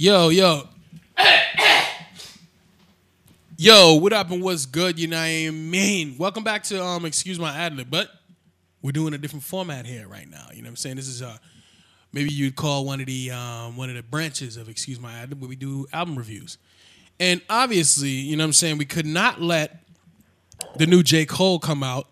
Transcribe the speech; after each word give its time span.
Yo, 0.00 0.30
yo. 0.30 0.66
Yo, 3.58 3.96
what 3.96 4.14
up 4.14 4.30
and 4.30 4.42
what's 4.42 4.64
good? 4.64 4.98
You 4.98 5.08
know 5.08 5.18
what 5.18 5.24
I 5.24 5.50
mean? 5.50 6.14
Welcome 6.16 6.42
back 6.42 6.62
to 6.62 6.82
um 6.82 7.04
excuse 7.04 7.38
my 7.38 7.54
ad 7.54 7.90
but 7.90 8.08
we're 8.80 8.92
doing 8.92 9.12
a 9.12 9.18
different 9.18 9.44
format 9.44 9.84
here 9.84 10.08
right 10.08 10.26
now. 10.26 10.46
You 10.54 10.62
know 10.62 10.68
what 10.68 10.70
I'm 10.70 10.76
saying? 10.76 10.96
This 10.96 11.06
is 11.06 11.20
uh 11.20 11.36
maybe 12.14 12.32
you'd 12.32 12.56
call 12.56 12.86
one 12.86 13.00
of 13.00 13.08
the 13.08 13.30
um 13.30 13.76
one 13.76 13.90
of 13.90 13.94
the 13.94 14.02
branches 14.02 14.56
of 14.56 14.70
excuse 14.70 14.98
my 14.98 15.12
ad 15.12 15.38
where 15.38 15.50
we 15.50 15.54
do 15.54 15.86
album 15.92 16.16
reviews. 16.16 16.56
And 17.18 17.42
obviously, 17.50 18.08
you 18.08 18.38
know 18.38 18.44
what 18.44 18.46
I'm 18.46 18.52
saying, 18.54 18.78
we 18.78 18.86
could 18.86 19.04
not 19.04 19.42
let 19.42 19.84
the 20.76 20.86
new 20.86 21.02
J. 21.02 21.26
Cole 21.26 21.58
come 21.58 21.82
out, 21.82 22.06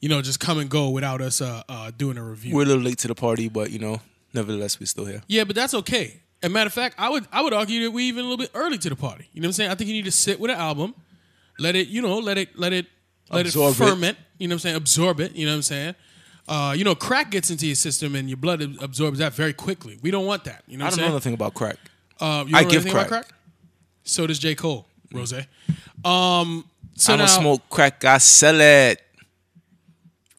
you 0.00 0.08
know, 0.08 0.22
just 0.22 0.40
come 0.40 0.58
and 0.58 0.68
go 0.68 0.90
without 0.90 1.20
us 1.20 1.40
uh, 1.40 1.62
uh 1.68 1.92
doing 1.96 2.18
a 2.18 2.24
review. 2.24 2.52
We're 2.56 2.64
a 2.64 2.66
little 2.66 2.82
late 2.82 2.98
to 2.98 3.06
the 3.06 3.14
party, 3.14 3.48
but 3.48 3.70
you 3.70 3.78
know, 3.78 4.00
nevertheless, 4.34 4.80
we're 4.80 4.86
still 4.86 5.04
here. 5.04 5.22
Yeah, 5.28 5.44
but 5.44 5.54
that's 5.54 5.74
okay. 5.74 6.22
As 6.42 6.50
a 6.50 6.52
matter 6.52 6.68
of 6.68 6.72
fact, 6.74 6.94
I 6.98 7.08
would 7.10 7.26
I 7.32 7.40
would 7.42 7.52
argue 7.52 7.82
that 7.84 7.90
we 7.90 8.04
even 8.04 8.20
a 8.20 8.28
little 8.28 8.36
bit 8.38 8.50
early 8.54 8.78
to 8.78 8.88
the 8.88 8.96
party. 8.96 9.28
You 9.32 9.40
know 9.40 9.46
what 9.46 9.50
I'm 9.50 9.52
saying? 9.54 9.70
I 9.70 9.74
think 9.74 9.88
you 9.88 9.94
need 9.94 10.04
to 10.04 10.12
sit 10.12 10.38
with 10.38 10.50
an 10.50 10.56
album, 10.58 10.94
let 11.58 11.74
it, 11.76 11.88
you 11.88 12.00
know, 12.00 12.18
let 12.18 12.38
it 12.38 12.56
let 12.58 12.72
it 12.72 12.86
let 13.30 13.46
Absorb 13.46 13.72
it 13.74 13.80
it. 13.80 13.88
ferment. 13.88 14.18
You 14.38 14.48
know 14.48 14.52
what 14.52 14.56
I'm 14.56 14.60
saying? 14.60 14.76
Absorb 14.76 15.20
it. 15.20 15.34
You 15.34 15.46
know 15.46 15.52
what 15.52 15.56
I'm 15.56 15.62
saying? 15.62 15.94
Uh, 16.46 16.74
you 16.76 16.84
know, 16.84 16.94
crack 16.94 17.30
gets 17.30 17.50
into 17.50 17.66
your 17.66 17.74
system 17.74 18.14
and 18.14 18.28
your 18.28 18.38
blood 18.38 18.62
absorbs 18.80 19.18
that 19.18 19.34
very 19.34 19.52
quickly. 19.52 19.98
We 20.00 20.10
don't 20.10 20.24
want 20.26 20.44
that. 20.44 20.62
You 20.66 20.78
know 20.78 20.86
I 20.86 20.90
don't 20.90 21.00
I'm 21.00 21.06
know 21.08 21.12
nothing 21.14 21.34
about 21.34 21.54
crack. 21.54 21.76
Uh, 22.20 22.44
you 22.46 22.56
I 22.56 22.64
give 22.64 22.86
crack. 22.86 23.08
crack. 23.08 23.26
So 24.04 24.26
does 24.26 24.38
J. 24.38 24.54
Cole, 24.54 24.86
Rose. 25.12 25.34
Um, 26.04 26.64
so 26.94 27.12
I 27.12 27.16
don't 27.16 27.26
now, 27.26 27.26
smoke 27.26 27.68
crack. 27.68 28.04
I 28.04 28.16
sell 28.18 28.58
it. 28.60 29.02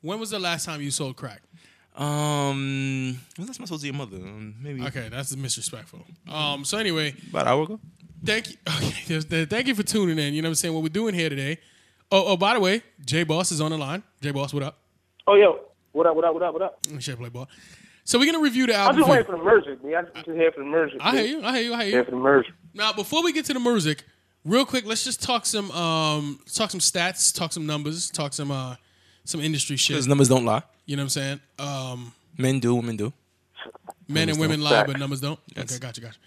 when 0.01 0.19
was 0.19 0.31
the 0.31 0.39
last 0.39 0.65
time 0.65 0.81
you 0.81 0.89
sold 0.91 1.15
crack? 1.15 1.41
Um, 1.99 3.19
when 3.35 3.45
that's 3.45 3.59
my 3.59 3.65
supposed 3.65 3.83
to 3.83 3.91
be 3.91 3.97
your 3.97 4.05
mother? 4.05 4.17
Um, 4.17 4.55
maybe 4.61 4.81
Okay, 4.83 5.09
that's 5.09 5.31
disrespectful. 5.31 6.05
Um, 6.29 6.63
so 6.63 6.77
anyway, 6.77 7.13
about 7.29 7.41
an 7.41 7.47
hour 7.49 7.63
ago. 7.63 7.79
thank 8.23 8.49
you. 8.51 8.55
Okay, 9.11 9.45
thank 9.45 9.67
you 9.67 9.75
for 9.75 9.83
tuning 9.83 10.17
in. 10.17 10.33
You 10.33 10.41
know 10.41 10.47
what 10.47 10.51
I'm 10.51 10.55
saying? 10.55 10.73
What 10.73 10.83
we're 10.83 10.89
doing 10.89 11.13
here 11.13 11.29
today. 11.29 11.57
Oh, 12.11 12.23
oh, 12.27 12.37
by 12.37 12.53
the 12.53 12.59
way, 12.59 12.81
J 13.05 13.23
Boss 13.23 13.51
is 13.51 13.59
on 13.59 13.71
the 13.71 13.77
line. 13.77 14.01
J 14.21 14.31
Boss, 14.31 14.53
what 14.53 14.63
up? 14.63 14.77
Oh, 15.27 15.35
yo, 15.35 15.59
what 15.91 16.07
up, 16.07 16.15
what 16.15 16.25
up, 16.25 16.33
what 16.33 16.43
up, 16.43 16.53
what 16.53 16.61
up? 16.61 16.79
Let 16.85 16.95
me 16.95 17.01
share 17.01 17.15
play 17.17 17.29
ball. 17.29 17.49
So 18.05 18.17
we're 18.17 18.31
gonna 18.31 18.43
review 18.43 18.65
the 18.65 18.75
album. 18.75 18.95
I'm 18.95 19.01
just 19.01 19.09
waiting 19.09 19.25
for 19.25 19.37
the 19.37 19.43
merger, 19.43 19.77
man. 19.83 20.07
I'm 20.15 20.23
just 20.23 20.27
here 20.27 20.51
for 20.51 20.61
the 20.61 20.65
merger. 20.65 20.97
I 21.01 21.11
man. 21.13 21.25
hear 21.25 21.37
you. 21.37 21.45
I 21.45 21.51
hear 21.57 21.61
you. 21.63 21.73
I 21.73 21.83
hear 21.83 21.89
Here 21.91 21.99
you. 21.99 22.05
for 22.05 22.11
the 22.11 22.17
merger. 22.17 22.53
Now, 22.73 22.93
before 22.93 23.23
we 23.23 23.33
get 23.33 23.45
to 23.45 23.53
the 23.53 23.59
music, 23.59 24.03
real 24.45 24.65
quick, 24.65 24.85
let's 24.85 25.03
just 25.03 25.21
talk 25.21 25.45
some 25.45 25.69
um 25.71 26.39
talk 26.53 26.71
some 26.71 26.79
stats, 26.79 27.35
talk 27.35 27.51
some 27.51 27.65
numbers, 27.65 28.09
talk 28.09 28.33
some 28.33 28.51
uh 28.51 28.75
some 29.29 29.41
industry 29.41 29.77
shit. 29.77 29.95
Because 29.95 30.07
numbers 30.07 30.27
don't 30.29 30.45
lie. 30.45 30.63
You 30.85 30.95
know 30.95 31.01
what 31.03 31.05
I'm 31.05 31.09
saying? 31.09 31.39
Um, 31.59 32.13
Men 32.37 32.59
do, 32.59 32.73
women 32.75 32.95
do. 32.97 33.13
men 34.07 34.29
and 34.29 34.39
women 34.39 34.61
lie, 34.61 34.83
but 34.85 34.97
numbers 34.97 35.21
don't. 35.21 35.39
Okay, 35.57 35.77
gotcha, 35.79 36.01
gotcha. 36.01 36.17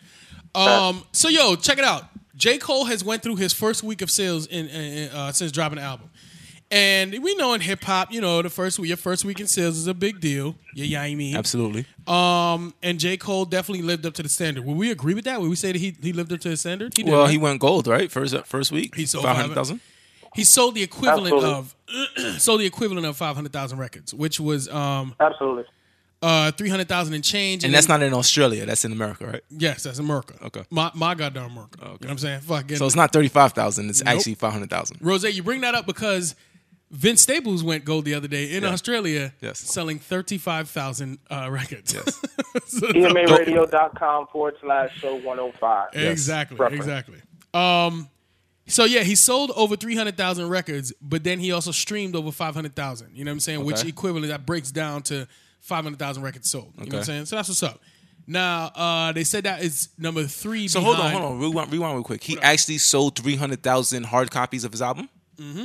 Um, 0.55 1.03
so 1.13 1.29
yo, 1.29 1.57
check 1.57 1.79
it 1.79 1.85
out. 1.85 2.05
J. 2.37 2.59
Cole 2.59 2.85
has 2.87 3.03
went 3.05 3.23
through 3.23 3.37
his 3.37 3.53
first 3.53 3.83
week 3.83 4.03
of 4.03 4.11
sales 4.11 4.47
in, 4.47 4.69
in 4.69 5.09
uh, 5.11 5.33
since 5.33 5.53
dropping 5.53 5.77
the 5.79 5.83
album, 5.85 6.11
and 6.71 7.13
we 7.23 7.35
know 7.37 7.55
in 7.55 7.61
hip 7.61 7.83
hop, 7.85 8.13
you 8.13 8.21
know, 8.21 8.43
the 8.43 8.51
first 8.51 8.79
week, 8.79 8.89
your 8.89 8.97
first 8.99 9.25
week 9.25 9.41
in 9.41 9.47
sales 9.47 9.77
is 9.79 9.87
a 9.87 9.95
big 9.95 10.21
deal. 10.21 10.55
Yeah, 10.75 10.85
yeah, 10.85 11.03
I 11.03 11.15
mean, 11.15 11.37
Absolutely. 11.37 11.87
Um, 12.07 12.75
and 12.83 12.99
J. 13.01 13.17
Cole 13.17 13.45
definitely 13.47 13.83
lived 13.85 14.05
up 14.07 14.15
to 14.15 14.23
the 14.23 14.29
standard. 14.29 14.65
Would 14.65 14.77
we 14.77 14.91
agree 14.91 15.15
with 15.15 15.25
that? 15.25 15.41
Would 15.41 15.49
we 15.51 15.57
say 15.57 15.73
that 15.73 15.79
he, 15.79 15.95
he 16.03 16.13
lived 16.13 16.33
up 16.33 16.41
to 16.41 16.49
the 16.51 16.57
standard? 16.57 16.93
He 16.97 17.03
did, 17.05 17.11
Well, 17.13 17.23
right? 17.23 17.31
he 17.31 17.39
went 17.39 17.61
gold, 17.61 17.87
right? 17.87 18.11
First 18.11 18.37
first 18.47 18.71
week. 18.73 18.95
He 18.97 19.07
sold 19.07 19.25
five 19.25 19.37
hundred 19.37 19.55
thousand. 19.55 19.81
He 20.35 20.45
sold 20.45 20.75
the 20.75 20.83
equivalent 20.83 21.35
Absolutely. 21.35 21.51
of 21.51 22.41
sold 22.41 22.61
the 22.61 22.67
equivalent 22.67 23.07
of 23.07 23.17
five 23.17 23.35
hundred 23.37 23.53
thousand 23.53 23.79
records, 23.79 24.13
which 24.15 24.39
was 24.41 24.69
um 24.69 25.15
Absolutely. 25.21 25.65
uh 26.23 26.51
three 26.53 26.69
hundred 26.69 26.89
thousand 26.89 27.15
and 27.15 27.23
change. 27.25 27.65
And 27.65 27.73
that's 27.75 27.87
then- 27.87 28.01
not 28.01 28.07
in 28.07 28.15
Australia. 28.15 28.65
That's 28.67 28.85
in 28.85 28.93
America, 28.93 29.27
right? 29.27 29.43
yes, 29.51 29.83
that's 29.83 29.99
America. 29.99 30.35
Okay. 30.45 30.65
my 30.71 30.91
my 30.95 31.15
goddamn 31.15 31.51
America. 31.53 31.79
You 31.81 31.87
know 31.87 31.93
what 32.01 32.11
I'm 32.11 32.19
saying? 32.19 32.41
Fuck. 32.41 32.71
So 32.73 32.87
it's 32.87 32.97
not 32.97 33.13
thirty 33.13 33.29
five 33.29 33.53
thousand. 33.53 33.91
It's 33.91 34.03
Nope. 34.05 34.15
actually 34.17 34.35
five 34.35 34.53
hundred 34.53 34.71
thousand. 34.71 34.99
Rose, 35.01 35.25
you 35.25 35.43
bring 35.43 35.61
that 35.63 35.75
up 35.75 35.87
because 35.87 36.35
Vince 36.91 37.23
Staples 37.23 37.65
went 37.65 37.87
gold 37.87 38.05
the 38.05 38.13
other 38.15 38.29
day 38.29 38.55
in 38.55 38.65
Yeah. 38.65 38.69
Australia, 38.71 39.33
Yes. 39.41 39.59
selling 39.59 39.99
thirty 39.99 40.37
five 40.39 40.69
thousand 40.69 41.19
uh, 41.31 41.49
records. 41.51 41.93
Yes. 41.95 42.21
So- 42.67 42.87
EMARadio.com 42.89 44.27
forward 44.29 44.55
slash 44.61 44.97
show 44.99 45.15
105. 45.17 45.89
Exactly, 45.95 46.57
Reference. 46.57 46.85
exactly. 46.85 47.19
Um, 47.55 48.09
so 48.67 48.85
yeah, 48.85 49.01
he 49.03 49.15
sold 49.15 49.51
over 49.57 49.77
three 49.77 49.97
hundred 49.97 50.17
thousand 50.17 50.49
records, 50.49 50.93
but 51.03 51.25
then 51.25 51.39
he 51.41 51.53
also 51.53 51.71
streamed 51.71 52.15
over 52.17 52.31
five 52.33 52.55
hundred 52.55 52.75
thousand. 52.77 53.11
You 53.15 53.25
know 53.25 53.31
what 53.31 53.35
I'm 53.37 53.41
saying? 53.41 53.65
Which 53.65 53.81
Okay. 53.81 53.89
equivalent 53.89 54.29
that 54.29 54.47
breaks 54.47 54.71
down 54.71 55.03
to 55.05 55.27
five 55.61 55.85
hundred 55.85 55.99
thousand 55.99 56.23
records 56.23 56.51
sold. 56.51 56.73
You 56.79 56.87
know 56.87 56.87
what 56.87 56.95
I'm 56.99 57.05
saying? 57.05 57.25
So 57.27 57.37
that's 57.37 57.49
what's 57.49 57.63
up. 57.63 57.81
Now 58.27 58.67
uh, 58.77 59.13
they 59.13 59.25
said 59.25 59.45
that 59.45 59.63
is 59.63 59.89
number 59.99 60.25
three. 60.25 60.69
So 60.69 60.81
hold 60.81 60.97
on, 60.97 61.11
hold 61.13 61.25
on. 61.25 61.41
Rewind, 61.41 61.73
rewind 61.73 61.95
real 61.95 62.05
quick. 62.05 62.23
He 62.23 62.39
actually 62.41 62.79
sold 62.79 63.17
three 63.19 63.37
hundred 63.37 63.63
thousand 63.63 64.05
hard 64.05 64.31
copies 64.31 64.65
of 64.65 64.71
his 64.73 64.81
album. 64.83 65.09
Mm-hmm. 65.39 65.65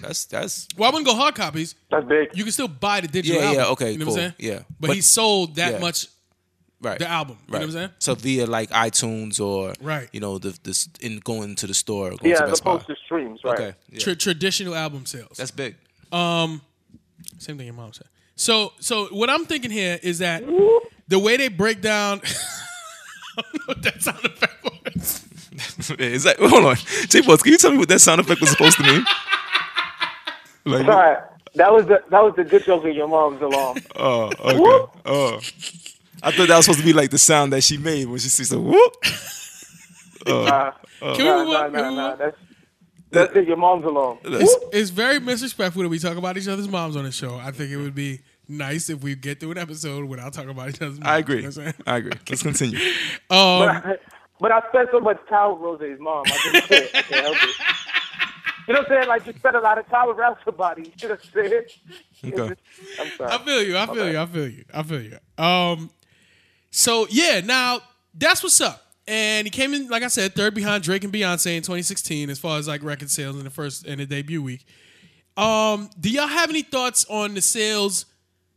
That's 0.00 0.24
that's 0.24 0.66
Well, 0.76 0.88
I 0.88 0.92
wouldn't 0.92 1.06
go 1.06 1.14
hard 1.14 1.34
copies. 1.34 1.74
That's 1.90 2.06
big. 2.06 2.30
You 2.34 2.42
can 2.44 2.52
still 2.52 2.66
buy 2.66 3.00
the 3.02 3.08
digital 3.08 3.40
Yeah, 3.40 3.52
yeah, 3.52 3.58
album. 3.60 3.72
okay, 3.74 3.92
you 3.92 3.98
know 3.98 4.06
cool, 4.06 4.14
what 4.14 4.22
I'm 4.22 4.34
saying? 4.38 4.52
yeah. 4.52 4.62
but, 4.80 4.88
But- 4.88 4.96
he 4.96 5.02
sold 5.02 5.54
that 5.56 5.74
yeah. 5.74 5.78
much 5.78 6.08
right. 6.80 6.98
the 6.98 7.08
album. 7.08 7.36
You 7.48 7.54
Right. 7.54 7.60
know 7.60 7.66
what 7.66 7.74
I'm 7.74 7.80
saying? 7.80 7.90
So 7.98 8.14
via 8.14 8.46
like 8.46 8.70
iTunes 8.70 9.40
or 9.40 9.74
Right. 9.80 10.08
you 10.12 10.20
know 10.20 10.38
the 10.38 10.58
this 10.62 10.88
in 11.00 11.18
going 11.20 11.54
to 11.56 11.66
the 11.66 11.74
store, 11.74 12.10
going 12.10 12.18
Yeah, 12.30 12.38
to 12.38 12.44
as 12.44 12.50
Best 12.60 12.64
Buy. 12.64 12.78
to 12.78 12.96
streams, 13.04 13.40
right? 13.44 13.54
Okay, 13.60 13.74
yeah. 13.90 13.98
Tra- 14.00 14.16
traditional 14.16 14.74
album 14.74 15.06
sales. 15.06 15.36
that's 15.36 15.50
big. 15.50 15.76
Um, 16.12 16.60
same 17.38 17.56
thing 17.58 17.66
your 17.66 17.74
mom 17.74 17.92
said. 17.92 18.06
So, 18.36 18.72
so 18.80 19.06
what 19.06 19.28
I'm 19.30 19.44
thinking 19.46 19.70
here 19.70 19.98
is 20.02 20.18
that 20.20 20.42
the 21.08 21.18
way 21.18 21.36
they 21.36 21.48
break 21.48 21.80
down. 21.80 22.20
I 23.38 23.42
don't 23.42 23.54
know 23.54 23.60
what 23.66 23.82
that 23.82 24.02
sound 24.02 24.24
effect 24.24 24.64
was. 24.64 25.24
Is 26.00 26.24
that 26.24 26.36
hold 26.40 26.64
on, 26.64 26.76
J 27.08 27.20
Boss? 27.20 27.40
Can 27.42 27.52
you 27.52 27.58
tell 27.58 27.70
me 27.70 27.78
what 27.78 27.88
that 27.88 28.00
sound 28.00 28.20
effect 28.20 28.40
was 28.40 28.50
supposed 28.50 28.76
to 28.78 28.82
mean? 28.82 29.04
Like, 30.64 30.84
Sorry. 30.86 31.16
That 31.54 31.72
was 31.72 31.86
the 31.86 32.02
that 32.10 32.22
was 32.22 32.34
the 32.36 32.44
good 32.44 32.64
joke 32.64 32.84
of 32.84 32.94
your 32.94 33.08
mom's 33.08 33.40
alarm. 33.40 33.78
oh, 33.96 34.24
okay. 34.38 34.92
Oh, 35.06 35.40
I 36.22 36.30
thought 36.32 36.48
that 36.48 36.56
was 36.56 36.64
supposed 36.66 36.80
to 36.80 36.84
be 36.84 36.92
like 36.92 37.10
the 37.10 37.18
sound 37.18 37.52
that 37.52 37.62
she 37.62 37.76
made 37.78 38.06
when 38.06 38.18
she 38.18 38.28
sees 38.28 38.52
a 38.52 38.60
whoop. 38.60 38.96
Uh, 40.26 40.30
nah, 40.30 40.72
move 41.00 41.00
nah. 41.00 41.14
Can 41.16 41.24
nah, 41.24 41.38
we 41.38 41.44
move 41.44 41.72
nah. 41.94 42.10
on? 42.12 42.18
That's 42.18 42.36
that's 43.10 43.36
it, 43.36 43.46
your 43.48 43.56
mom's 43.56 43.84
alarm. 43.84 44.18
That's- 44.24 44.54
It's 44.72 44.90
very 44.90 45.20
disrespectful 45.20 45.82
that 45.82 45.88
we 45.88 45.98
talk 45.98 46.18
about 46.18 46.36
each 46.36 46.48
other's 46.48 46.68
moms 46.68 46.96
on 46.96 47.04
the 47.04 47.12
show. 47.12 47.36
I 47.36 47.50
think 47.52 47.70
it 47.70 47.78
would 47.78 47.94
be 47.94 48.20
nice 48.46 48.90
if 48.90 49.02
we 49.02 49.14
get 49.14 49.40
through 49.40 49.52
an 49.52 49.58
episode 49.58 50.04
without 50.06 50.34
talking 50.34 50.50
about 50.50 50.68
each 50.70 50.82
other's 50.82 50.98
moms. 50.98 51.08
I 51.08 51.16
You 51.18 51.20
agree. 51.22 51.42
know 51.42 51.48
what 51.48 51.58
I'm? 51.58 51.74
I 51.86 51.96
agree. 51.98 52.12
Let's 52.28 52.42
continue. 52.42 52.78
But 53.28 53.36
I, 53.36 53.96
but 54.40 54.52
I 54.52 54.60
spent 54.68 54.88
so 54.92 55.00
much 55.00 55.18
time 55.30 55.52
with 55.52 55.60
Rose's 55.62 56.00
mom. 56.00 56.24
I 56.26 56.30
just 56.52 56.68
can't, 56.68 56.90
I 56.94 57.02
can't 57.02 57.24
help 57.24 57.36
it. 57.42 57.50
You 58.68 58.74
know 58.74 58.80
what 58.80 58.90
I'm 58.92 58.96
saying? 58.98 59.08
Like 59.08 59.26
you 59.26 59.32
spent 59.38 59.56
a 59.56 59.60
lot 59.60 59.78
of 59.78 59.88
time 59.88 60.10
around 60.10 60.36
somebody. 60.44 60.92
You 61.00 61.08
know 61.08 61.14
what 61.14 61.20
I'm 61.24 61.32
saying? 61.48 61.62
Okay. 62.26 62.48
just- 62.48 63.00
I'm 63.00 63.10
sorry. 63.16 63.30
I 63.32 63.38
feel 63.44 63.62
you. 63.62 63.78
I 63.78 63.86
feel 63.86 63.94
bad. 63.94 64.12
you. 64.12 64.18
I 64.20 64.26
feel 64.26 64.48
you. 64.48 64.64
I 64.74 64.82
feel 64.82 65.00
you. 65.00 65.18
Um, 65.42 65.90
so 66.70 67.06
yeah, 67.10 67.40
now 67.40 67.80
that's 68.14 68.42
what's 68.42 68.60
up. 68.60 68.84
And 69.06 69.46
he 69.46 69.50
came 69.50 69.72
in, 69.72 69.88
like 69.88 70.02
I 70.02 70.08
said, 70.08 70.34
third 70.34 70.54
behind 70.54 70.84
Drake 70.84 71.02
and 71.02 71.12
Beyonce 71.12 71.56
in 71.56 71.62
2016 71.62 72.28
as 72.28 72.38
far 72.38 72.58
as 72.58 72.68
like 72.68 72.82
record 72.82 73.10
sales 73.10 73.36
in 73.38 73.44
the 73.44 73.50
first 73.50 73.86
in 73.86 73.98
the 73.98 74.06
debut 74.06 74.42
week. 74.42 74.66
Um, 75.36 75.88
do 75.98 76.10
y'all 76.10 76.26
have 76.26 76.50
any 76.50 76.62
thoughts 76.62 77.06
on 77.08 77.34
the 77.34 77.40
sales 77.40 78.06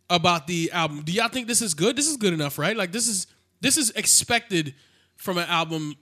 about 0.09 0.47
the 0.47 0.71
album? 0.71 1.03
Do 1.03 1.11
y'all 1.13 1.29
think 1.29 1.47
this 1.47 1.61
is 1.61 1.73
good? 1.73 1.95
This 1.95 2.07
is 2.07 2.17
good 2.17 2.33
enough, 2.33 2.57
right? 2.57 2.75
Like 2.75 2.91
this 2.91 3.07
is 3.07 3.27
this 3.61 3.77
is 3.77 3.91
expected 3.91 4.73
from 5.15 5.37
an 5.37 5.47
album 5.47 5.95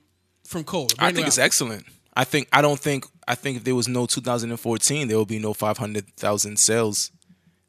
from 0.46 0.64
Cole. 0.64 0.88
I 0.98 1.12
think 1.12 1.28
it's 1.28 1.38
album. 1.38 1.46
excellent. 1.46 1.84
I 2.16 2.24
think 2.24 2.48
I 2.52 2.60
don't 2.60 2.80
think 2.80 3.06
I 3.28 3.36
think 3.36 3.58
if 3.58 3.64
there 3.64 3.74
was 3.76 3.86
no 3.86 4.06
2014, 4.06 5.06
there 5.06 5.16
will 5.16 5.26
be 5.26 5.38
no 5.38 5.54
500,000 5.54 6.58
sales 6.58 7.12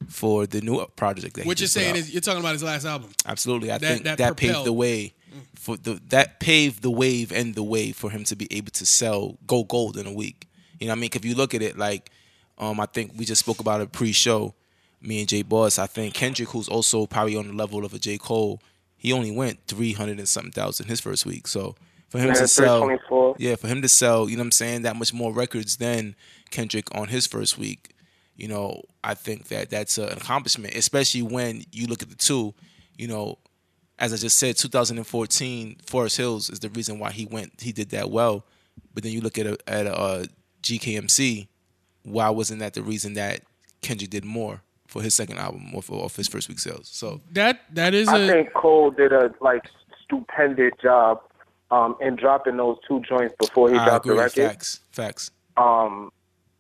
for 0.10 0.46
the 0.48 0.62
new 0.62 0.86
project. 0.96 1.36
That 1.36 1.44
he 1.44 1.48
What 1.48 1.60
you're 1.60 1.68
saying 1.68 1.92
out. 1.92 1.98
is 1.98 2.12
you're 2.12 2.22
talking 2.22 2.40
about 2.42 2.54
his 2.54 2.64
last 2.64 2.86
album. 2.86 3.10
absolutely. 3.26 3.72
I 3.72 3.78
that- 3.78 3.88
think 3.88 4.04
that 4.04 4.18
that, 4.18 4.38
paved 4.38 4.66
the 4.66 4.74
way 4.74 5.14
for 5.56 5.78
the 5.78 6.02
that 6.10 6.40
paved 6.40 6.82
the 6.82 6.90
wave 6.92 7.32
and 7.32 7.56
the 7.56 7.64
way 7.64 7.92
for 7.92 8.10
him 8.10 8.24
to 8.26 8.36
be 8.36 8.48
able 8.52 8.72
to 8.72 8.86
sell 8.86 9.38
go 9.48 9.64
gold 9.64 9.98
in 9.98 10.06
a 10.08 10.12
week. 10.14 10.48
You 10.80 10.88
know, 10.88 10.92
what 10.92 10.98
I 10.98 11.02
mean, 11.02 11.10
if 11.14 11.24
you 11.26 11.36
look 11.36 11.54
at 11.54 11.62
it 11.62 11.78
like, 11.78 12.10
um, 12.58 12.80
I 12.80 12.86
think 12.88 13.14
we 13.16 13.26
just 13.26 13.40
spoke 13.40 13.60
about 13.60 13.82
it 13.82 13.92
pre-show. 13.92 14.54
Me 15.04 15.20
and 15.20 15.28
Jay 15.28 15.42
Boss. 15.42 15.80
I 15.80 15.88
think 15.88 16.14
Kendrick, 16.14 16.50
who's 16.50 16.68
also 16.70 17.08
probably 17.08 17.36
on 17.36 17.48
the 17.48 17.54
level 17.54 17.84
of 17.86 17.94
a 17.94 17.98
J 18.00 18.18
Cole, 18.20 18.62
he 18.98 19.12
only 19.14 19.32
went 19.32 19.60
300 19.68 20.20
and 20.20 20.30
something 20.30 20.52
thousand 20.52 20.88
his 20.88 21.00
first 21.00 21.26
week. 21.26 21.48
So 21.48 21.76
for 22.10 22.20
him 22.20 22.32
to 22.36 22.48
sell 22.48 23.36
yeah, 23.40 23.56
for 23.56 23.68
him 23.68 23.82
to 23.82 23.88
sell, 23.90 24.30
you 24.30 24.36
know 24.38 24.42
what 24.42 24.46
I'm 24.48 24.52
saying, 24.52 24.82
that 24.84 24.96
much 24.96 25.12
more 25.14 25.32
records 25.34 25.78
than 25.78 26.16
Kendrick 26.52 26.94
on 26.94 27.08
his 27.08 27.26
first 27.26 27.58
week, 27.58 27.96
you 28.36 28.48
know, 28.48 28.82
I 29.04 29.14
think 29.14 29.50
that 29.50 29.70
that's 29.70 29.98
an 29.98 30.10
accomplishment, 30.10 30.76
especially 30.76 31.22
when 31.22 31.64
you 31.72 31.88
look 31.88 32.02
at 32.02 32.10
the 32.10 32.16
two, 32.16 32.54
you 32.98 33.08
know, 33.08 33.38
as 34.00 34.14
I 34.14 34.18
just 34.18 34.38
said, 34.38 34.58
2014, 34.58 35.78
Forest 35.86 36.18
Hills 36.18 36.50
is 36.50 36.60
the 36.60 36.70
reason 36.70 36.98
why 36.98 37.12
he 37.12 37.26
went, 37.26 37.62
he 37.62 37.72
did 37.72 37.90
that 37.92 38.10
well. 38.10 38.46
But 38.94 39.04
then 39.04 39.12
you 39.12 39.22
look 39.22 39.38
at 39.38 39.46
a, 39.46 39.58
at 39.68 39.86
a, 39.86 39.96
uh, 39.96 40.26
GKMC, 40.64 41.48
why 42.04 42.30
wasn't 42.30 42.60
that 42.60 42.74
the 42.74 42.82
reason 42.82 43.14
that 43.14 43.42
Kendrick 43.82 44.10
did 44.10 44.26
more 44.26 44.62
for 44.88 45.02
his 45.02 45.14
second 45.14 45.38
album 45.38 45.74
or 45.74 45.82
for 45.82 46.04
off 46.04 46.16
his 46.16 46.28
first 46.28 46.50
week 46.50 46.60
sales? 46.60 46.90
So 46.92 47.22
That 47.32 47.62
that 47.74 47.94
is 47.94 48.08
I 48.08 48.20
a 48.20 48.28
think 48.28 48.54
Cole 48.54 48.92
did 48.92 49.12
a 49.14 49.34
like 49.40 49.64
stupendous 50.04 50.74
job 50.82 51.22
um, 51.70 51.96
in 52.02 52.16
dropping 52.16 52.58
those 52.58 52.78
two 52.88 53.02
joints 53.02 53.36
before 53.40 53.72
he 53.72 53.78
I 53.78 53.86
dropped 53.86 54.06
the 54.06 54.14
record. 54.14 54.34
Facts. 54.34 54.80
Facts. 54.92 55.32
Um, 55.58 56.12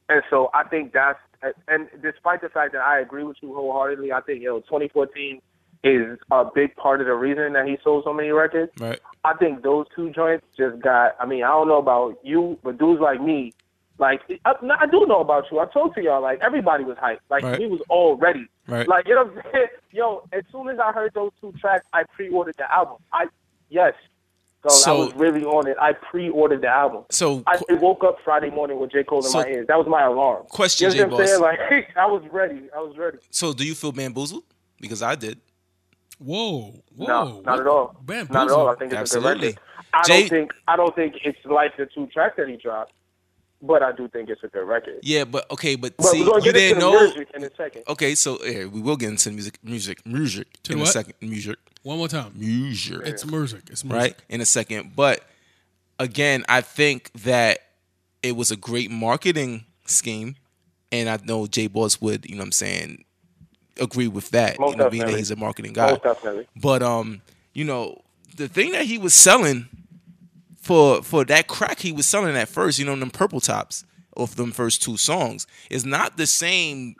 and 0.09 0.23
so 0.29 0.49
I 0.53 0.63
think 0.63 0.93
that's 0.93 1.19
and 1.67 1.87
despite 2.01 2.41
the 2.41 2.49
fact 2.49 2.73
that 2.73 2.81
I 2.81 2.99
agree 2.99 3.23
with 3.23 3.37
you 3.41 3.53
wholeheartedly, 3.53 4.11
I 4.11 4.21
think 4.21 4.41
yo 4.41 4.59
2014 4.61 5.41
is 5.83 6.19
a 6.29 6.45
big 6.53 6.75
part 6.75 7.01
of 7.01 7.07
the 7.07 7.13
reason 7.13 7.53
that 7.53 7.67
he 7.67 7.77
sold 7.83 8.03
so 8.03 8.13
many 8.13 8.29
records. 8.29 8.71
Right. 8.79 8.99
I 9.23 9.33
think 9.35 9.63
those 9.63 9.87
two 9.95 10.11
joints 10.11 10.45
just 10.55 10.79
got. 10.81 11.15
I 11.19 11.25
mean, 11.25 11.43
I 11.43 11.47
don't 11.49 11.67
know 11.67 11.79
about 11.79 12.19
you, 12.23 12.59
but 12.63 12.77
dudes 12.77 13.01
like 13.01 13.21
me, 13.21 13.53
like 13.97 14.21
I, 14.45 14.53
I 14.79 14.85
do 14.85 15.05
know 15.07 15.21
about 15.21 15.45
you. 15.51 15.59
I 15.59 15.65
told 15.65 15.95
to 15.95 16.01
y'all, 16.01 16.21
like 16.21 16.39
everybody 16.41 16.83
was 16.83 16.97
hyped. 16.97 17.19
Like 17.29 17.43
Right. 17.43 17.59
we 17.59 17.67
was 17.67 17.81
all 17.89 18.15
ready. 18.17 18.45
Right. 18.67 18.87
Like 18.87 19.07
you 19.07 19.15
know 19.15 19.25
what 19.25 19.45
I'm 19.45 19.51
saying? 19.51 19.67
Yo, 19.91 20.23
as 20.31 20.43
soon 20.51 20.69
as 20.69 20.77
I 20.79 20.91
heard 20.91 21.13
those 21.13 21.31
two 21.41 21.51
tracks, 21.59 21.85
I 21.93 22.03
pre-ordered 22.03 22.55
the 22.57 22.71
album. 22.71 22.97
I 23.11 23.25
yes. 23.69 23.93
So, 24.69 24.95
I 24.95 24.99
was 25.05 25.13
really 25.15 25.43
on 25.43 25.67
it. 25.67 25.75
I 25.81 25.93
pre-ordered 25.93 26.61
the 26.61 26.67
album. 26.67 27.03
So 27.09 27.41
I 27.47 27.59
woke 27.73 28.03
up 28.03 28.17
Friday 28.23 28.51
morning 28.51 28.79
with 28.79 28.91
J. 28.91 29.03
Cole 29.03 29.19
in 29.25 29.31
So- 29.31 29.39
my 29.39 29.47
ears. 29.47 29.65
That 29.67 29.77
was 29.77 29.87
my 29.87 30.03
alarm. 30.03 30.45
Question, 30.49 30.91
you 30.91 30.97
know 31.07 31.17
I'm 31.17 31.25
J-Boss. 31.25 31.39
Like 31.39 31.59
I 31.97 32.05
was 32.05 32.23
ready. 32.31 32.69
I 32.75 32.79
was 32.79 32.95
ready. 32.97 33.17
so 33.31 33.53
do 33.53 33.65
you 33.65 33.73
feel 33.73 33.91
bamboozled? 33.91 34.43
Because 34.79 35.01
I 35.01 35.15
did. 35.15 35.39
Whoa, 36.19 36.75
whoa, 36.95 37.07
No, 37.07 37.35
what- 37.37 37.45
not 37.45 37.59
at 37.59 37.67
all. 37.67 37.95
Bamboozled. 38.03 38.33
Not 38.33 38.47
at 38.49 38.53
all. 38.53 38.69
I 38.69 38.75
think 38.75 38.91
it's 38.91 38.99
Absolutely. 39.01 39.31
a 39.31 39.51
good 39.53 39.57
record. 39.57 39.59
I 39.93 40.01
don't 40.07 40.29
think 40.29 40.51
I 40.67 40.75
don't 40.77 40.95
think 40.95 41.15
it's 41.23 41.39
like 41.45 41.75
the 41.77 41.85
two 41.87 42.05
tracks 42.07 42.35
that 42.37 42.47
he 42.47 42.55
dropped, 42.55 42.93
but 43.61 43.83
I 43.83 43.91
do 43.91 44.07
think 44.07 44.29
it's 44.29 44.43
a 44.43 44.47
good 44.47 44.67
record. 44.67 44.99
Yeah, 45.03 45.23
but 45.25 45.49
okay, 45.51 45.75
but, 45.75 45.95
But 45.97 46.07
see, 46.07 46.23
we're 46.27 46.39
you 46.39 46.51
didn't 46.51 46.79
know. 46.79 46.91
music 46.99 47.29
in 47.33 47.43
a 47.43 47.49
second. 47.55 47.83
Okay, 47.87 48.15
so 48.15 48.43
yeah, 48.43 48.65
we 48.65 48.81
will 48.81 48.97
get 48.97 49.09
into 49.09 49.31
music, 49.31 49.59
music, 49.63 50.05
music 50.05 50.47
To 50.63 50.73
in 50.73 50.81
a 50.81 50.85
second. 50.85 51.13
Music, 51.21 51.57
One 51.83 51.97
more 51.97 52.07
time. 52.07 52.33
music. 52.35 53.01
It's 53.05 53.25
music. 53.25 53.63
It's 53.69 53.83
music. 53.83 54.01
right 54.01 54.15
in 54.29 54.41
a 54.41 54.45
second. 54.45 54.95
But 54.95 55.23
again, 55.99 56.43
I 56.49 56.61
think 56.61 57.11
that 57.23 57.59
it 58.23 58.35
was 58.35 58.51
a 58.51 58.55
great 58.57 58.89
marketing 58.91 59.65
scheme, 59.85 60.35
and 60.91 61.09
I 61.09 61.17
know 61.23 61.47
Jay 61.47 61.67
Boss 61.67 61.99
would, 62.01 62.25
you 62.29 62.35
know, 62.35 62.41
what 62.41 62.45
I'm 62.47 62.51
saying, 62.51 63.03
agree 63.79 64.07
with 64.07 64.29
that. 64.31 64.59
Most 64.59 64.71
you 64.71 64.77
know, 64.77 64.89
being 64.89 64.99
that 65.01 65.05
definitely. 65.07 65.19
he's 65.21 65.31
a 65.31 65.35
marketing 65.35 65.73
guy. 65.73 65.91
Most 65.91 66.03
definitely. 66.03 66.47
But 66.55 66.83
um, 66.83 67.21
you 67.53 67.63
know, 67.65 68.01
the 68.35 68.47
thing 68.47 68.71
that 68.71 68.85
he 68.85 68.97
was 68.97 69.13
selling 69.13 69.67
for 70.61 71.01
for 71.03 71.25
that 71.25 71.47
crack 71.47 71.79
he 71.79 71.91
was 71.91 72.07
selling 72.07 72.35
at 72.37 72.47
first, 72.47 72.79
you 72.79 72.85
know, 72.85 72.95
them 72.95 73.09
purple 73.11 73.41
tops 73.41 73.83
of 74.15 74.35
them 74.35 74.51
first 74.51 74.81
two 74.81 74.95
songs 74.97 75.47
is 75.69 75.85
not 75.85 76.17
the 76.17 76.27
same 76.27 76.95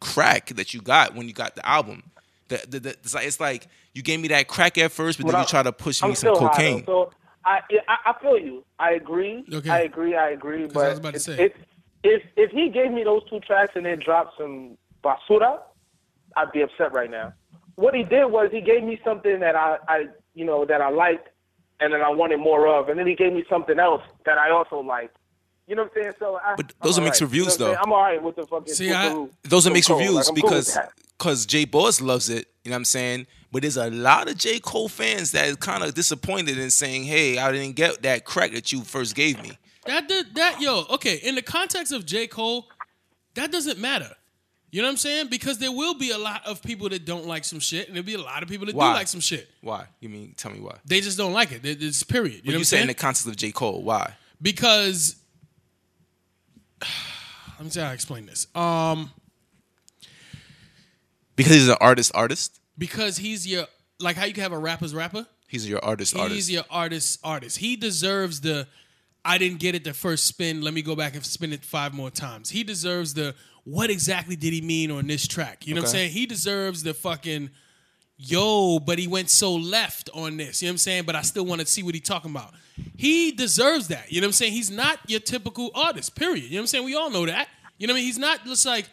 crack 0.00 0.46
that 0.56 0.72
you 0.74 0.80
got 0.80 1.14
when 1.14 1.28
you 1.28 1.34
got 1.34 1.54
the 1.56 1.66
album. 1.68 2.02
The, 2.48 2.62
the, 2.68 2.80
the, 2.80 2.90
it's, 2.90 3.14
like, 3.14 3.26
it's 3.26 3.40
like 3.40 3.68
you 3.94 4.02
gave 4.02 4.20
me 4.20 4.28
that 4.28 4.48
crack 4.48 4.76
at 4.78 4.92
first, 4.92 5.18
but 5.18 5.26
But 5.26 5.32
then 5.32 5.38
I- 5.40 5.42
you 5.42 5.48
try 5.48 5.62
to 5.62 5.72
push 5.72 6.02
me 6.02 6.08
I'm 6.10 6.14
some 6.14 6.34
cocaine. 6.36 6.84
though. 6.86 7.10
So 7.10 7.12
I, 7.44 7.60
I 7.88 7.96
I 8.10 8.14
feel 8.22 8.38
you. 8.38 8.64
I 8.78 8.92
agree. 8.92 9.44
Okay. 9.52 9.68
I 9.70 9.80
agree. 9.80 10.16
I 10.16 10.30
agree. 10.30 10.66
But 10.66 10.86
I 10.86 10.88
was 10.90 10.98
about 10.98 11.10
to 11.10 11.16
if, 11.16 11.22
say. 11.22 11.44
if 11.44 11.52
if 12.02 12.22
if 12.36 12.50
he 12.52 12.70
gave 12.70 12.90
me 12.90 13.04
those 13.04 13.22
two 13.28 13.40
tracks 13.40 13.72
and 13.74 13.84
then 13.84 13.98
dropped 13.98 14.38
some 14.38 14.78
basura, 15.02 15.58
I'd 16.36 16.52
be 16.52 16.62
upset 16.62 16.92
right 16.94 17.10
now. 17.10 17.34
What 17.74 17.94
he 17.94 18.02
did 18.02 18.26
was 18.26 18.48
he 18.50 18.60
gave 18.62 18.82
me 18.82 18.98
something 19.04 19.40
that 19.40 19.56
I, 19.56 19.76
I 19.88 20.04
you 20.34 20.44
know 20.46 20.64
that 20.64 20.80
I 20.80 20.88
liked 20.90 21.28
and 21.84 21.92
then 21.94 22.00
I 22.02 22.10
wanted 22.10 22.38
more 22.38 22.66
of, 22.66 22.88
and 22.88 22.98
then 22.98 23.06
he 23.06 23.14
gave 23.14 23.32
me 23.32 23.44
something 23.48 23.78
else 23.78 24.02
that 24.26 24.38
I 24.38 24.50
also 24.50 24.80
liked. 24.80 25.16
You 25.66 25.74
know 25.76 25.84
what 25.84 25.92
I'm 25.96 26.02
saying? 26.02 26.14
So 26.18 26.36
I, 26.36 26.54
But 26.56 26.66
I'm 26.80 26.86
those 26.86 26.98
are 26.98 27.00
all 27.00 27.04
mixed 27.06 27.20
right. 27.22 27.26
reviews, 27.30 27.54
you 27.58 27.64
know 27.64 27.70
what 27.70 27.78
I'm 27.78 27.82
though. 27.82 27.82
I'm 27.86 27.92
all 27.92 28.02
right 28.02 28.22
with 28.22 28.36
the 28.36 28.46
fucking. 28.46 28.74
See, 28.74 28.92
I- 28.92 29.08
the- 29.10 29.30
Those 29.44 29.66
are 29.66 29.70
with 29.70 29.74
mixed 29.76 29.88
Cole. 29.88 29.98
reviews 29.98 30.14
Like, 30.16 30.28
I'm 30.28 30.34
cool 30.34 30.50
because 30.50 30.78
because 31.18 31.46
Jay 31.46 31.64
Boss 31.64 32.00
loves 32.00 32.28
it. 32.28 32.48
You 32.64 32.70
know 32.70 32.74
what 32.74 32.78
I'm 32.78 32.84
saying? 32.86 33.26
But 33.52 33.62
there's 33.62 33.76
a 33.76 33.88
lot 33.90 34.28
of 34.28 34.36
J 34.36 34.58
Cole 34.60 34.88
fans 34.88 35.32
that 35.32 35.46
is 35.46 35.56
kind 35.56 35.82
of 35.84 35.94
disappointed 35.94 36.58
in 36.58 36.70
saying, 36.70 37.04
"Hey, 37.04 37.38
I 37.38 37.52
didn't 37.52 37.76
get 37.76 38.02
that 38.02 38.24
crack 38.24 38.52
that 38.52 38.72
you 38.72 38.82
first 38.82 39.14
gave 39.14 39.40
me." 39.42 39.58
That 39.86 40.08
did 40.08 40.34
that 40.34 40.60
yo, 40.60 40.84
okay, 40.90 41.16
in 41.22 41.34
the 41.34 41.42
context 41.42 41.92
of 41.92 42.04
J. 42.06 42.26
Cole, 42.26 42.66
that 43.34 43.52
doesn't 43.52 43.78
matter. 43.78 44.10
You 44.74 44.82
know 44.82 44.88
what 44.88 44.92
I'm 44.92 44.96
saying? 44.96 45.28
Because 45.28 45.58
there 45.58 45.70
will 45.70 45.94
be 45.94 46.10
a 46.10 46.18
lot 46.18 46.42
of 46.46 46.60
people 46.60 46.88
that 46.88 47.04
don't 47.04 47.26
like 47.26 47.44
some 47.44 47.60
shit, 47.60 47.86
and 47.86 47.94
there'll 47.94 48.04
be 48.04 48.14
a 48.14 48.18
lot 48.20 48.42
of 48.42 48.48
people 48.48 48.66
that 48.66 48.74
Why? 48.74 48.90
do 48.90 48.94
like 48.94 49.06
some 49.06 49.20
shit. 49.20 49.48
Why? 49.60 49.86
You 50.00 50.08
mean 50.08 50.34
tell 50.36 50.50
me 50.50 50.58
why? 50.58 50.78
They 50.84 51.00
just 51.00 51.16
don't 51.16 51.32
like 51.32 51.52
it. 51.52 51.60
It's 51.64 52.02
period. 52.02 52.38
You 52.38 52.40
But 52.40 52.46
know 52.46 52.50
you, 52.52 52.56
what 52.56 52.58
I'm 52.58 52.64
say 52.64 52.76
in 52.78 52.80
saying? 52.80 52.86
the 52.88 52.94
context 52.94 53.26
of 53.28 53.36
J 53.36 53.52
Cole, 53.52 53.82
why? 53.84 54.14
because 54.42 55.14
let 56.82 57.64
me 57.64 57.70
see 57.70 57.78
how 57.80 57.90
I 57.90 57.92
explain 57.92 58.26
this. 58.26 58.48
Um, 58.54 59.10
Because 61.36 61.52
he's 61.52 61.68
an 61.68 61.76
artist. 61.80 62.10
Artist. 62.14 62.60
because 62.76 63.16
he's 63.16 63.46
your 63.46 63.66
like 64.00 64.16
how 64.16 64.24
you 64.24 64.34
can 64.34 64.42
have 64.42 64.52
a 64.52 64.58
rapper's 64.58 64.92
rapper. 64.92 65.26
He's 65.46 65.68
your 65.68 65.84
artist. 65.84 66.12
He's 66.14 66.20
artist. 66.20 66.34
He's 66.34 66.50
your 66.50 66.64
artist 66.68 67.20
artist. 67.22 67.58
He 67.58 67.76
deserves 67.76 68.40
the 68.40 68.66
I 69.24 69.38
didn't 69.38 69.60
get 69.60 69.74
it 69.74 69.84
the 69.84 69.94
first 69.94 70.26
spin. 70.26 70.62
Let 70.62 70.74
me 70.74 70.82
go 70.82 70.96
back 70.96 71.14
and 71.14 71.24
spin 71.24 71.52
it 71.52 71.64
five 71.64 71.94
more 71.94 72.10
times. 72.10 72.50
He 72.50 72.64
deserves 72.64 73.14
the 73.14 73.34
what 73.64 73.90
exactly 73.90 74.36
did 74.36 74.52
he 74.52 74.60
mean 74.60 74.90
on 74.90 75.06
this 75.06 75.26
track? 75.26 75.66
You 75.66 75.74
know 75.74 75.80
what 75.80 75.88
I'm 75.88 75.92
saying? 75.92 76.10
He 76.12 76.26
deserves 76.26 76.82
the 76.82 76.94
fucking 76.94 77.50
yo, 78.16 78.78
but 78.78 78.98
he 78.98 79.06
went 79.06 79.30
so 79.30 79.54
left 79.54 80.10
on 80.14 80.36
this. 80.36 80.62
You 80.62 80.66
know 80.66 80.70
what 80.70 80.74
I'm 80.74 80.78
saying? 80.78 81.04
But 81.04 81.16
I 81.16 81.22
still 81.22 81.44
want 81.44 81.60
to 81.60 81.66
see 81.66 81.82
what 81.82 81.94
he's 81.94 82.04
talking 82.04 82.30
about. 82.30 82.52
He 82.96 83.32
deserves 83.32 83.88
that. 83.88 84.10
You 84.12 84.20
know 84.20 84.26
what 84.26 84.28
I'm 84.28 84.32
saying? 84.32 84.52
He's 84.52 84.70
not 84.70 84.98
your 85.08 85.20
typical 85.20 85.70
artist, 85.74 86.14
period. 86.14 86.44
You 86.44 86.50
know 86.52 86.56
what 86.58 86.60
I'm 86.62 86.66
saying? 86.68 86.84
We 86.84 86.94
all 86.94 87.10
know 87.10 87.26
that. 87.26 87.48
You 87.78 87.86
know 87.86 87.92
what 87.92 87.98
I 87.98 88.00
mean? 88.00 88.06
He's 88.06 88.18
not 88.18 88.44
just 88.44 88.64
like 88.66 88.88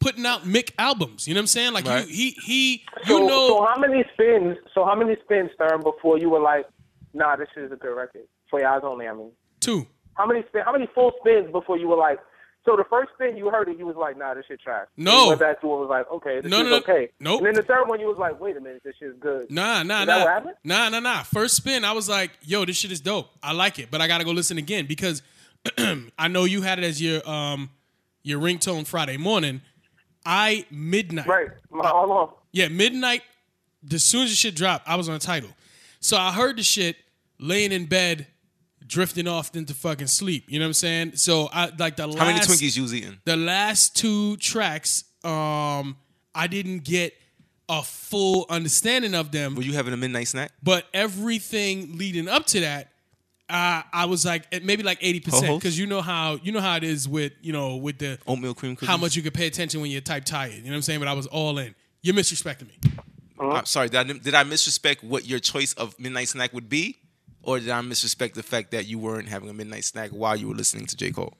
putting 0.00 0.26
out 0.26 0.42
Mick 0.44 0.72
albums. 0.78 1.26
You 1.26 1.34
know 1.34 1.38
what 1.38 1.42
I'm 1.42 1.46
saying? 1.48 1.72
Like 1.72 1.86
Right. 1.86 2.06
you, 2.08 2.14
he 2.14 2.30
he 2.44 2.84
So, 3.06 3.18
you 3.18 3.26
know 3.26 3.48
so 3.48 3.64
how 3.64 3.78
many 3.78 4.04
spins? 4.12 4.58
So 4.74 4.84
how 4.84 4.94
many 4.94 5.16
spins, 5.24 5.50
Stern, 5.54 5.82
before 5.82 6.18
you 6.18 6.28
were 6.30 6.40
like, 6.40 6.66
"Nah, 7.14 7.36
this 7.36 7.48
is 7.56 7.72
a 7.72 7.76
good 7.76 7.94
record"? 7.94 8.22
4 8.50 8.60
Your 8.60 8.68
Eyez 8.68 8.84
Only, 8.84 9.08
I 9.08 9.14
mean. 9.14 9.32
two. 9.60 9.86
How 10.14 10.26
many 10.26 10.42
spin? 10.48 10.62
How 10.64 10.72
many 10.72 10.88
full 10.94 11.12
spins 11.20 11.50
before 11.52 11.78
you 11.78 11.88
were 11.88 11.96
like? 11.96 12.18
So 12.64 12.76
the 12.76 12.84
first 12.90 13.12
spin 13.14 13.36
you 13.36 13.48
heard 13.50 13.68
it, 13.68 13.78
you 13.78 13.86
was 13.86 13.96
like, 13.96 14.18
"Nah, 14.18 14.34
this 14.34 14.44
shit 14.46 14.60
trash." 14.60 14.86
No. 14.96 15.22
You 15.22 15.28
went 15.28 15.40
back 15.40 15.60
to 15.62 15.66
it, 15.66 15.70
was 15.70 15.88
like, 15.88 16.10
"Okay, 16.10 16.40
this 16.40 16.50
No, 16.50 16.58
is 16.58 16.64
no, 16.64 16.70
no. 16.70 16.76
okay." 16.78 17.08
Nope. 17.18 17.38
And 17.38 17.46
then 17.46 17.54
the 17.54 17.62
third 17.62 17.88
one, 17.88 17.98
you 18.00 18.06
was 18.08 18.18
like, 18.18 18.38
"Wait 18.40 18.56
a 18.56 18.60
minute, 18.60 18.82
this 18.84 18.94
shit's 18.98 19.16
good." 19.18 19.50
Nah, 19.50 19.82
nah, 19.82 20.00
Is 20.02 20.06
that 20.06 20.18
nah. 20.18 20.18
what 20.24 20.28
happened? 20.28 20.54
Nah, 20.64 20.88
nah, 20.90 21.00
nah. 21.00 21.22
First 21.22 21.56
spin, 21.56 21.84
I 21.84 21.92
was 21.92 22.08
like, 22.08 22.32
yo, 22.42 22.64
this 22.66 22.76
shit 22.76 22.92
is 22.92 23.00
dope. 23.00 23.30
I 23.42 23.52
like 23.52 23.78
it, 23.78 23.90
but 23.90 24.00
I 24.02 24.06
gotta 24.08 24.24
go 24.24 24.32
listen 24.32 24.58
again 24.58 24.86
because 24.86 25.22
I 26.18 26.28
know 26.28 26.44
you 26.44 26.60
had 26.62 26.78
it 26.78 26.84
as 26.84 27.00
your 27.00 27.26
um 27.28 27.70
your 28.22 28.40
ringtone 28.40 28.86
Friday 28.86 29.16
morning. 29.16 29.62
I 30.26 30.66
midnight. 30.70 31.26
Right. 31.26 31.48
Hold 31.72 32.10
on. 32.10 32.28
Yeah, 32.52 32.68
midnight. 32.68 33.22
As 33.90 34.04
soon 34.04 34.24
as 34.24 34.30
the 34.30 34.36
shit 34.36 34.54
dropped, 34.54 34.86
I 34.86 34.96
was 34.96 35.08
on 35.08 35.14
a 35.14 35.18
title. 35.20 35.50
So 36.00 36.16
I 36.18 36.32
heard 36.32 36.58
the 36.58 36.62
shit 36.62 36.96
laying 37.38 37.72
in 37.72 37.86
bed, 37.86 38.26
drifting 38.88 39.28
off 39.28 39.54
into 39.54 39.74
fucking 39.74 40.06
sleep. 40.08 40.46
You 40.48 40.58
know 40.58 40.64
what 40.64 40.68
I'm 40.70 40.74
saying? 40.74 41.16
So 41.16 41.48
I 41.52 41.70
like 41.78 41.96
the 41.96 42.06
last 42.06 42.18
How 42.18 42.24
many 42.26 42.40
Twinkies 42.40 42.76
you 42.76 42.82
was 42.82 42.94
eating? 42.94 43.18
the 43.24 43.36
last 43.36 43.94
two 43.94 44.36
tracks, 44.38 45.04
um, 45.22 45.96
I 46.34 46.46
didn't 46.48 46.84
get 46.84 47.14
a 47.68 47.82
full 47.82 48.46
understanding 48.48 49.14
of 49.14 49.30
them. 49.30 49.54
Were 49.54 49.62
you 49.62 49.74
having 49.74 49.92
a 49.92 49.96
midnight 49.96 50.28
snack? 50.28 50.52
But 50.62 50.86
everything 50.94 51.98
leading 51.98 52.26
up 52.28 52.46
to 52.46 52.60
that, 52.60 52.88
uh, 53.50 53.82
I 53.92 54.06
was 54.06 54.24
like 54.24 54.46
at 54.52 54.64
maybe 54.64 54.82
like 54.82 54.98
eighty 55.00 55.20
percent 55.20 55.46
Ho-hos? 55.46 55.60
because 55.60 55.78
you 55.78 55.86
know 55.86 56.00
how 56.02 56.38
you 56.42 56.52
know 56.52 56.60
how 56.60 56.76
it 56.76 56.84
is 56.84 57.08
with 57.08 57.32
you 57.42 57.52
know 57.52 57.76
with 57.76 57.98
the 57.98 58.18
Oatmeal 58.26 58.54
cream 58.54 58.74
cookies. 58.76 58.88
how 58.88 58.96
much 58.96 59.16
you 59.16 59.22
could 59.22 59.34
pay 59.34 59.46
attention 59.46 59.80
when 59.80 59.90
you're 59.90 60.00
type 60.00 60.24
tired. 60.24 60.52
You 60.54 60.64
know 60.64 60.70
what 60.70 60.76
I'm 60.76 60.82
saying? 60.82 60.98
But 61.00 61.08
I 61.08 61.12
was 61.14 61.26
all 61.26 61.58
in. 61.58 61.74
You're 62.02 62.14
misrespecting 62.14 62.68
me. 62.68 62.78
I'm 63.40 63.66
sorry. 63.66 63.88
Did 63.88 63.98
I, 63.98 64.02
did 64.02 64.34
I 64.34 64.44
misrespect 64.44 65.02
what 65.02 65.26
your 65.26 65.38
choice 65.38 65.72
of 65.74 65.98
midnight 65.98 66.28
snack 66.28 66.52
would 66.52 66.68
be, 66.68 66.96
or 67.48 67.58
did 67.60 67.70
I 67.70 67.80
misrespect 67.80 68.34
the 68.34 68.42
fact 68.42 68.70
that 68.72 68.86
you 68.86 68.98
weren't 68.98 69.28
having 69.28 69.48
a 69.48 69.52
midnight 69.54 69.84
snack 69.84 70.10
while 70.10 70.36
you 70.36 70.48
were 70.48 70.54
listening 70.54 70.86
to 70.86 70.96
J 70.96 71.10
Cole? 71.12 71.34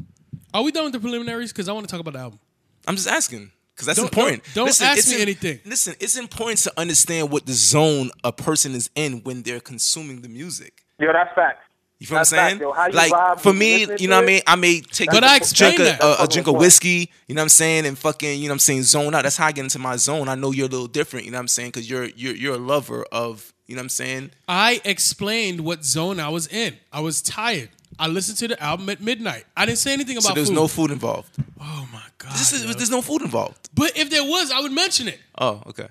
Are 0.55 0.63
we 0.63 0.73
done 0.73 0.85
with 0.85 0.95
the 0.95 1.01
preliminaries? 1.01 1.53
Because 1.53 1.69
I 1.69 1.73
want 1.73 1.87
to 1.87 1.91
talk 1.91 2.01
about 2.01 2.15
the 2.15 2.21
album. 2.21 2.39
I'm 2.87 2.97
just 2.97 3.09
asking 3.09 3.51
because 3.75 3.87
that's 3.87 3.99
Don't- 3.99 4.07
important. 4.09 4.43
don't- 4.55 4.67
don't 4.67 4.81
ask 4.83 4.99
it's 4.99 5.09
me 5.11 5.17
im- 5.17 5.23
anything. 5.23 5.61
Listen, 5.67 5.95
it's 6.01 6.17
important 6.17 6.59
to 6.61 6.73
understand 6.79 7.31
what 7.31 7.45
the 7.47 7.53
zone 7.53 8.11
a 8.25 8.33
person 8.33 8.75
is 8.75 8.89
in 8.95 9.23
when 9.25 9.43
they're 9.43 9.61
consuming 9.61 10.23
the 10.23 10.29
music. 10.29 10.83
Yo, 10.99 11.13
that's 11.13 11.35
facts. 11.35 11.65
You 12.01 12.07
feel 12.07 12.15
what 12.15 12.19
I'm 12.21 12.25
saying? 12.27 12.59
facts, 12.59 12.61
yo. 12.61 12.73
How 12.73 12.87
you 12.87 12.93
like 12.93 13.39
for 13.41 13.53
me, 13.53 13.87
you 13.99 14.09
know 14.09 14.17
what 14.17 14.23
I 14.25 14.27
mean. 14.27 14.41
I 14.47 14.55
may 14.57 14.81
take 14.81 15.11
But 15.11 15.25
a, 15.25 15.27
I 15.27 15.39
drink 15.53 15.79
a, 15.81 15.99
a, 16.01 16.25
a 16.25 16.27
drink 16.29 16.47
of 16.47 16.55
whiskey. 16.55 17.11
You 17.27 17.35
know 17.35 17.41
what 17.41 17.47
I'm 17.47 17.49
saying? 17.51 17.87
And 17.87 17.99
fucking, 17.99 18.39
you 18.41 18.47
know 18.49 18.53
what 18.53 18.55
I'm 18.55 18.59
saying, 18.61 18.83
zone 18.85 19.15
out. 19.15 19.25
That's 19.25 19.37
how 19.37 19.47
I 19.47 19.53
get 19.53 19.65
into 19.65 19.79
my 19.81 19.97
zone. 19.97 20.29
I 20.29 20.35
know 20.37 20.53
you're 20.53 20.67
a 20.67 20.71
little 20.71 20.87
different. 20.87 21.27
You 21.27 21.33
know 21.33 21.39
what 21.39 21.43
I'm 21.43 21.49
saying? 21.49 21.71
Because 21.71 21.91
you're 21.91 22.05
you're 22.05 22.35
you're 22.35 22.55
a 22.55 22.59
lover 22.59 23.05
of. 23.13 23.53
You 23.69 23.75
know 23.77 23.81
what 23.81 23.85
I'm 23.85 23.89
saying? 23.91 24.31
I 24.49 24.81
explained 24.85 25.61
what 25.61 25.85
zone 25.85 26.19
I 26.19 26.31
was 26.31 26.47
in. 26.49 26.77
I 26.93 27.01
was 27.01 27.23
tired. 27.23 27.69
I 27.99 28.07
listened 28.09 28.39
to 28.39 28.49
the 28.49 28.63
album 28.63 28.89
at 28.89 29.01
midnight. 29.01 29.45
I 29.57 29.67
didn't 29.67 29.79
say 29.79 29.93
anything 29.93 30.17
about 30.17 30.29
So 30.29 30.35
there's 30.35 30.49
food. 30.49 30.55
no 30.55 30.69
food 30.69 30.91
involved. 30.91 31.31
Oh 31.61 31.87
my 31.93 32.03
god. 32.17 32.33
This 32.33 32.53
is, 32.53 32.65
there's 32.77 32.91
no 32.91 33.03
food 33.03 33.23
involved. 33.23 33.69
but 33.75 33.97
if 33.97 34.09
there 34.11 34.25
was, 34.25 34.51
I 34.51 34.61
would 34.61 34.73
mention 34.73 35.07
it. 35.09 35.21
Oh, 35.39 35.63
okay. 35.67 35.89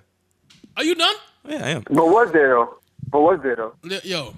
Are 0.75 0.83
you 0.83 0.95
done? 0.95 1.15
Yeah, 1.47 1.65
I 1.65 1.69
am. 1.69 1.83
But 1.89 2.07
was 2.07 2.31
there 2.31 2.49
though? 2.49 2.77
But 3.09 3.21
was 3.21 3.39
there 3.43 3.55
though? 3.55 3.73
Li- 3.83 4.01
Yo. 4.03 4.33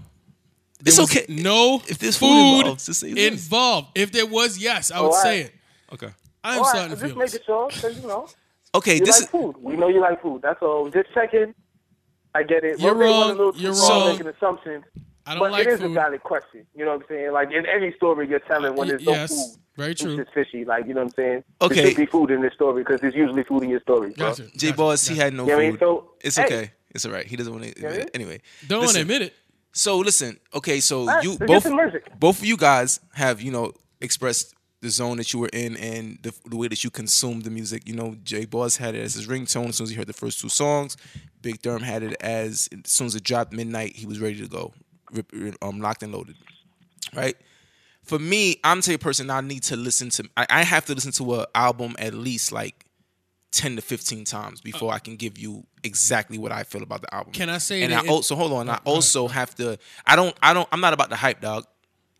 It's 0.81 0.95
there 0.95 1.03
was 1.03 1.11
okay. 1.17 1.25
No 1.29 1.81
If 1.87 1.97
there's 1.97 2.17
food 2.17 2.27
food 2.29 2.59
involved, 2.61 2.81
say 2.81 3.27
involved. 3.27 3.87
If 3.95 4.11
there 4.11 4.25
was, 4.25 4.57
yes, 4.57 4.91
I 4.91 4.99
would 5.01 5.07
all 5.07 5.13
say 5.13 5.41
it. 5.41 5.53
Okay. 5.93 6.09
I 6.43 6.53
am 6.53 6.57
All 6.59 6.63
right, 6.63 6.69
starting 6.69 6.89
to 6.89 6.95
just 6.95 7.05
feel 7.13 7.15
making 7.17 7.31
this. 7.33 7.45
sure, 7.45 7.69
cause 7.69 8.01
you 8.01 8.07
know 8.07 8.27
Okay. 8.75 8.95
you 8.95 9.05
This 9.05 9.17
like 9.17 9.23
is 9.25 9.29
food. 9.29 9.55
We 9.61 9.75
know 9.75 9.87
you 9.89 9.99
like 10.01 10.21
food. 10.21 10.41
That's 10.41 10.61
all. 10.61 10.89
Just 10.89 11.13
checking. 11.13 11.53
I 12.35 12.43
get 12.43 12.63
it. 12.63 12.79
You're 12.79 12.93
Rose 12.93 13.11
wrong. 13.11 13.27
Little 13.37 13.55
You're 13.57 13.73
far 13.73 13.89
wrong. 14.01 14.09
Making 14.11 14.27
assumptions. 14.27 14.83
I 15.25 15.33
don't 15.33 15.39
but 15.41 15.51
like 15.51 15.67
it 15.67 15.73
is 15.73 15.79
food. 15.79 15.91
a 15.91 15.93
valid 15.93 16.23
question. 16.23 16.65
You 16.75 16.85
know 16.85 16.91
what 16.95 17.01
I'm 17.01 17.07
saying? 17.09 17.31
Like 17.33 17.51
in 17.51 17.65
any 17.65 17.93
story 17.93 18.27
you're 18.27 18.39
telling, 18.39 18.71
uh, 18.71 18.75
when 18.75 18.87
Y- 18.87 18.91
there's 18.93 19.05
no 19.05 19.11
yes, 19.11 19.29
food, 19.29 19.59
very 19.77 19.91
it's 19.91 20.01
true. 20.01 20.17
just 20.17 20.33
fishy. 20.33 20.65
Like 20.65 20.87
you 20.87 20.93
know 20.93 21.01
what 21.01 21.07
I'm 21.07 21.13
saying? 21.13 21.43
Okay. 21.61 21.75
There 21.75 21.87
should 21.89 21.97
be 21.97 22.05
food 22.07 22.31
in 22.31 22.41
this 22.41 22.53
story 22.53 22.83
because 22.83 22.99
there's 23.01 23.13
usually 23.15 23.43
food 23.43 23.63
in 23.63 23.69
your 23.69 23.81
story. 23.81 24.11
Bro. 24.11 24.29
Gotcha. 24.29 24.47
J 24.57 24.71
gotcha, 24.71 25.11
he 25.13 25.17
had 25.19 25.33
no 25.33 25.43
You 25.43 25.49
know 25.49 25.55
what 25.57 25.61
I 25.63 25.65
mean? 25.67 25.71
food. 25.73 25.79
So 25.79 26.11
It's 26.21 26.35
hey, 26.37 26.45
okay. 26.45 26.71
It's 26.91 27.05
all 27.05 27.11
right. 27.11 27.25
He 27.27 27.35
doesn't 27.35 27.53
want 27.53 27.65
to. 27.65 27.79
Yeah. 27.81 28.05
Anyway, 28.15 28.41
Don't 28.67 28.79
want 28.83 28.95
to 28.95 29.01
admit 29.01 29.21
it. 29.23 29.33
So 29.71 29.97
listen, 29.99 30.39
okay, 30.55 30.79
so 30.79 31.01
Alright, 31.01 31.23
you 31.23 31.37
both 31.37 31.67
both 32.19 32.39
of 32.39 32.45
you 32.45 32.57
guys 32.57 32.99
have 33.13 33.39
you 33.39 33.51
know 33.51 33.71
expressed 34.01 34.55
the 34.81 34.89
zone 34.89 35.17
that 35.17 35.33
you 35.33 35.39
were 35.39 35.49
in 35.51 35.75
and 35.77 36.19
the, 36.21 36.33
the 36.45 36.55
way 36.55 36.67
that 36.67 36.83
you 36.83 36.89
consumed 36.89 37.43
the 37.43 37.49
music. 37.49 37.87
You 37.87 37.95
know, 37.95 38.15
Jay 38.23 38.45
Boss 38.45 38.77
had 38.77 38.95
it 38.95 39.01
as 39.01 39.13
his 39.15 39.27
ringtone 39.27 39.69
as 39.69 39.77
soon 39.77 39.85
as 39.85 39.89
he 39.89 39.95
heard 39.95 40.07
the 40.07 40.13
first 40.13 40.39
two 40.39 40.49
songs. 40.49 40.95
Big 41.41 41.61
Therm 41.61 41.81
had 41.81 42.03
it 42.03 42.15
as 42.21 42.69
as 42.85 42.91
soon 42.91 43.07
as 43.07 43.15
it 43.15 43.23
dropped 43.23 43.53
midnight, 43.53 43.95
he 43.95 44.05
was 44.05 44.19
ready 44.19 44.39
to 44.41 44.47
go, 44.47 44.73
rip, 45.11 45.31
um, 45.61 45.81
locked 45.81 46.03
and 46.03 46.13
loaded. 46.13 46.35
Right. 47.13 47.35
For 48.03 48.19
me, 48.19 48.59
I'm 48.63 48.77
the 48.79 48.83
type 48.83 48.95
of 48.95 49.01
person 49.01 49.29
I 49.29 49.41
need 49.41 49.63
to 49.63 49.75
listen 49.75 50.09
to. 50.11 50.29
I, 50.35 50.45
I 50.49 50.63
have 50.63 50.85
to 50.85 50.95
listen 50.95 51.11
to 51.13 51.41
an 51.41 51.45
album 51.53 51.95
at 51.99 52.13
least 52.13 52.51
like 52.51 52.85
ten 53.51 53.75
to 53.75 53.81
fifteen 53.81 54.25
times 54.25 54.61
before 54.61 54.93
I 54.93 54.99
can 54.99 55.15
give 55.15 55.37
you 55.37 55.65
exactly 55.83 56.37
what 56.37 56.51
I 56.51 56.63
feel 56.63 56.83
about 56.83 57.01
the 57.01 57.13
album. 57.13 57.33
Can 57.33 57.49
I 57.49 57.57
say 57.57 57.83
And 57.83 57.93
that 57.93 58.05
I 58.05 58.07
also 58.07 58.35
hold 58.35 58.53
on. 58.53 58.69
I 58.69 58.79
also 58.85 59.27
have 59.27 59.53
to. 59.55 59.77
I 60.05 60.15
don't. 60.15 60.35
I 60.41 60.53
don't. 60.53 60.67
I'm 60.71 60.81
not 60.81 60.93
about 60.93 61.09
the 61.09 61.15
hype, 61.15 61.41
dog. 61.41 61.65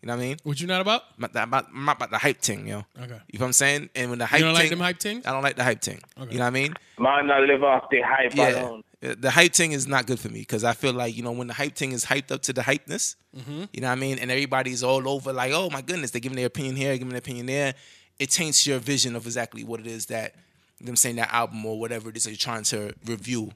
You 0.02 0.06
know 0.06 0.14
what 0.16 0.22
I 0.22 0.26
mean? 0.28 0.36
What 0.44 0.58
you 0.60 0.66
not 0.66 0.80
about? 0.80 1.02
I'm 1.16 1.20
not, 1.20 1.36
I'm 1.36 1.50
not, 1.50 1.66
I'm 1.74 1.84
not 1.84 1.96
about 1.98 2.10
the 2.10 2.16
hype 2.18 2.40
thing, 2.40 2.66
yo. 2.66 2.78
Okay. 2.98 3.06
You 3.30 3.38
know 3.38 3.42
what 3.44 3.46
I'm 3.48 3.52
saying? 3.52 3.90
And 3.94 4.08
when 4.10 4.18
the 4.18 4.24
hype 4.26 4.38
You 4.40 4.46
don't 4.46 4.54
like 4.54 4.70
them 4.70 4.80
hype 4.80 4.98
things? 4.98 5.26
I 5.26 5.32
don't 5.32 5.42
like 5.42 5.56
the 5.56 5.64
hype 5.64 5.82
thing. 5.82 6.00
Okay. 6.18 6.32
You 6.32 6.38
know 6.38 6.44
what 6.44 6.48
I 6.48 6.50
mean? 6.50 6.74
Man, 6.98 7.26
not 7.26 7.42
live 7.42 7.62
off 7.62 7.84
the 7.90 8.00
hype 8.00 8.34
Yeah. 8.34 8.62
alone. 8.62 8.82
Uh, 9.04 9.14
The 9.18 9.30
hype 9.30 9.52
thing 9.52 9.72
is 9.72 9.86
not 9.86 10.06
good 10.06 10.18
for 10.18 10.28
me 10.30 10.40
because 10.40 10.64
I 10.64 10.72
feel 10.72 10.94
like, 10.94 11.14
you 11.16 11.22
know, 11.22 11.32
when 11.32 11.48
the 11.48 11.52
hype 11.54 11.74
thing 11.76 11.92
is 11.92 12.04
hyped 12.06 12.30
up 12.32 12.40
to 12.42 12.52
the 12.54 12.62
hypeness, 12.62 13.16
Mm-hmm. 13.36 13.64
you 13.74 13.80
know 13.82 13.88
what 13.88 13.92
I 13.92 14.00
mean? 14.00 14.18
And 14.18 14.30
everybody's 14.30 14.82
all 14.82 15.06
over 15.08 15.32
like, 15.32 15.52
oh 15.52 15.68
my 15.70 15.82
goodness, 15.82 16.10
they're 16.12 16.20
giving 16.20 16.36
their 16.36 16.46
opinion 16.46 16.76
here, 16.76 16.92
giving 16.94 17.10
their 17.10 17.18
opinion 17.18 17.46
there. 17.46 17.74
It 18.18 18.30
taints 18.30 18.66
your 18.66 18.78
vision 18.78 19.14
of 19.16 19.24
exactly 19.26 19.64
what 19.64 19.80
it 19.80 19.86
is 19.86 20.06
that, 20.06 20.34
you 20.78 20.86
know 20.86 20.88
what 20.88 20.88
I'm 20.90 20.96
saying, 20.96 21.16
that 21.16 21.32
album 21.32 21.64
or 21.66 21.78
whatever 21.78 22.08
it 22.08 22.16
is 22.16 22.24
that 22.24 22.30
you're 22.30 22.36
trying 22.38 22.64
to 22.64 22.92
review 23.06 23.52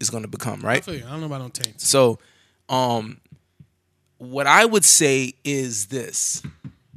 is 0.00 0.10
going 0.10 0.22
to 0.22 0.28
become, 0.28 0.64
I 0.64 0.68
right? 0.68 0.84
feel 0.84 0.94
you. 0.94 1.04
I 1.06 1.10
don't 1.10 1.20
know 1.20 1.26
about 1.26 1.40
no 1.42 1.48
taint. 1.48 1.80
So, 1.80 2.18
um, 2.68 3.20
what 4.18 4.46
I 4.46 4.64
would 4.64 4.84
say 4.84 5.34
is 5.44 5.86
this: 5.86 6.42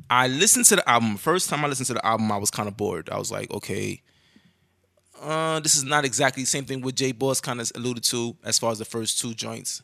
I 0.09 0.27
listened 0.27 0.65
to 0.65 0.75
the 0.77 0.89
album. 0.89 1.17
First 1.17 1.49
time 1.49 1.63
I 1.63 1.67
listened 1.67 1.87
to 1.87 1.93
the 1.93 2.05
album, 2.05 2.31
I 2.31 2.37
was 2.37 2.51
kind 2.51 2.67
of 2.67 2.75
bored. 2.75 3.09
I 3.09 3.17
was 3.17 3.31
like, 3.31 3.49
okay, 3.51 4.01
uh, 5.21 5.59
this 5.59 5.75
is 5.75 5.83
not 5.83 6.03
exactly 6.03 6.43
the 6.43 6.47
same 6.47 6.65
thing 6.65 6.81
what 6.81 6.95
Jay 6.95 7.11
Boss 7.11 7.39
kind 7.39 7.61
of 7.61 7.71
alluded 7.75 8.03
to 8.05 8.35
as 8.43 8.59
far 8.59 8.71
as 8.71 8.79
the 8.79 8.85
first 8.85 9.19
two 9.19 9.33
joints. 9.33 9.81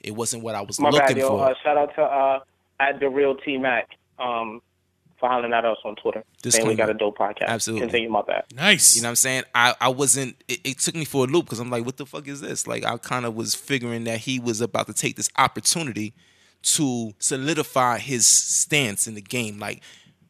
It 0.00 0.12
wasn't 0.12 0.42
what 0.44 0.54
I 0.54 0.62
was 0.62 0.78
My 0.78 0.90
looking 0.90 1.06
bad, 1.08 1.16
yo. 1.18 1.28
for. 1.28 1.50
Uh, 1.50 1.54
shout 1.62 1.76
out 1.76 1.94
to 1.96 2.02
uh, 2.02 2.40
at 2.78 3.00
the 3.00 3.08
real 3.08 3.34
T 3.34 3.58
Mac 3.58 3.88
um, 4.20 4.62
for 5.18 5.28
hollering 5.28 5.52
at 5.52 5.64
us 5.64 5.78
on 5.84 5.96
Twitter. 5.96 6.22
saying 6.44 6.66
we 6.68 6.74
Disclaimer. 6.74 6.76
got 6.76 6.90
a 6.90 6.94
dope 6.94 7.18
podcast. 7.18 7.46
Absolutely. 7.48 7.86
Continue 7.88 8.10
my 8.10 8.22
bad. 8.22 8.44
Nice. 8.54 8.94
You 8.94 9.02
know 9.02 9.06
what 9.06 9.10
I'm 9.10 9.16
saying? 9.16 9.44
I, 9.54 9.74
I 9.80 9.88
wasn't, 9.88 10.36
it, 10.46 10.60
it 10.62 10.78
took 10.78 10.94
me 10.94 11.04
for 11.04 11.24
a 11.24 11.26
loop 11.26 11.46
because 11.46 11.58
I'm 11.58 11.70
like, 11.70 11.84
what 11.84 11.96
the 11.96 12.06
fuck 12.06 12.28
is 12.28 12.40
this? 12.40 12.68
Like, 12.68 12.84
I 12.84 12.96
kind 12.98 13.26
of 13.26 13.34
was 13.34 13.54
figuring 13.56 14.04
that 14.04 14.20
he 14.20 14.38
was 14.38 14.60
about 14.60 14.86
to 14.86 14.94
take 14.94 15.16
this 15.16 15.30
opportunity 15.36 16.14
to 16.62 17.12
solidify 17.18 17.98
his 17.98 18.26
stance 18.26 19.06
in 19.06 19.14
the 19.14 19.22
game. 19.22 19.58
Like, 19.58 19.82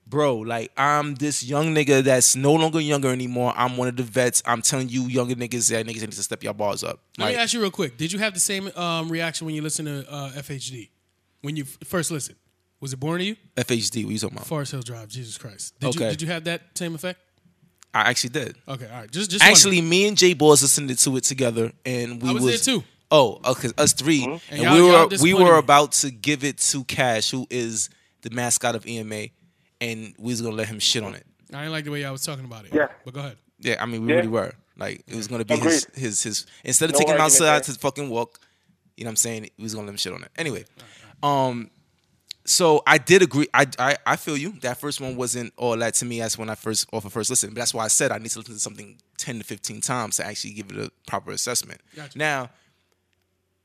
bro, 0.07 0.37
like, 0.37 0.73
I'm 0.77 1.15
this 1.15 1.43
young 1.45 1.75
nigga 1.75 2.03
that's 2.03 2.37
no 2.37 2.53
longer 2.53 2.81
younger 2.81 3.09
anymore. 3.09 3.53
I'm 3.57 3.77
one 3.77 3.89
of 3.89 3.97
the 3.97 4.03
vets. 4.03 4.43
I'm 4.47 4.63
telling 4.63 4.89
you, 4.89 5.03
younger 5.03 5.35
niggas, 5.35 5.71
that 5.71 5.87
niggas 5.87 6.01
need 6.01 6.13
to 6.13 6.23
step 6.23 6.43
your 6.43 6.55
bars 6.55 6.85
up. 6.85 7.01
Let 7.19 7.29
me 7.29 7.37
ask 7.37 7.53
you 7.55 7.61
real 7.61 7.71
quick. 7.71 7.97
Did 7.97 8.13
you 8.13 8.19
have 8.19 8.35
the 8.35 8.41
same 8.41 8.71
um, 8.77 9.09
reaction 9.09 9.47
when 9.47 9.55
you 9.55 9.63
listened 9.63 9.89
to 9.89 10.11
uh, 10.13 10.31
FHD? 10.33 10.91
When 11.43 11.57
you 11.57 11.65
first 11.65 12.11
listened? 12.11 12.37
Was 12.81 12.93
it 12.93 13.01
born 13.01 13.21
to 13.21 13.25
you? 13.25 13.37
FHD, 13.57 14.05
what 14.05 14.13
you 14.13 14.19
talking 14.19 14.37
about? 14.37 14.47
Forest 14.47 14.73
Hill 14.73 14.83
Drive, 14.83 15.09
Jesus 15.09 15.39
Christ. 15.39 15.79
Did, 15.81 15.95
you, 15.95 16.01
Okay. 16.03 16.11
did 16.11 16.23
you 16.23 16.29
have 16.29 16.45
that 16.45 16.63
same 16.75 16.95
effect? 16.95 17.21
I 17.95 18.11
actually 18.11 18.31
did. 18.31 18.57
Okay, 18.69 18.87
all 18.87 19.01
right. 19.01 19.11
Just, 19.11 19.31
just 19.31 19.43
Actually, 19.43 19.81
me 19.81 20.07
and 20.07 20.17
Jay 20.19 20.35
Boss 20.35 20.61
listened 20.61 20.97
to 20.99 21.17
it 21.17 21.25
together, 21.25 21.73
and 21.87 22.23
we 22.23 22.29
I 22.29 22.33
was 22.33 22.45
there 22.45 22.59
too. 22.59 22.85
Oh, 23.11 23.41
okay, 23.45 23.71
us 23.79 23.93
3 23.93 24.25
And 24.25 24.41
and, 24.51 24.75
we 24.75 24.83
were 24.83 25.09
we 25.23 25.35
were 25.35 25.57
about 25.59 25.93
to 25.93 26.11
give 26.11 26.43
it 26.45 26.59
to 26.59 26.83
Cash, 26.85 27.31
who 27.31 27.47
is 27.51 27.89
the 28.23 28.31
mascot 28.31 28.75
of 28.75 28.87
EMA, 28.87 29.27
and 29.81 30.15
we 30.19 30.33
was 30.33 30.43
gonna 30.43 30.57
let 30.57 30.67
him 30.69 30.81
shit 30.81 31.05
on 31.05 31.15
it. 31.15 31.25
I 31.55 31.59
didn't 31.61 31.73
like 31.73 31.85
the 31.85 31.93
way 31.93 32.05
I 32.05 32.11
was 32.11 32.25
talking 32.25 32.45
about 32.45 32.65
it. 32.65 32.73
Yeah. 32.75 32.89
But 33.05 33.15
go 33.15 33.21
ahead. 33.21 33.37
Yeah, 33.61 33.77
I 33.81 33.87
mean 33.87 34.05
we 34.05 34.11
Yeah. 34.13 34.17
really 34.17 34.29
were. 34.29 34.53
Like 34.77 35.03
it 35.07 35.15
was 35.15 35.29
gonna 35.29 35.45
be 35.45 35.55
his 35.57 35.85
Agreed. 35.85 36.01
his 36.03 36.23
his 36.23 36.47
instead 36.65 36.91
of 36.91 36.95
No 36.95 36.99
taking 36.99 37.15
him 37.15 37.21
argument 37.21 37.33
outside 37.51 37.65
there. 37.65 37.75
to 37.75 37.81
fucking 37.81 38.11
walk, 38.11 38.41
you 38.97 39.05
know 39.05 39.09
what 39.09 39.13
I'm 39.13 39.17
saying? 39.17 39.51
We 39.57 39.63
was 39.63 39.75
gonna 39.75 39.87
let 39.87 39.93
him 39.93 39.97
shit 39.99 40.13
on 40.13 40.23
it. 40.25 40.31
Anyway, 40.37 40.65
um, 41.23 41.71
so 42.45 42.83
I 42.87 42.99
did 42.99 43.23
agree. 43.23 43.47
I, 43.55 43.67
I 43.79 43.97
I 44.05 44.17
feel 44.17 44.37
you. 44.37 44.53
That 44.63 44.79
first 44.79 45.01
one 45.01 45.17
wasn't 45.17 45.53
all 45.57 45.77
that 45.79 45.95
to 45.95 46.05
me 46.05 46.21
as 46.21 46.37
when 46.37 46.51
I 46.51 46.55
first 46.57 46.89
off 46.93 47.05
of 47.05 47.13
first 47.13 47.31
listen. 47.31 47.51
But 47.51 47.57
that's 47.61 47.73
why 47.75 47.85
I 47.85 47.89
said 47.89 48.11
I 48.13 48.19
need 48.19 48.31
to 48.31 48.39
listen 48.41 48.55
to 48.55 48.61
something 48.61 48.99
ten 49.17 49.39
to 49.39 49.45
fifteen 49.45 49.81
times 49.81 50.17
to 50.17 50.27
actually 50.27 50.53
give 50.55 50.71
it 50.73 50.77
a 50.79 50.91
proper 51.07 51.31
assessment. 51.31 51.81
Gotcha. 51.95 52.19
Now, 52.19 52.51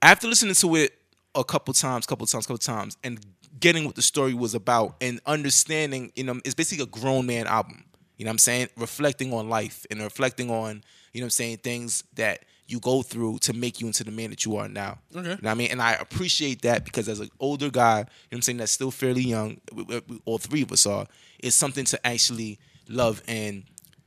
after 0.01 0.27
listening 0.27 0.55
to 0.55 0.75
it 0.75 0.93
a 1.35 1.43
couple 1.43 1.73
times, 1.73 2.05
couple 2.05 2.25
times, 2.25 2.45
couple 2.45 2.57
times, 2.57 2.97
and 3.03 3.19
getting 3.59 3.85
what 3.85 3.95
the 3.95 4.01
story 4.01 4.33
was 4.33 4.55
about 4.55 4.95
and 5.01 5.19
understanding, 5.25 6.11
you 6.15 6.23
know, 6.23 6.39
it's 6.45 6.55
basically 6.55 6.83
a 6.83 6.87
grown 6.87 7.25
man 7.25 7.47
album. 7.47 7.83
You 8.17 8.25
know 8.25 8.29
what 8.29 8.33
I'm 8.33 8.37
saying? 8.39 8.67
Reflecting 8.77 9.33
on 9.33 9.49
life 9.49 9.85
and 9.89 10.01
reflecting 10.01 10.49
on, 10.49 10.83
you 11.13 11.21
know 11.21 11.25
what 11.25 11.27
I'm 11.27 11.29
saying, 11.31 11.57
things 11.57 12.03
that 12.15 12.45
you 12.67 12.79
go 12.79 13.01
through 13.01 13.39
to 13.39 13.53
make 13.53 13.81
you 13.81 13.87
into 13.87 14.03
the 14.03 14.11
man 14.11 14.29
that 14.29 14.45
you 14.45 14.55
are 14.57 14.69
now. 14.69 14.99
Okay. 15.15 15.21
You 15.21 15.27
know 15.29 15.35
what 15.41 15.47
I 15.51 15.53
mean? 15.55 15.71
And 15.71 15.81
I 15.81 15.93
appreciate 15.93 16.61
that 16.61 16.85
because 16.85 17.09
as 17.09 17.19
an 17.19 17.29
older 17.39 17.69
guy, 17.69 17.99
you 17.99 18.03
know 18.03 18.07
what 18.29 18.37
I'm 18.37 18.41
saying, 18.43 18.57
that's 18.59 18.71
still 18.71 18.91
fairly 18.91 19.23
young, 19.23 19.59
we- 19.73 19.83
we- 19.83 20.01
we- 20.07 20.21
all 20.25 20.37
three 20.37 20.61
of 20.61 20.71
us 20.71 20.85
are, 20.85 21.05
it's 21.39 21.55
something 21.55 21.85
to 21.85 22.07
actually 22.07 22.59
love 22.87 23.21
and 23.27 23.63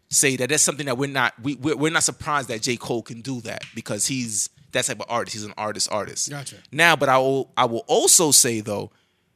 say 0.09 0.37
that 0.37 0.49
that's 0.49 0.63
something 0.63 0.87
that 0.87 0.97
we're 0.97 1.09
not 1.11 1.35
we 1.43 1.57
we're, 1.57 1.77
we're 1.77 1.91
not 1.93 2.05
surprised 2.05 2.49
that 2.49 2.63
J 2.63 2.77
Cole 2.77 3.03
can 3.03 3.21
do 3.21 3.41
that 3.41 3.65
because 3.75 4.07
he's 4.07 4.49
that 4.75 4.85
type 4.85 5.01
of 5.01 5.07
artist. 5.09 5.35
He's 5.35 5.45
an 5.45 5.55
artist 5.57 5.91
artist. 5.91 6.31
Gotcha. 6.31 6.57
Now, 6.71 6.95
but 6.95 7.09
I 7.09 7.19
will 7.19 7.51
I 7.57 7.65
will 7.65 7.85
also 7.89 8.31
say 8.31 8.61
though, 8.61 8.91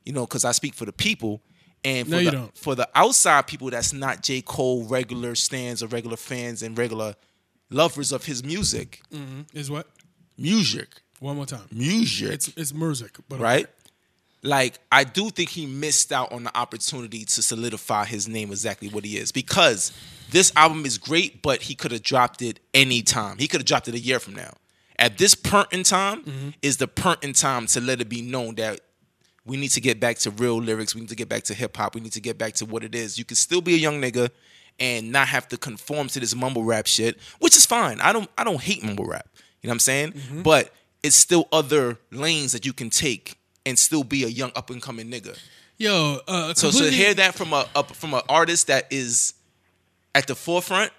you 0.05 0.13
know, 0.13 0.27
because 0.27 0.45
I 0.45 0.53
speak 0.53 0.75
for 0.75 0.85
the 0.85 0.93
people. 0.93 1.43
And 1.85 2.07
for 2.07 2.11
No, 2.11 2.31
the, 2.31 2.51
for 2.55 2.75
the 2.75 2.89
outside 2.95 3.47
people 3.47 3.71
that's 3.71 3.93
not 3.93 4.23
J. 4.23 4.43
Cole 4.43 4.85
regular 4.85 5.35
stands 5.37 5.83
or 5.83 5.87
regular 5.87 6.17
fans 6.17 6.63
and 6.63 6.77
regular 6.77 7.15
lovers 7.71 8.11
of 8.13 8.25
his 8.25 8.43
music. 8.43 9.01
Mm-hmm. 9.13 9.43
Is 9.57 9.71
what? 9.71 9.87
Music. 10.37 10.89
One 11.21 11.37
more 11.37 11.47
time. 11.47 11.67
Music. 11.73 12.33
It's 12.33 12.49
it's 12.57 12.75
music, 12.75 13.17
but 13.29 13.41
right? 13.41 13.67
Like 14.43 14.79
I 14.91 15.05
do 15.05 15.31
think 15.31 15.51
he 15.51 15.67
missed 15.67 16.13
out 16.13 16.33
on 16.33 16.45
the 16.45 16.57
opportunity 16.57 17.25
to 17.25 17.43
solidify 17.43 18.05
his 18.05 18.29
name 18.29 18.51
exactly 18.51 18.89
what 18.89 19.05
he 19.05 19.17
is 19.17 19.33
because 19.33 19.93
this 20.31 20.53
album 20.57 20.85
is 20.85 20.99
great, 20.99 21.43
but 21.43 21.63
he 21.63 21.75
could 21.75 21.93
have 21.93 22.03
dropped 22.03 22.43
it 22.43 22.61
any 22.75 23.03
time. 23.03 23.39
He 23.39 23.49
could 23.49 23.61
have 23.61 23.67
dropped 23.67 23.89
it 23.89 23.95
a 23.95 23.99
year 23.99 24.19
from 24.21 24.35
now. 24.35 24.53
At 24.99 25.17
this 25.19 25.35
point 25.35 25.69
in 25.73 25.85
time 25.85 26.55
is 26.63 26.79
the 26.79 26.89
point 26.89 27.23
in 27.23 27.33
time 27.33 27.67
to 27.67 27.81
let 27.81 28.01
it 28.01 28.09
be 28.09 28.21
known 28.23 28.57
that 28.57 28.81
we 29.45 29.57
need 29.57 29.71
to 29.71 29.81
get 29.81 30.01
back 30.01 30.19
to 30.19 30.31
real 30.31 30.57
lyrics. 30.61 30.95
We 30.95 31.01
need 31.01 31.11
to 31.11 31.17
get 31.17 31.29
back 31.29 31.45
to 31.45 31.55
hip 31.55 31.77
hop. 31.77 31.95
We 31.95 32.01
need 32.01 32.13
to 32.13 32.21
get 32.21 32.37
back 32.37 32.55
to 32.55 32.67
what 32.67 32.83
it 32.85 32.95
is. 32.95 33.19
You 33.19 33.25
can 33.25 33.37
still 33.37 33.61
be 33.61 33.75
a 33.75 33.79
young 33.79 34.01
nigga 34.01 34.31
and 34.81 35.11
not 35.11 35.29
have 35.29 35.49
to 35.49 35.57
conform 35.57 36.09
to 36.09 36.21
this 36.21 36.35
mumble 36.35 36.65
rap 36.65 36.87
shit, 36.87 37.19
which 37.39 37.57
is 37.57 37.65
fine. 37.65 38.01
I 38.01 38.13
don't 38.13 38.29
I 38.37 38.45
don't 38.45 38.61
hate 38.61 38.85
mumble 38.85 39.07
rap. 39.07 39.29
You 39.63 39.69
know 39.69 39.71
what 39.71 39.75
I'm 39.75 39.81
saying? 39.81 40.15
But 40.43 40.73
it's 41.03 41.17
still 41.17 41.49
other 41.53 41.99
lanes 42.11 42.53
that 42.53 42.67
you 42.67 42.73
can 42.73 42.91
take 42.91 43.39
and 43.65 43.79
still 43.79 44.05
be 44.05 44.25
a 44.25 44.29
young 44.29 44.51
up 44.57 44.71
and 44.71 44.83
coming 44.83 45.11
nigga. 45.11 45.39
Yo, 45.79 46.19
uh, 46.27 46.55
So 46.55 46.71
to 46.71 46.91
hear 46.91 47.15
that 47.15 47.35
from 47.37 47.53
a, 47.53 47.67
a 47.77 47.85
from 47.85 48.15
an 48.15 48.23
artist 48.29 48.67
that 48.67 48.89
is 48.91 49.35
at 50.15 50.27
the 50.27 50.35
forefront, 50.35 50.91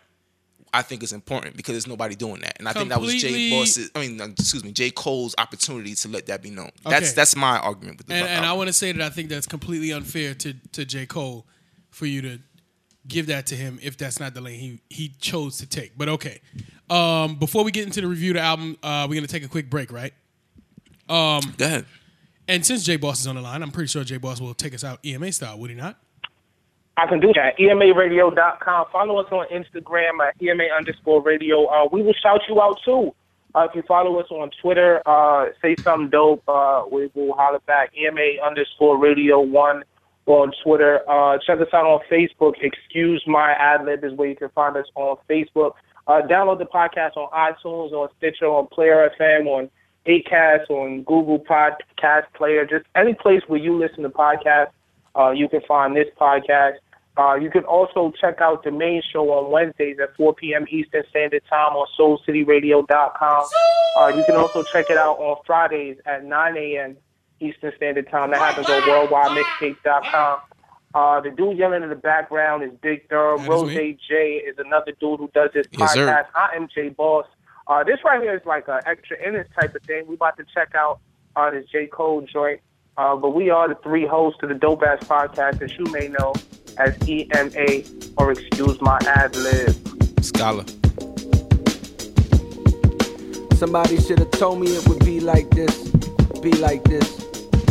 I 0.73 0.81
think 0.81 1.03
is 1.03 1.13
important 1.13 1.57
because 1.57 1.73
there's 1.73 1.87
nobody 1.87 2.15
doing 2.15 2.41
that, 2.41 2.57
and 2.59 2.67
I 2.69 2.73
think 2.73 2.89
that 2.89 3.01
was 3.01 3.15
Jay 3.15 3.49
Boss's. 3.49 3.89
I 3.95 3.99
mean, 4.07 4.19
excuse 4.21 4.63
me, 4.63 4.71
Jay 4.71 4.91
Cole's 4.91 5.35
opportunity 5.37 5.95
to 5.95 6.07
let 6.07 6.27
that 6.27 6.41
be 6.41 6.49
known. 6.51 6.69
That's 6.83 7.07
Okay. 7.07 7.15
that's 7.15 7.35
my 7.35 7.57
argument 7.57 7.97
with 7.97 8.07
the 8.07 8.13
and, 8.13 8.27
and 8.27 8.45
I 8.45 8.53
want 8.53 8.67
to 8.67 8.73
say 8.73 8.91
that 8.91 9.01
I 9.01 9.09
think 9.09 9.29
that's 9.29 9.47
completely 9.47 9.91
unfair 9.91 10.33
to 10.35 10.53
to 10.73 10.85
J 10.85 11.05
Cole 11.05 11.45
for 11.89 12.05
you 12.05 12.21
to 12.21 12.39
give 13.07 13.27
that 13.27 13.47
to 13.47 13.55
him 13.55 13.79
if 13.81 13.97
that's 13.97 14.19
not 14.19 14.33
the 14.33 14.41
lane 14.41 14.59
he 14.59 14.81
he 14.89 15.09
chose 15.19 15.57
to 15.57 15.65
take. 15.65 15.97
But 15.97 16.09
okay, 16.09 16.39
um, 16.89 17.35
before 17.35 17.63
we 17.63 17.71
get 17.71 17.85
into 17.85 18.01
the 18.01 18.07
review 18.07 18.31
of 18.31 18.35
the 18.35 18.41
album, 18.41 18.77
uh, 18.83 19.07
we're 19.09 19.15
gonna 19.15 19.27
take 19.27 19.43
a 19.43 19.47
quick 19.49 19.69
break, 19.69 19.91
right? 19.91 20.13
Go 21.07 21.39
ahead. 21.59 21.85
And 22.47 22.65
since 22.65 22.83
J 22.83 22.97
Boss 22.97 23.19
is 23.21 23.27
on 23.27 23.35
the 23.35 23.41
line, 23.41 23.61
I'm 23.61 23.71
pretty 23.71 23.87
sure 23.87 24.03
J 24.03 24.17
Boss 24.17 24.41
will 24.41 24.53
take 24.53 24.73
us 24.73 24.83
out 24.83 24.99
EMA 25.05 25.31
style, 25.31 25.57
would 25.59 25.69
he 25.69 25.75
not? 25.75 25.97
I 26.99 27.07
can 27.07 27.21
do 27.21 27.31
that. 27.35 27.57
EMAradio.com. 27.57 28.85
Follow 28.91 29.21
us 29.21 29.31
on 29.31 29.45
Instagram 29.47 30.19
at 30.19 30.41
EMA 30.41 30.65
underscore 30.75 31.21
radio. 31.21 31.65
Uh, 31.67 31.87
we 31.89 32.03
will 32.03 32.13
shout 32.21 32.41
you 32.49 32.61
out 32.61 32.77
too. 32.83 33.15
Uh, 33.55 33.67
if 33.69 33.73
you 33.73 33.81
follow 33.87 34.19
us 34.19 34.27
on 34.31 34.51
Twitter, 34.61 35.01
uh, 35.05 35.45
say 35.61 35.77
something 35.79 36.09
dope. 36.09 36.43
Uh, 36.45 36.83
we 36.91 37.09
will 37.13 37.33
holler 37.35 37.59
back. 37.65 37.91
EMA 37.97 38.45
underscore 38.45 38.97
radio 38.97 39.39
one 39.39 39.83
on 40.25 40.51
Twitter. 40.61 40.99
Uh, 41.09 41.37
check 41.47 41.61
us 41.61 41.69
out 41.73 41.85
on 41.85 42.01
Facebook. 42.11 42.55
Excuse 42.61 43.23
my 43.25 43.53
ad 43.53 43.85
lib 43.85 44.03
is 44.03 44.11
where 44.13 44.27
you 44.27 44.35
can 44.35 44.49
find 44.49 44.75
us 44.75 44.85
on 44.95 45.15
Facebook. 45.29 45.75
Uh, 46.05 46.21
download 46.29 46.59
the 46.59 46.65
podcast 46.65 47.15
on 47.15 47.29
iTunes, 47.31 47.93
on 47.93 48.09
Stitcher, 48.17 48.47
on 48.47 48.67
Player 48.67 49.09
FM, 49.17 49.45
on 49.47 49.69
Acast, 50.05 50.69
on 50.69 51.03
Google 51.03 51.39
Podcast 51.39 52.25
Player, 52.35 52.65
just 52.65 52.85
any 52.95 53.13
place 53.13 53.41
where 53.47 53.59
you 53.59 53.77
listen 53.77 54.03
to 54.03 54.09
podcasts, 54.09 54.71
you 55.37 55.47
can 55.47 55.61
find 55.61 55.95
this 55.95 56.07
podcast. 56.19 56.75
Uh, 57.19 57.35
you 57.35 57.49
can 57.49 57.63
also 57.65 58.13
check 58.21 58.39
out 58.39 58.63
the 58.63 58.71
main 58.71 59.01
show 59.11 59.29
on 59.31 59.51
Wednesdays 59.51 59.97
at 60.01 60.15
4 60.15 60.33
p.m. 60.35 60.65
Eastern 60.69 61.03
Standard 61.09 61.43
Time 61.49 61.73
on 61.75 61.85
SoulCityRadio.com. 61.99 63.43
Uh, 63.99 64.07
you 64.15 64.23
can 64.23 64.35
also 64.35 64.63
check 64.63 64.89
it 64.89 64.97
out 64.97 65.17
on 65.19 65.35
Fridays 65.45 65.97
at 66.05 66.23
9 66.23 66.57
a.m. 66.57 66.95
Eastern 67.41 67.73
Standard 67.75 68.09
Time. 68.09 68.31
That 68.31 68.39
happens 68.39 68.69
on 68.69 68.81
WorldWideMixtapes.com. 68.83 70.39
Uh, 70.93 71.21
the 71.21 71.29
dude 71.29 71.57
yelling 71.57 71.83
in 71.83 71.89
the 71.89 71.95
background 71.95 72.63
is 72.63 72.71
Big 72.81 73.01
is 73.01 73.07
Rose 73.11 73.67
me. 73.69 73.97
J 74.07 74.41
is 74.47 74.55
another 74.57 74.91
dude 74.99 75.19
who 75.19 75.29
does 75.33 75.51
this 75.53 75.67
Yes, 75.71 75.93
sir. 75.93 76.07
podcast. 76.07 76.27
I 76.35 76.55
am 76.55 76.67
J 76.73 76.89
Boss. 76.89 77.25
Uh, 77.67 77.83
this 77.83 77.99
right 78.03 78.19
here 78.21 78.35
is 78.35 78.41
like 78.45 78.67
an 78.67 78.79
extra 78.87 79.15
innings 79.23 79.45
type 79.59 79.75
of 79.75 79.83
thing. 79.83 80.07
We 80.07 80.15
about 80.15 80.37
to 80.37 80.45
check 80.51 80.73
out 80.73 80.99
uh, 81.35 81.51
this 81.51 81.65
J 81.71 81.85
Cole 81.87 82.21
joint. 82.21 82.61
Uh, 82.97 83.15
but 83.15 83.29
we 83.35 83.49
are 83.51 83.67
the 83.69 83.75
three 83.83 84.07
hosts 84.07 84.39
of 84.41 84.49
the 84.49 84.55
Dope 84.55 84.81
Ass 84.83 85.03
Podcast 85.03 85.59
that 85.59 85.77
you 85.77 85.85
may 85.91 86.07
know 86.07 86.33
as 86.79 86.95
EMA 87.07 87.83
or 88.17 88.31
Excuse 88.31 88.79
My 88.81 88.97
Ad 89.05 89.35
Lib. 89.35 89.75
Scholar. 90.21 90.65
Somebody 93.55 93.99
should 93.99 94.19
have 94.19 94.31
told 94.31 94.61
me 94.61 94.67
it 94.67 94.87
would 94.87 95.03
be 95.03 95.19
like 95.19 95.49
this, 95.49 95.89
be 96.41 96.53
like 96.53 96.83
this, 96.85 97.19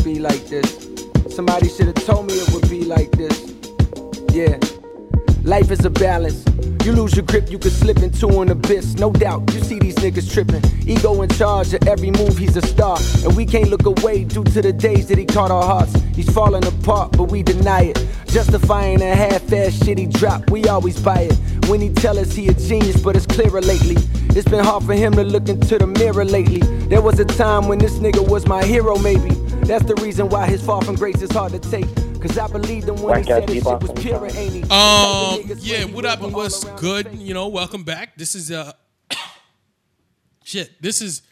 be 0.05 0.19
like 0.19 0.45
this. 0.47 0.87
Somebody 1.31 1.69
should 1.69 1.87
have 1.87 2.07
told 2.07 2.27
me 2.27 2.35
it 2.35 2.53
would 2.53 2.69
be 2.69 2.85
like 2.85 3.11
this. 3.13 3.55
Yeah. 4.31 4.59
Life 5.45 5.71
is 5.71 5.85
a 5.85 5.91
balance. 5.91 6.45
You 6.85 6.93
lose 6.93 7.15
your 7.15 7.25
grip, 7.25 7.51
you 7.51 7.59
could 7.59 7.73
slip 7.73 7.99
into 7.99 8.41
an 8.41 8.51
abyss. 8.51 8.95
No 8.95 9.11
doubt, 9.13 9.53
you 9.55 9.61
see 9.61 9.79
these 9.79 9.95
niggas 9.97 10.33
tripping. 10.33 10.63
Ego 10.89 11.23
in 11.23 11.29
charge 11.31 11.73
of 11.75 11.87
every 11.87 12.11
move, 12.11 12.37
he's 12.37 12.57
a 12.57 12.63
star. 12.63 12.99
And 13.25 13.37
we 13.37 13.47
can't 13.47 13.69
look 13.69 13.87
away 13.87 14.25
due 14.25 14.45
to 14.45 14.63
the 14.63 14.73
days 14.73 15.09
that 15.09 15.19
he 15.19 15.25
caught 15.25 15.51
our 15.51 15.63
hearts. 15.63 15.95
He's 16.15 16.31
falling 16.31 16.67
apart, 16.67 17.13
but 17.13 17.25
we 17.25 17.43
deny 17.43 17.83
it. 17.85 18.07
Justifying 18.27 19.01
a 19.03 19.15
half-ass 19.15 19.85
shit 19.85 19.99
he 19.99 20.07
drop, 20.07 20.51
we 20.51 20.65
always 20.65 21.01
buy 21.01 21.29
it. 21.31 21.67
When 21.69 21.81
he 21.81 21.91
tell 21.91 22.19
us 22.19 22.33
he 22.33 22.49
a 22.49 22.55
genius, 22.55 23.01
but 23.03 23.17
it's 23.17 23.27
clearer 23.27 23.61
lately. 23.61 23.97
It's 24.31 24.49
been 24.49 24.65
hard 24.65 24.85
for 24.85 24.95
him 24.95 25.13
to 25.15 25.25
look 25.25 25.49
into 25.49 25.79
the 25.79 25.87
mirror 25.87 26.25
lately. 26.25 26.61
There 26.89 27.03
was 27.03 27.21
a 27.21 27.25
time 27.25 27.69
when 27.69 27.79
this 27.79 27.99
nigga 27.99 28.27
was 28.29 28.47
my 28.47 28.65
hero, 28.65 28.99
maybe. 28.99 29.31
That's 29.65 29.85
the 29.85 29.95
reason 29.97 30.29
why 30.29 30.47
his 30.47 30.63
fall 30.63 30.81
from 30.81 30.97
grace 30.97 31.23
is 31.23 31.31
hard 31.31 31.53
to 31.53 31.59
take. 31.59 32.08
Cause 32.21 32.37
I 32.37 32.49
believed 32.49 32.89
him 32.89 32.97
when 32.97 33.05
White 33.05 33.19
he 33.19 33.25
said 33.25 33.41
Cat 33.43 33.49
his 33.49 33.63
shit 33.63 33.65
Bebop 33.65 33.81
was 33.81 33.91
and 33.91 34.01
pure, 34.01 34.27
ain't 34.27 34.53
he? 34.53 34.63
Um, 34.63 35.59
yeah, 35.61 35.85
what 35.85 36.05
up 36.05 36.21
and 36.21 36.33
what's 36.33 36.65
good? 36.81 37.15
You 37.15 37.33
know, 37.33 37.47
welcome 37.47 37.85
back. 37.85 38.17
This 38.17 38.35
is 38.35 38.51
uh, 38.51 38.73
shit. 40.45 40.83
This 40.83 41.01
is 41.01 41.23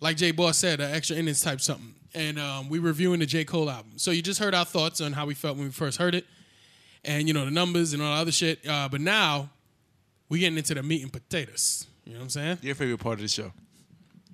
like 0.00 0.16
Jay 0.16 0.30
Boss 0.30 0.58
said, 0.58 0.80
an 0.80 0.94
extra 0.94 1.16
innings 1.16 1.40
type 1.40 1.60
something, 1.60 1.94
and 2.14 2.38
um, 2.38 2.68
we 2.68 2.78
reviewing 2.78 3.18
the 3.18 3.26
J 3.26 3.44
Cole 3.44 3.68
album. 3.68 3.94
So 3.96 4.12
you 4.12 4.22
just 4.22 4.38
heard 4.38 4.54
our 4.54 4.64
thoughts 4.64 5.00
on 5.00 5.12
how 5.12 5.26
we 5.26 5.34
felt 5.34 5.56
when 5.56 5.66
we 5.66 5.72
first 5.72 5.98
heard 5.98 6.14
it, 6.14 6.24
and 7.04 7.26
you 7.26 7.34
know 7.34 7.44
the 7.44 7.50
numbers 7.50 7.92
and 7.92 8.00
all 8.00 8.14
the 8.14 8.20
other 8.20 8.32
shit. 8.32 8.60
Uh, 8.64 8.88
but 8.88 9.00
now 9.00 9.50
we 10.28 10.38
getting 10.38 10.56
into 10.56 10.74
the 10.74 10.84
meat 10.84 11.02
and 11.02 11.12
potatoes. 11.12 11.88
You 12.04 12.12
know 12.12 12.20
what 12.20 12.24
I'm 12.24 12.30
saying? 12.30 12.58
Your 12.62 12.76
favorite 12.76 12.98
part 12.98 13.14
of 13.14 13.22
the 13.22 13.28
show? 13.28 13.52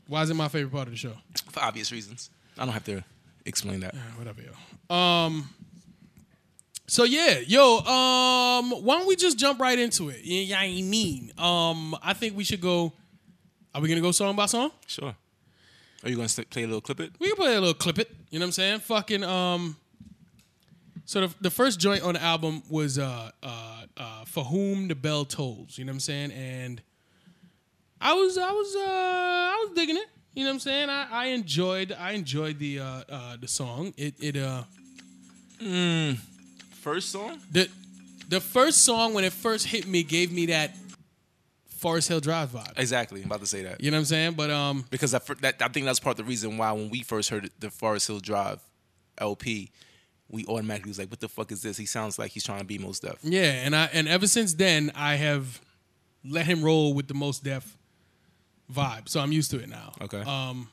Why 0.06 0.20
is 0.20 0.28
it 0.28 0.34
my 0.34 0.48
favorite 0.48 0.72
part 0.72 0.88
of 0.88 0.92
the 0.92 0.98
show? 0.98 1.14
For 1.50 1.60
obvious 1.62 1.90
reasons. 1.92 2.28
I 2.58 2.66
don't 2.66 2.74
have 2.74 2.84
to 2.84 3.02
explain 3.46 3.80
that. 3.80 3.94
whatever, 4.18 4.42
yo. 4.42 4.94
Um. 4.94 5.48
So 6.88 7.04
yeah, 7.04 7.38
yo. 7.46 7.78
Um. 7.80 8.70
Why 8.70 8.98
don't 8.98 9.06
we 9.06 9.14
just 9.14 9.38
jump 9.38 9.60
right 9.60 9.78
into 9.78 10.08
it? 10.08 10.20
Yeah, 10.24 10.58
I 10.58 10.82
mean. 10.82 11.32
Um. 11.38 11.94
I 12.02 12.14
think 12.14 12.36
we 12.36 12.44
should 12.44 12.62
go. 12.62 12.92
Are 13.74 13.80
we 13.80 13.88
gonna 13.88 14.00
go 14.00 14.10
song 14.10 14.34
by 14.34 14.46
song? 14.46 14.72
Sure. 14.86 15.14
Are 16.02 16.08
you 16.08 16.16
going 16.16 16.28
to 16.28 16.46
play 16.46 16.62
a 16.62 16.66
little 16.66 16.80
clip 16.80 17.00
it? 17.00 17.12
We 17.18 17.26
can 17.28 17.36
play 17.36 17.54
a 17.54 17.60
little 17.60 17.74
clip 17.74 17.98
it. 17.98 18.10
You 18.30 18.38
know 18.38 18.44
what 18.44 18.48
I'm 18.48 18.52
saying? 18.52 18.80
Fucking. 18.80 19.22
Um. 19.22 19.76
So 21.04 21.26
the, 21.26 21.34
the 21.42 21.50
first 21.50 21.78
joint 21.78 22.02
on 22.02 22.14
the 22.14 22.22
album 22.22 22.62
was 22.70 22.98
uh 22.98 23.30
uh 23.42 23.82
uh 23.96 24.24
for 24.24 24.44
whom 24.44 24.88
the 24.88 24.94
bell 24.94 25.26
tolls. 25.26 25.76
You 25.76 25.84
know 25.84 25.90
what 25.90 25.96
I'm 25.96 26.00
saying? 26.00 26.32
And 26.32 26.82
I 28.00 28.14
was 28.14 28.38
I 28.38 28.50
was 28.50 28.76
uh 28.76 28.80
I 28.80 29.64
was 29.66 29.74
digging 29.74 29.96
it. 29.96 30.06
You 30.34 30.44
know 30.44 30.50
what 30.50 30.54
I'm 30.54 30.60
saying? 30.60 30.88
I, 30.88 31.06
I 31.10 31.26
enjoyed 31.26 31.92
I 31.92 32.12
enjoyed 32.12 32.58
the 32.58 32.80
uh 32.80 33.02
uh 33.10 33.36
the 33.38 33.48
song. 33.48 33.92
It 33.98 34.14
it 34.20 34.38
uh. 34.38 34.64
First 36.94 37.10
song? 37.10 37.38
the 37.50 37.68
the 38.28 38.40
first 38.40 38.84
song 38.84 39.14
when 39.14 39.24
it 39.24 39.32
first 39.32 39.66
hit 39.66 39.86
me 39.86 40.02
gave 40.02 40.32
me 40.32 40.46
that 40.46 40.76
Forest 41.66 42.08
Hill 42.08 42.20
Drive 42.20 42.50
vibe. 42.50 42.78
Exactly. 42.78 43.20
I'm 43.20 43.26
about 43.26 43.40
to 43.40 43.46
say 43.46 43.62
that. 43.62 43.80
You 43.80 43.90
know 43.90 43.96
what 43.96 44.00
I'm 44.00 44.04
saying? 44.06 44.32
But 44.34 44.50
um, 44.50 44.84
Because 44.90 45.14
I, 45.14 45.20
that, 45.40 45.62
I 45.62 45.68
think 45.68 45.86
that's 45.86 46.00
part 46.00 46.18
of 46.18 46.24
the 46.24 46.28
reason 46.28 46.58
why 46.58 46.72
when 46.72 46.90
we 46.90 47.02
first 47.02 47.30
heard 47.30 47.50
the 47.60 47.70
Forest 47.70 48.08
Hill 48.08 48.18
Drive 48.20 48.60
LP, 49.18 49.70
we 50.28 50.44
automatically 50.46 50.90
was 50.90 50.98
like, 50.98 51.10
what 51.10 51.20
the 51.20 51.28
fuck 51.28 51.52
is 51.52 51.62
this? 51.62 51.76
He 51.76 51.86
sounds 51.86 52.18
like 52.18 52.32
he's 52.32 52.44
trying 52.44 52.60
to 52.60 52.64
be 52.66 52.78
Mos 52.78 53.00
Def. 53.00 53.18
yeah, 53.22 53.64
and 53.64 53.74
I 53.76 53.88
and 53.92 54.08
ever 54.08 54.26
since 54.26 54.54
then 54.54 54.90
I 54.94 55.14
have 55.14 55.60
let 56.24 56.46
him 56.46 56.62
roll 56.62 56.92
with 56.94 57.06
the 57.08 57.14
Mos 57.14 57.38
Def 57.38 57.76
vibe, 58.72 59.08
so 59.08 59.20
I'm 59.20 59.32
used 59.32 59.50
to 59.52 59.58
it 59.60 59.68
now. 59.68 59.92
Okay. 60.02 60.20
Um. 60.22 60.68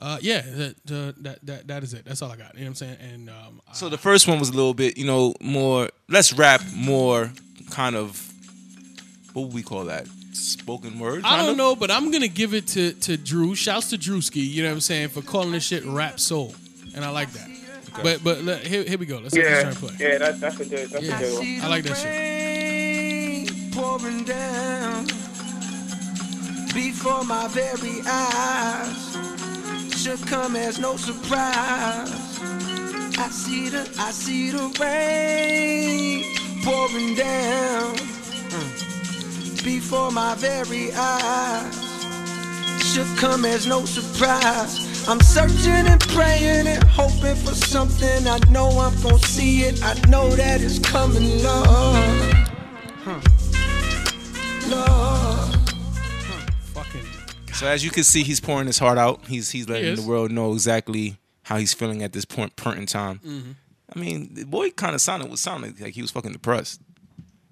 Uh, 0.00 0.16
yeah, 0.20 0.42
that, 0.42 0.74
uh, 0.92 1.12
that 1.22 1.38
that 1.44 1.66
that 1.66 1.82
is 1.82 1.92
it. 1.92 2.04
That's 2.04 2.22
all 2.22 2.30
I 2.30 2.36
got. 2.36 2.54
You 2.54 2.60
know 2.60 2.66
what 2.66 2.68
I'm 2.68 2.74
saying? 2.76 2.96
And 3.12 3.30
um, 3.30 3.60
So 3.72 3.88
the 3.88 3.98
first 3.98 4.28
one 4.28 4.38
was 4.38 4.48
a 4.50 4.52
little 4.52 4.74
bit, 4.74 4.96
you 4.96 5.04
know, 5.04 5.34
more 5.40 5.88
less 6.08 6.32
rap, 6.32 6.62
more 6.74 7.32
kind 7.70 7.96
of 7.96 8.24
what 9.32 9.46
would 9.46 9.54
we 9.54 9.62
call 9.62 9.84
that? 9.86 10.06
Spoken 10.32 11.00
word. 11.00 11.24
I 11.24 11.36
don't 11.38 11.50
of? 11.50 11.56
know, 11.56 11.74
but 11.74 11.90
I'm 11.90 12.12
gonna 12.12 12.28
give 12.28 12.54
it 12.54 12.68
to 12.68 12.92
to 12.92 13.16
Drew. 13.16 13.56
Shouts 13.56 13.90
to 13.90 13.98
Drewski. 13.98 14.36
You 14.48 14.62
know 14.62 14.68
what 14.68 14.74
I'm 14.74 14.80
saying 14.80 15.08
for 15.08 15.20
calling 15.20 15.50
this 15.52 15.64
shit 15.64 15.84
rap 15.84 16.20
soul, 16.20 16.54
and 16.94 17.04
I 17.04 17.10
like 17.10 17.32
that. 17.32 17.48
But 18.02 18.22
but 18.22 18.42
let, 18.44 18.64
here 18.64 18.84
here 18.84 18.98
we 18.98 19.06
go. 19.06 19.18
Let's, 19.18 19.34
let's 19.34 19.48
Yeah, 19.48 19.62
try 19.62 19.72
to 19.72 19.78
play. 19.78 19.94
yeah, 19.98 20.18
that's 20.18 20.38
that's 20.40 20.60
a 20.60 20.64
good, 20.64 20.90
that's 20.90 21.04
Yeah. 21.04 21.18
a 21.18 21.20
good 21.20 21.34
one. 21.34 21.60
I 21.64 21.68
like 21.68 21.84
that 21.84 21.96
shit. 21.96 23.48
shit. 23.48 23.72
Pouring 23.72 24.22
down 24.24 25.06
before 26.72 27.24
my 27.24 27.48
very 27.48 28.00
eyes 28.06 29.16
should 30.16 30.26
come 30.26 30.56
as 30.56 30.78
no 30.78 30.96
surprise. 30.96 32.40
I 33.18 33.28
see 33.30 33.68
the 33.68 33.80
I 33.98 34.10
see 34.10 34.50
the 34.50 34.74
rain 34.80 36.24
pouring 36.64 37.14
down 37.14 37.94
mm, 38.48 39.62
before 39.62 40.10
my 40.10 40.34
very 40.36 40.92
eyes 40.94 41.74
should 42.90 43.18
come 43.18 43.44
as 43.44 43.66
no 43.66 43.84
surprise. 43.84 45.06
I'm 45.06 45.20
searching 45.20 45.86
and 45.92 46.00
praying 46.00 46.66
and 46.66 46.84
hoping 46.84 47.36
for 47.36 47.54
something. 47.54 48.26
I 48.26 48.38
know 48.50 48.70
I'm 48.80 48.98
gonna 49.02 49.18
see 49.18 49.64
it. 49.64 49.84
I 49.84 49.92
know 50.08 50.30
that 50.30 50.62
it's 50.62 50.78
coming, 50.78 51.42
Lord. 51.42 52.48
Lord. 54.70 55.17
Fucking 57.58 57.66
So 57.66 57.72
as 57.72 57.84
you 57.84 57.90
can 57.90 58.04
see, 58.04 58.22
he's 58.22 58.40
pouring 58.40 58.66
his 58.66 58.78
heart 58.78 58.98
out. 58.98 59.26
He's 59.26 59.50
he's 59.50 59.68
letting 59.68 59.92
is. 59.92 60.02
the 60.02 60.08
world 60.08 60.30
know 60.30 60.52
exactly 60.52 61.16
how 61.42 61.56
he's 61.56 61.74
feeling 61.74 62.02
at 62.02 62.12
this 62.12 62.24
point, 62.24 62.56
point 62.56 62.78
in 62.78 62.86
time. 62.86 63.20
Mm-hmm. 63.24 63.52
I 63.94 63.98
mean, 63.98 64.34
the 64.34 64.44
boy 64.44 64.70
kind 64.70 64.94
of 64.94 65.00
sounded 65.00 65.30
was 65.30 65.40
sounding 65.40 65.74
like 65.80 65.94
he 65.94 66.02
was 66.02 66.10
fucking 66.10 66.32
depressed. 66.32 66.80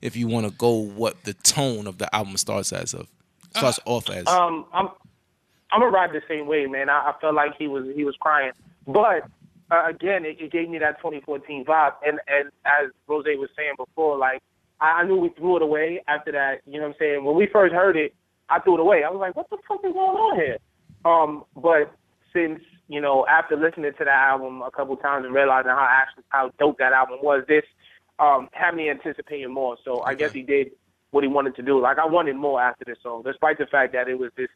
If 0.02 0.16
you 0.16 0.28
want 0.28 0.46
to 0.46 0.52
go, 0.52 0.70
what 0.72 1.24
the 1.24 1.32
tone 1.32 1.86
of 1.86 1.98
the 1.98 2.14
album 2.14 2.36
starts 2.36 2.72
as 2.72 2.94
of 2.94 3.08
starts 3.56 3.78
Uh, 3.86 3.90
off 3.90 4.10
as. 4.10 4.26
Um, 4.26 4.66
I'm 4.72 4.88
I'm 5.72 5.80
gonna 5.80 5.90
ride 5.90 6.12
the 6.12 6.22
same 6.28 6.46
way, 6.46 6.66
man. 6.66 6.88
I, 6.88 7.10
I 7.10 7.14
felt 7.20 7.34
like 7.34 7.56
he 7.58 7.66
was 7.66 7.86
he 7.94 8.04
was 8.04 8.14
crying, 8.20 8.52
but 8.86 9.26
uh, 9.70 9.84
again, 9.88 10.24
it, 10.24 10.40
it 10.40 10.52
gave 10.52 10.68
me 10.68 10.78
that 10.78 10.98
2014 10.98 11.64
vibe. 11.64 11.94
And 12.06 12.20
and 12.28 12.50
as 12.64 12.90
Rose 13.08 13.24
was 13.26 13.48
saying 13.56 13.74
before, 13.76 14.16
like 14.18 14.42
I, 14.80 15.00
I 15.00 15.04
knew 15.04 15.16
we 15.16 15.30
threw 15.30 15.56
it 15.56 15.62
away 15.62 16.02
after 16.06 16.32
that. 16.32 16.60
You 16.66 16.74
know 16.74 16.88
what 16.88 16.94
I'm 16.94 16.94
saying? 16.98 17.24
When 17.24 17.34
we 17.34 17.46
first 17.46 17.74
heard 17.74 17.96
it, 17.96 18.14
I 18.48 18.60
threw 18.60 18.74
it 18.74 18.80
away. 18.80 19.02
I 19.04 19.10
was 19.10 19.18
like, 19.20 19.34
what 19.36 19.48
the 19.50 19.56
fuck 19.68 19.80
is 19.84 19.92
going 19.92 20.16
on 20.16 20.36
here? 20.36 20.58
Um, 21.04 21.44
but 21.56 21.92
since 22.32 22.60
you 22.88 23.00
know, 23.00 23.26
after 23.28 23.56
listening 23.56 23.90
to 23.98 24.04
that 24.04 24.08
album 24.08 24.62
a 24.62 24.70
couple 24.70 24.96
times 24.96 25.24
and 25.24 25.34
realizing 25.34 25.70
how 25.70 25.88
actually 25.90 26.22
how 26.28 26.50
dope 26.58 26.78
that 26.78 26.92
album 26.92 27.18
was, 27.22 27.44
this 27.48 27.64
um 28.18 28.48
had 28.52 28.74
me 28.74 28.88
anticipating 28.90 29.52
more. 29.52 29.76
So 29.84 30.02
I 30.02 30.14
guess 30.14 30.32
he 30.32 30.42
did 30.42 30.70
what 31.10 31.24
he 31.24 31.28
wanted 31.28 31.56
to 31.56 31.62
do. 31.62 31.80
Like 31.80 31.98
I 31.98 32.06
wanted 32.06 32.36
more 32.36 32.60
after 32.60 32.84
this 32.84 32.98
song, 33.02 33.22
despite 33.24 33.58
the 33.58 33.66
fact 33.66 33.92
that 33.94 34.08
it 34.08 34.18
was 34.18 34.30
this, 34.36 34.48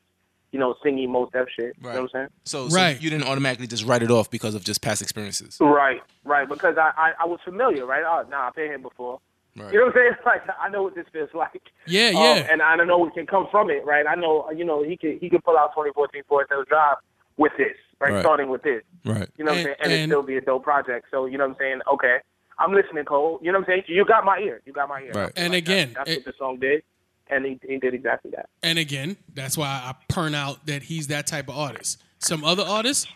you 0.53 0.59
know, 0.59 0.75
singing 0.83 1.11
Mos 1.11 1.29
Def 1.33 1.47
shit. 1.59 1.75
You 1.79 1.83
know 1.83 1.89
what 1.91 1.99
I'm 2.03 2.09
saying? 2.13 2.29
so, 2.45 2.69
so 2.69 2.77
Right. 2.77 3.01
you 3.01 3.11
didn't 3.11 3.27
automatically 3.27 3.67
just 3.67 3.85
write 3.85 4.03
it 4.03 4.11
off 4.11 4.31
because 4.31 4.55
of 4.55 4.65
just 4.65 4.83
past 4.83 5.01
experiences. 5.03 5.57
Right, 5.61 6.01
right. 6.25 6.49
Because 6.49 6.77
I, 6.77 6.91
I, 6.97 7.13
I 7.21 7.27
was 7.27 7.39
familiar, 7.45 7.87
right? 7.87 8.03
Oh, 8.05 8.29
nah, 8.29 8.49
I've 8.49 8.55
been 8.55 8.67
here 8.67 8.79
before. 8.79 9.21
Right. 9.57 9.73
You 9.73 9.81
know 9.81 9.87
what 9.87 9.97
I'm 9.97 10.03
saying? 10.03 10.17
Like 10.27 10.43
I 10.61 10.69
know 10.69 10.83
what 10.85 10.95
this 10.95 11.07
feels 11.13 11.31
like. 11.35 11.63
Yeah, 11.87 12.09
Um, 12.09 12.15
yeah. 12.15 12.49
and 12.51 12.63
I 12.63 12.77
don't 12.77 12.87
know 12.87 12.99
what 12.99 13.15
can 13.15 13.27
come 13.27 13.49
from 13.51 13.71
it, 13.71 13.85
right? 13.85 14.07
I 14.07 14.15
know, 14.15 14.51
you 14.51 14.65
know, 14.65 14.83
he 14.83 14.97
could 14.97 15.19
he 15.21 15.29
could 15.29 15.43
pull 15.45 15.57
out 15.59 15.71
2014 15.75 16.23
Forest 16.29 16.51
Drive 16.69 16.97
with 17.37 17.53
this, 17.59 17.75
right? 18.01 18.13
Right. 18.13 18.21
Starting 18.23 18.49
with 18.49 18.63
this. 18.63 18.83
Right. 19.05 19.29
You 19.37 19.45
know 19.45 19.53
what 19.53 19.59
I'm 19.59 19.65
saying? 19.65 19.77
And, 19.83 19.93
it 19.93 19.97
and- 20.03 20.11
still 20.11 20.23
be 20.23 20.37
a 20.37 20.41
dope 20.41 20.63
project. 20.65 21.07
So 21.11 21.27
you 21.27 21.37
know 21.39 21.45
what 21.49 21.55
I'm 21.55 21.59
saying? 21.59 21.81
Okay, 21.95 22.19
I'm 22.59 22.73
listening, 22.73 23.05
Cole. 23.05 23.41
You 23.43 23.51
know 23.53 23.59
what 23.59 23.69
I'm 23.69 23.73
saying? 23.73 23.83
You 23.89 24.05
got 24.05 24.25
my 24.25 24.39
ear. 24.39 24.61
You 24.67 24.73
got 24.73 24.89
my 24.89 25.01
ear. 25.03 25.13
Right. 25.15 25.33
And 25.37 25.53
Like, 25.53 25.63
again, 25.65 25.93
that's, 25.95 26.09
that's 26.09 26.11
it- 26.11 26.27
what 26.27 26.33
the 26.33 26.39
song 26.39 26.59
did. 26.61 26.83
and 27.31 27.45
he, 27.45 27.59
he 27.67 27.79
did 27.79 27.95
exactly 27.95 28.31
that. 28.33 28.49
And 28.63 28.79
again, 28.79 29.17
that's 29.35 29.57
why 29.57 29.67
I 29.69 29.95
pern 30.13 30.35
out 30.35 30.67
that 30.67 30.83
he's 30.85 31.07
that 31.09 31.27
type 31.27 31.49
of 31.49 31.57
artist. 31.57 32.03
Some 32.19 32.45
other 32.45 32.63
artists, 32.65 33.07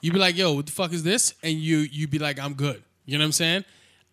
you'd 0.00 0.12
be 0.12 0.18
like, 0.18 0.36
"Yo, 0.36 0.52
what 0.52 0.66
the 0.66 0.72
fuck 0.72 0.92
is 0.92 1.02
this?" 1.04 1.34
And 1.42 1.54
you 1.54 1.78
you'd 1.78 2.10
be 2.10 2.18
like, 2.18 2.38
"I'm 2.38 2.54
good." 2.54 2.82
You 3.06 3.18
know 3.18 3.22
what 3.22 3.26
I'm 3.26 3.32
saying? 3.32 3.64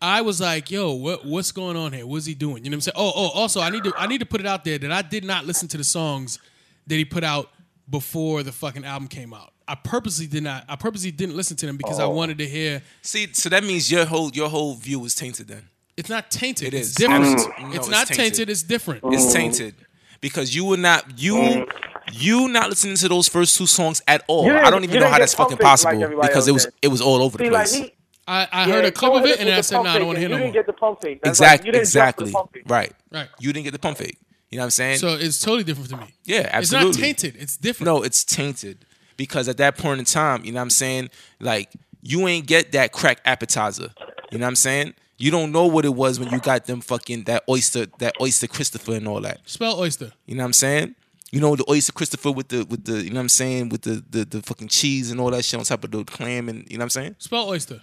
I 0.01 0.21
was 0.21 0.39
like, 0.39 0.71
"Yo, 0.71 0.93
what 0.93 1.25
what's 1.25 1.51
going 1.51 1.75
on 1.77 1.91
here? 1.93 2.05
What's 2.07 2.25
he 2.25 2.33
doing?" 2.33 2.63
You 2.63 2.69
know 2.71 2.75
what 2.75 2.77
I'm 2.77 2.81
saying? 2.81 2.93
Oh, 2.97 3.11
oh, 3.15 3.29
also, 3.29 3.59
I 3.61 3.69
need 3.69 3.83
to 3.83 3.93
I 3.97 4.07
need 4.07 4.19
to 4.19 4.25
put 4.25 4.39
it 4.39 4.47
out 4.47 4.63
there 4.63 4.77
that 4.77 4.91
I 4.91 5.01
did 5.01 5.23
not 5.25 5.45
listen 5.45 5.67
to 5.69 5.77
the 5.77 5.83
songs 5.83 6.39
that 6.87 6.95
he 6.95 7.05
put 7.05 7.23
out 7.23 7.49
before 7.89 8.43
the 8.43 8.51
fucking 8.51 8.85
album 8.85 9.07
came 9.07 9.33
out. 9.33 9.51
I 9.67 9.75
purposely 9.75 10.25
did 10.27 10.43
not. 10.43 10.63
I 10.69 10.75
purposely 10.75 11.11
didn't 11.11 11.35
listen 11.35 11.57
to 11.57 11.65
them 11.65 11.77
because 11.77 11.99
I 11.99 12.05
Oh. 12.05 12.09
wanted 12.11 12.37
to 12.39 12.47
hear. 12.47 12.81
See, 13.01 13.27
so 13.33 13.49
that 13.49 13.63
means 13.63 13.91
your 13.91 14.05
whole 14.05 14.31
your 14.31 14.49
whole 14.49 14.75
view 14.75 14.99
was 14.99 15.13
tainted 15.15 15.47
then. 15.47 15.69
It's 15.97 16.09
not 16.09 16.31
tainted. 16.31 16.73
It 16.73 16.77
it's 16.77 16.89
is. 16.89 16.95
different. 16.95 17.25
Absolutely. 17.25 17.63
No, 17.63 17.69
it's 17.69 17.77
it's 17.79 17.87
not 17.89 18.07
tainted. 18.07 18.17
tainted. 18.35 18.49
It's 18.49 18.63
different. 18.63 19.01
It's 19.07 19.33
tainted 19.33 19.75
because 20.21 20.55
you 20.55 20.63
were 20.65 20.77
not 20.77 21.19
you 21.19 21.67
you 22.13 22.47
not 22.47 22.69
listening 22.69 22.95
to 22.95 23.07
those 23.09 23.27
first 23.27 23.57
two 23.57 23.67
songs 23.67 24.01
at 24.07 24.23
all. 24.27 24.45
You 24.45 24.57
I 24.57 24.71
don't 24.71 24.83
even 24.85 25.01
know 25.01 25.09
how 25.09 25.19
that's 25.19 25.33
fucking 25.35 25.57
pump 25.57 25.79
faked 25.79 25.85
like 25.85 25.99
possible 25.99 26.21
because 26.21 26.47
it 26.47 26.51
was 26.53 26.63
did. 26.65 26.73
it 26.83 26.87
was 26.87 27.01
all 27.01 27.21
over 27.21 27.37
the 27.37 27.43
See, 27.43 27.49
like 27.49 27.67
place. 27.69 27.73
he, 27.75 27.93
I, 28.29 28.47
I 28.51 28.67
yeah, 28.67 28.73
heard 28.73 28.85
a 28.85 28.91
clip 28.91 29.13
of 29.13 29.25
it 29.25 29.39
and 29.39 29.49
I 29.49 29.61
said, 29.61 29.77
pump 29.77 29.85
"No, 29.85 29.91
I 29.91 29.97
don't 29.97 30.07
want 30.07 30.17
to 30.17 30.19
hear 30.19 30.27
and 30.27 30.33
no 30.33 30.37
You 30.37 30.43
didn't 30.43 30.53
get 30.53 30.65
the 30.67 30.73
pump 30.73 31.01
fake. 31.01 31.21
That's 31.23 31.39
Exactly, 31.39 31.57
like, 31.57 31.65
you 31.65 31.71
didn't 31.71 31.89
jump 31.91 32.15
to 32.17 32.23
the 32.23 32.29
exactly. 32.29 32.63
Right. 32.67 32.93
Right. 33.11 33.29
You 33.39 33.53
didn't 33.53 33.63
get 33.63 33.71
the 33.71 33.79
pump 33.79 33.97
fake. 33.97 34.17
You 34.51 34.57
know 34.57 34.63
what 34.63 34.65
I'm 34.65 34.71
saying? 34.71 34.97
So 34.99 35.09
it's 35.15 35.39
totally 35.39 35.63
different 35.63 35.89
to 35.89 35.97
me. 35.97 36.13
yeah, 36.25 36.49
absolutely. 36.51 36.89
It's 36.89 36.97
not 36.97 37.03
tainted. 37.03 37.35
It's 37.37 37.57
different. 37.57 37.85
No, 37.85 38.03
it's 38.03 38.23
tainted 38.23 38.85
because 39.17 39.47
at 39.49 39.57
that 39.57 39.77
point 39.77 39.99
in 39.99 40.05
time, 40.05 40.43
you 40.45 40.51
know 40.51 40.57
what 40.57 40.63
I'm 40.63 40.69
saying? 40.69 41.09
Like 41.39 41.71
you 42.01 42.27
ain't 42.27 42.47
get 42.47 42.71
that 42.71 42.91
crack 42.91 43.19
appetizer. 43.25 43.89
You 44.31 44.37
know 44.37 44.45
what 44.45 44.49
I'm 44.49 44.55
saying? 44.55 44.93
You 45.17 45.31
don't 45.31 45.51
know 45.51 45.65
what 45.65 45.85
it 45.85 45.93
was 45.93 46.19
when 46.19 46.29
you 46.29 46.39
got 46.39 46.65
them 46.65 46.81
fucking 46.81 47.23
that 47.25 47.43
oyster, 47.49 47.87
that 47.99 48.15
oyster 48.21 48.47
Christopher 48.47 48.93
and 48.93 49.07
all 49.07 49.19
that. 49.21 49.41
Spell 49.45 49.77
oyster. 49.79 50.13
You 50.25 50.35
know 50.35 50.43
what 50.43 50.47
I'm 50.47 50.53
saying? 50.53 50.95
You 51.31 51.41
know 51.41 51.55
the 51.55 51.65
oyster 51.69 51.91
Christopher 51.91 52.31
with 52.31 52.47
the 52.47 52.63
with 52.63 52.85
the 52.85 53.03
you 53.03 53.09
know 53.09 53.15
what 53.15 53.21
I'm 53.21 53.29
saying 53.29 53.69
with 53.69 53.81
the 53.81 54.03
the, 54.09 54.25
the 54.25 54.41
fucking 54.41 54.69
cheese 54.69 55.11
and 55.11 55.19
all 55.19 55.29
that 55.31 55.43
shit 55.45 55.59
on 55.59 55.65
top 55.65 55.83
of 55.83 55.91
the 55.91 56.03
clam 56.05 56.49
and 56.49 56.65
you 56.71 56.77
know 56.77 56.83
what 56.83 56.85
I'm 56.85 56.89
saying? 56.89 57.15
Spell 57.19 57.49
oyster. 57.49 57.81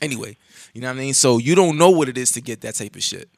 Anyway, 0.00 0.36
you 0.74 0.80
know 0.80 0.88
what 0.88 0.96
I 0.96 1.00
mean? 1.00 1.14
So 1.14 1.38
you 1.38 1.54
don't 1.54 1.76
know 1.78 1.90
what 1.90 2.08
it 2.08 2.16
is 2.18 2.32
to 2.32 2.40
get 2.40 2.60
that 2.62 2.74
type 2.74 2.96
of 2.96 3.02
shit. 3.02 3.28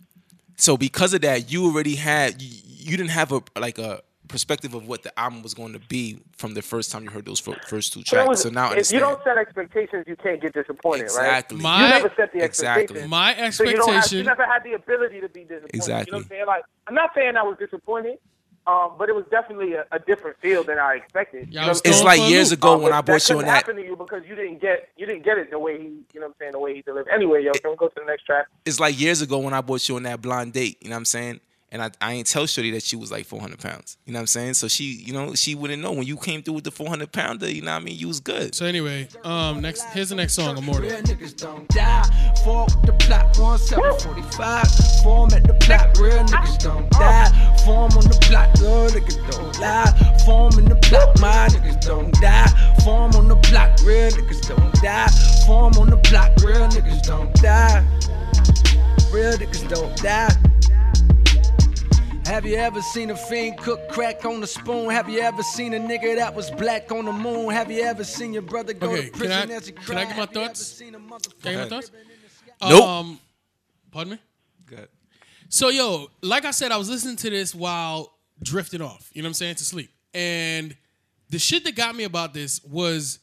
So 0.56 0.76
because 0.76 1.14
of 1.14 1.20
that, 1.22 1.50
you 1.52 1.66
already 1.66 1.96
had 1.96 2.40
you, 2.40 2.50
you 2.64 2.96
didn't 2.96 3.10
have 3.10 3.32
a 3.32 3.42
like 3.58 3.78
a 3.78 4.00
perspective 4.28 4.72
of 4.72 4.86
what 4.88 5.02
the 5.02 5.18
album 5.18 5.42
was 5.42 5.52
going 5.52 5.72
to 5.74 5.78
be 5.78 6.18
from 6.38 6.54
the 6.54 6.62
first 6.62 6.90
time 6.90 7.04
you 7.04 7.10
heard 7.10 7.26
those 7.26 7.38
first 7.40 7.92
two 7.92 8.00
But 8.00 8.06
it 8.06 8.06
tracks. 8.06 8.28
was- 8.28 8.42
so 8.42 8.48
now 8.48 8.70
I 8.70 8.76
if 8.76 8.90
you 8.92 8.98
don't 9.00 9.22
set 9.24 9.36
expectations, 9.36 10.04
you 10.06 10.16
can't 10.16 10.40
get 10.40 10.54
disappointed, 10.54 11.02
exactly. 11.02 11.56
right? 11.58 11.62
My- 11.62 11.82
You 11.82 11.88
never 11.90 12.12
set 12.16 12.32
the 12.32 12.42
Exactly. 12.42 12.82
expectations. 13.00 13.10
My 13.10 13.50
So 13.50 13.64
you 13.64 13.76
don't 13.76 13.92
have, 13.92 14.12
you 14.12 14.22
never 14.22 14.46
had 14.46 14.62
the 14.64 14.72
ability 14.72 15.20
to 15.20 15.28
be 15.28 15.40
disappointed. 15.42 15.74
Exactly. 15.74 16.06
You 16.06 16.12
know 16.12 16.18
Exactly. 16.18 16.18
what 16.18 16.22
I'm 16.22 16.28
saying? 16.28 16.46
Like, 16.46 16.64
I'm 16.86 16.94
not 16.94 17.10
saying 17.14 17.36
I 17.36 17.42
was 17.42 17.56
disappointed, 17.58 18.18
um, 18.66 18.92
but 18.98 19.08
it 19.08 19.14
was 19.14 19.24
definitely 19.30 19.72
a, 19.74 19.84
a 19.92 19.98
different 19.98 20.36
feel 20.38 20.62
than 20.62 20.78
I 20.78 20.94
expected. 20.94 21.48
Yeah, 21.50 21.62
you 21.62 21.66
know 21.66 21.68
was 21.70 21.78
what 21.80 21.86
I'm 21.88 21.92
It's 21.92 22.04
like 22.04 22.30
years 22.30 22.52
ago 22.52 22.74
Um, 22.74 22.82
when 22.82 22.92
I 22.92 23.00
brought 23.00 23.28
you 23.28 23.34
on 23.36 23.40
couldn't 23.42 23.48
that. 23.48 23.54
happen 23.66 23.76
to 23.76 23.82
you 23.84 23.96
because 23.96 24.22
you 24.28 24.34
didn't 24.34 24.60
get 24.60 24.88
you 24.96 25.06
didn't 25.06 25.24
get 25.24 25.38
it 25.38 25.50
the 25.50 25.58
way 25.58 25.78
he 25.78 25.84
you 25.84 26.20
know 26.20 26.20
what 26.22 26.26
I'm 26.28 26.34
saying 26.38 26.52
the 26.52 26.58
way 26.60 26.74
he 26.76 26.82
delivered. 26.82 27.08
Anyway, 27.12 27.42
yo, 27.42 27.52
can 27.52 27.70
we 27.72 27.76
go 27.76 27.88
to 27.88 27.94
the 27.96 28.04
next 28.06 28.24
track? 28.24 28.46
It's 28.64 28.78
like 28.78 28.98
years 29.00 29.20
ago 29.22 29.38
when 29.38 29.52
I 29.54 29.60
brought 29.60 29.88
you 29.88 29.96
on 29.96 30.04
that 30.04 30.22
blind 30.22 30.52
date. 30.52 30.78
You 30.80 30.90
know 30.90 30.94
what 30.94 30.98
I'm 30.98 31.04
saying? 31.06 31.40
And 31.72 31.82
I, 31.82 31.90
I 32.02 32.12
ain't 32.12 32.26
tell 32.26 32.46
Shorty 32.46 32.70
that 32.72 32.82
she 32.82 32.96
was 32.96 33.10
like 33.10 33.24
400 33.24 33.58
pounds. 33.58 33.96
You 34.04 34.12
know 34.12 34.18
what 34.18 34.24
I'm 34.24 34.26
saying? 34.26 34.54
So 34.54 34.68
she, 34.68 34.84
you 34.84 35.14
know, 35.14 35.34
she 35.34 35.54
wouldn't 35.54 35.80
know 35.80 35.92
when 35.92 36.06
you 36.06 36.18
came 36.18 36.42
through 36.42 36.52
with 36.52 36.64
the 36.64 36.70
400 36.70 37.10
pounder. 37.10 37.50
You 37.50 37.62
know 37.62 37.72
what 37.72 37.80
I 37.80 37.84
mean? 37.84 37.96
You 37.96 38.08
was 38.08 38.20
good. 38.20 38.54
So 38.54 38.66
anyway, 38.66 39.08
um, 39.24 39.62
next 39.62 39.84
here's 39.84 40.10
the 40.10 40.14
next 40.14 40.34
song, 40.34 40.58
Immortal. 40.58 40.82
Real 40.82 41.00
niggas 41.00 41.34
don't 41.34 41.66
die. 41.68 42.02
Fall 42.44 42.66
with 42.66 42.82
the 42.82 42.92
plot, 42.92 43.38
one 43.38 43.58
seven 43.58 43.98
forty 44.00 44.20
five. 44.36 44.68
Form 45.02 45.30
at 45.32 45.44
the 45.44 45.54
plot, 45.54 45.96
real 45.98 46.22
niggas 46.24 46.58
don't 46.62 46.90
die. 46.90 47.56
Form 47.64 47.90
on 47.92 48.04
the 48.04 48.18
plot, 48.20 48.50
real 48.60 48.90
niggas 48.90 49.30
don't 49.30 49.58
lie. 49.58 50.18
Form 50.26 50.58
in 50.58 50.66
the 50.66 50.76
plot, 50.76 51.18
my 51.20 51.48
niggas 51.48 51.80
don't 51.80 52.12
die. 52.20 52.48
Form 52.84 53.12
on 53.14 53.28
the 53.28 53.36
plot, 53.36 53.80
real 53.80 54.10
niggas 54.10 54.46
don't 54.46 54.74
die. 54.82 55.08
Form 55.46 55.72
on 55.78 55.88
the 55.88 55.96
plot, 55.96 56.32
real 56.42 56.68
niggas 56.68 57.02
don't 57.02 57.32
die. 57.36 57.82
Real 59.10 59.32
niggas 59.38 59.66
don't 59.70 59.96
die. 59.96 60.51
Have 62.26 62.46
you 62.46 62.54
ever 62.56 62.80
seen 62.80 63.10
a 63.10 63.16
fiend 63.16 63.58
cook 63.58 63.88
crack 63.88 64.24
on 64.24 64.40
the 64.40 64.46
spoon? 64.46 64.90
Have 64.90 65.08
you 65.08 65.20
ever 65.20 65.42
seen 65.42 65.74
a 65.74 65.78
nigga 65.78 66.16
that 66.16 66.34
was 66.34 66.50
black 66.52 66.90
on 66.90 67.04
the 67.04 67.12
moon? 67.12 67.50
Have 67.50 67.70
you 67.70 67.82
ever 67.82 68.04
seen 68.04 68.32
your 68.32 68.42
brother 68.42 68.72
go 68.72 68.90
Okay, 68.90 69.02
to 69.06 69.10
can 69.10 69.18
prison 69.18 69.50
I- 69.50 69.54
as 69.54 69.66
he 69.66 69.72
can 69.72 69.98
I 69.98 70.04
get 70.04 70.08
my 70.10 70.14
Have 70.22 70.32
you 70.34 70.40
ever 70.40 70.46
thoughts? 70.48 70.66
seen 70.66 70.94
a 70.94 70.98
motherfucker- 71.00 71.42
Can 71.42 71.52
you 71.52 71.58
hear 71.58 71.64
my 71.64 71.68
thoughts? 71.68 71.90
Nope. 72.62 72.84
Um, 72.84 73.20
pardon 73.90 74.12
me. 74.14 74.18
Good. 74.66 74.88
So 75.48 75.68
yo, 75.68 76.10
like 76.22 76.44
I 76.44 76.52
said, 76.52 76.72
I 76.72 76.76
was 76.78 76.88
listening 76.88 77.16
to 77.16 77.28
this 77.30 77.54
while 77.54 78.16
drifting 78.42 78.80
off. 78.80 79.10
You 79.12 79.22
know 79.22 79.26
what 79.26 79.30
I'm 79.30 79.34
saying 79.34 79.56
to 79.56 79.64
sleep, 79.64 79.90
and 80.14 80.74
the 81.28 81.38
shit 81.38 81.64
that 81.64 81.74
got 81.74 81.94
me 81.94 82.04
about 82.04 82.32
this 82.34 82.62
was 82.64 83.18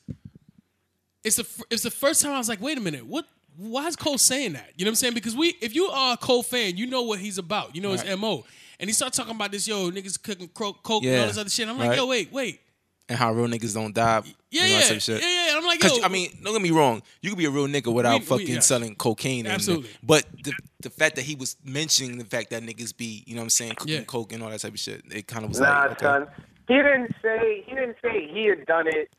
it's 1.24 1.38
the 1.38 1.48
it's 1.72 1.84
the 1.84 1.92
first 1.92 2.22
time 2.22 2.34
I 2.34 2.38
was 2.38 2.50
like, 2.50 2.62
wait 2.62 2.78
a 2.78 2.82
minute, 2.82 3.06
what? 3.06 3.26
Why 3.56 3.88
is 3.88 3.96
Cole 3.98 4.18
saying 4.18 4.54
that? 4.54 4.72
You 4.78 4.86
know 4.86 4.90
what 4.90 4.92
I'm 4.92 4.96
saying? 4.96 5.14
Because 5.16 5.36
we, 5.36 5.50
if 5.62 5.76
you 5.76 5.88
are 5.88 6.14
a 6.14 6.18
Cole 6.18 6.44
fan, 6.44 6.78
you 6.78 6.86
know 6.88 7.02
what 7.02 7.20
he's 7.20 7.38
about. 7.38 7.76
You 7.76 7.82
know 7.82 7.92
his 7.92 8.06
mo. 8.18 8.46
And 8.80 8.90
he 8.90 8.94
started 8.94 9.16
talking 9.18 9.36
about 9.36 9.52
this, 9.52 9.68
yo, 9.68 9.92
niggas 9.92 10.22
cooking 10.22 10.48
cro- 10.54 10.74
coke 10.74 11.04
and 11.04 11.20
all 11.22 11.28
this 11.28 11.38
other 11.38 11.50
shit. 11.50 11.68
I'm 11.68 11.78
like, 11.78 11.90
Right. 11.90 11.98
yo, 11.98 12.06
wait, 12.08 12.32
wait. 12.32 12.62
And 13.10 13.18
how 13.18 13.34
real 13.34 13.48
niggas 13.48 13.74
don't 13.74 13.94
die. 13.94 14.22
Yeah, 14.52 14.64
and 14.64 14.74
all 14.74 14.80
yeah, 14.80 14.88
type 14.88 15.08
yeah, 15.08 15.18
yeah. 15.48 15.58
I'm 15.58 15.66
like, 15.66 15.80
Cause 15.80 15.98
yo, 15.98 16.04
I 16.04 16.10
mean, 16.10 16.30
don't 16.44 16.54
get 16.54 16.62
me 16.62 16.70
wrong. 16.72 17.02
You 17.22 17.32
could 17.32 17.40
be 17.40 17.46
a 17.46 17.50
real 17.50 17.68
nigga 17.68 17.92
without 17.92 18.14
We- 18.14 18.20
we- 18.20 18.26
fucking 18.46 18.62
selling 18.62 18.96
cocaine. 18.96 19.46
And, 19.48 19.54
Absolutely. 19.56 19.90
But 20.04 20.26
the 20.44 20.54
the 20.82 20.90
fact 20.92 21.16
that 21.18 21.24
he 21.24 21.36
was 21.36 21.58
mentioning 21.66 22.18
the 22.20 22.24
fact 22.24 22.52
that 22.52 22.62
niggas 22.64 22.96
be, 22.96 23.24
you 23.28 23.34
know 23.36 23.42
what 23.42 23.46
I'm 23.46 23.50
saying, 23.50 23.74
cooking 23.76 23.96
Yeah. 23.96 24.04
coke 24.04 24.32
and 24.32 24.42
all 24.44 24.50
that 24.50 24.60
type 24.62 24.74
of 24.74 24.80
shit, 24.80 25.04
it 25.12 25.28
kind 25.28 25.44
of 25.44 25.50
was 25.50 25.60
Nah, 25.60 25.82
like, 25.82 25.92
okay. 25.94 26.06
son. 26.06 26.28
He 26.68 26.76
didn't 26.76 27.16
say 27.22 27.64
he 27.68 27.76
didn't 27.76 27.98
say 28.02 28.30
he 28.32 28.46
had 28.46 28.66
done 28.68 28.88
it. 28.88 29.10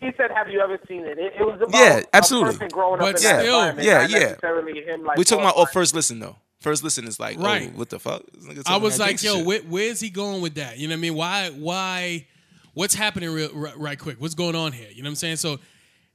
He 0.00 0.10
said, 0.16 0.30
"Have 0.34 0.48
you 0.48 0.60
ever 0.60 0.78
seen 0.88 1.04
it?" 1.04 1.18
It, 1.18 1.34
it 1.38 1.44
was 1.44 1.60
about 1.60 1.74
Yeah, 1.78 1.98
a 1.98 2.04
absolutely. 2.16 2.52
person 2.54 2.68
growing 2.68 2.98
But 3.00 3.04
up 3.08 3.10
in 3.10 3.16
still, 3.18 3.32
that 3.36 3.44
environment, 3.44 3.86
yeah, 3.86 3.98
not 4.02 4.10
yeah. 4.10 4.18
necessarily 4.20 4.82
him, 4.82 5.04
like, 5.04 5.18
We're 5.18 5.24
talking 5.24 5.44
about 5.44 5.54
oh, 5.56 5.66
first 5.66 5.94
listen 5.96 6.18
though. 6.20 6.36
First 6.62 6.82
listen 6.84 7.06
is 7.06 7.18
like, 7.20 7.38
Right. 7.38 7.70
oh, 7.72 7.78
what 7.78 7.90
the 7.90 7.98
fuck? 7.98 8.22
I 8.66 8.76
was 8.78 8.98
like, 8.98 9.22
yo, 9.22 9.42
where, 9.42 9.60
where's 9.62 10.00
he 10.00 10.10
going 10.10 10.40
with 10.42 10.54
that? 10.54 10.78
You 10.78 10.88
know 10.88 10.92
what 10.94 10.98
I 10.98 11.00
mean? 11.00 11.14
Why, 11.14 11.50
why, 11.50 12.26
what's 12.74 12.94
happening 12.94 13.30
real, 13.30 13.50
right, 13.52 13.76
right 13.78 13.98
quick? 13.98 14.20
What's 14.20 14.34
going 14.34 14.54
on 14.56 14.72
here? 14.72 14.88
You 14.90 15.02
know 15.02 15.08
what 15.08 15.10
I'm 15.12 15.16
saying? 15.16 15.36
So 15.36 15.58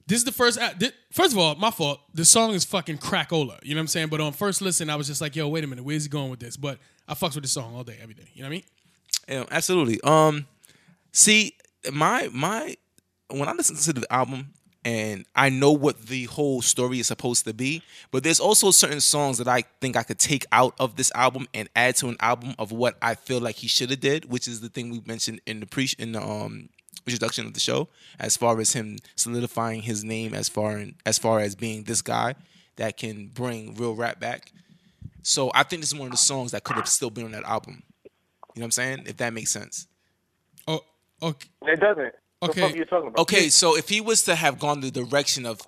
this 0.06 0.18
is 0.18 0.24
the 0.24 0.32
first, 0.32 0.58
uh, 0.58 0.70
thi- 0.70 0.92
first 1.12 1.32
of 1.32 1.38
all, 1.38 1.54
my 1.56 1.70
fault. 1.70 2.00
The 2.14 2.24
song 2.24 2.52
is 2.54 2.64
fucking 2.64 2.98
crackola. 2.98 3.58
You 3.62 3.74
know 3.74 3.78
what 3.78 3.82
I'm 3.82 3.86
saying? 3.88 4.08
But 4.08 4.20
on 4.22 4.32
first 4.32 4.62
listen, 4.62 4.88
I 4.90 4.96
was 4.96 5.06
just 5.06 5.20
like, 5.20 5.36
yo, 5.36 5.48
wait 5.48 5.64
a 5.64 5.66
minute, 5.66 5.84
where's 5.84 6.04
he 6.04 6.08
going 6.08 6.30
with 6.30 6.40
this? 6.40 6.56
But 6.56 6.78
I 7.06 7.14
fucks 7.14 7.34
with 7.34 7.44
the 7.44 7.48
song 7.48 7.74
all 7.76 7.84
day, 7.84 7.98
every 8.00 8.14
day. 8.14 8.28
You 8.32 8.42
know 8.42 8.48
what 8.48 8.52
I 8.52 8.56
mean? 8.56 8.64
Yeah, 9.28 9.44
absolutely. 9.50 10.00
Um, 10.02 10.46
see, 11.12 11.54
my 11.92 12.28
my 12.32 12.76
when 13.30 13.46
I 13.48 13.52
listen 13.52 13.76
to 13.76 13.92
the 14.00 14.10
album 14.12 14.54
and 14.88 15.26
I 15.36 15.50
know 15.50 15.70
what 15.70 16.06
the 16.06 16.24
whole 16.24 16.62
story 16.62 16.98
is 16.98 17.08
supposed 17.08 17.44
to 17.44 17.52
be, 17.52 17.82
but 18.10 18.24
there's 18.24 18.40
also 18.40 18.70
certain 18.70 19.02
songs 19.02 19.36
that 19.36 19.46
I 19.46 19.64
think 19.82 19.96
I 19.96 20.02
could 20.02 20.18
take 20.18 20.46
out 20.50 20.74
of 20.80 20.96
this 20.96 21.12
album 21.14 21.46
and 21.52 21.68
add 21.76 21.96
to 21.96 22.08
an 22.08 22.16
album 22.20 22.54
of 22.58 22.72
what 22.72 22.96
I 23.02 23.14
feel 23.14 23.38
like 23.38 23.56
he 23.56 23.68
should 23.68 23.90
have 23.90 24.00
did, 24.00 24.30
which 24.30 24.48
is 24.48 24.62
the 24.62 24.70
thing 24.70 24.88
we 24.88 25.02
mentioned 25.04 25.42
in 25.44 25.60
the 25.60 25.66
pre 25.66 25.90
in 25.98 26.12
the 26.12 26.22
um 26.22 26.70
introduction 27.06 27.44
of 27.44 27.52
the 27.52 27.60
show, 27.60 27.88
as 28.18 28.38
far 28.38 28.58
as 28.60 28.72
him 28.72 28.96
solidifying 29.14 29.82
his 29.82 30.04
name 30.04 30.32
as 30.32 30.48
far 30.48 30.78
in, 30.78 30.94
as 31.04 31.18
far 31.18 31.40
as 31.40 31.54
being 31.54 31.82
this 31.82 32.00
guy 32.00 32.34
that 32.76 32.96
can 32.96 33.26
bring 33.26 33.74
real 33.74 33.94
rap 33.94 34.18
back. 34.18 34.52
So 35.22 35.50
I 35.54 35.64
think 35.64 35.82
this 35.82 35.92
is 35.92 35.98
one 35.98 36.06
of 36.06 36.12
the 36.12 36.16
songs 36.16 36.52
that 36.52 36.64
could 36.64 36.76
have 36.76 36.88
still 36.88 37.10
been 37.10 37.26
on 37.26 37.32
that 37.32 37.44
album. 37.44 37.82
You 38.54 38.60
know 38.60 38.62
what 38.62 38.64
I'm 38.64 38.70
saying? 38.70 39.02
If 39.04 39.18
that 39.18 39.34
makes 39.34 39.50
sense. 39.50 39.86
Oh, 40.66 40.80
okay. 41.22 41.48
It 41.66 41.78
doesn't. 41.78 42.14
What 42.40 42.50
Okay. 42.50 42.60
the 42.68 42.74
are 42.74 42.76
you 42.76 42.84
talking 42.84 43.08
about? 43.08 43.20
Okay, 43.22 43.48
so 43.48 43.76
if 43.76 43.88
he 43.88 44.00
was 44.00 44.22
to 44.24 44.34
have 44.34 44.58
gone 44.58 44.80
the 44.80 44.90
direction 44.90 45.44
of 45.44 45.60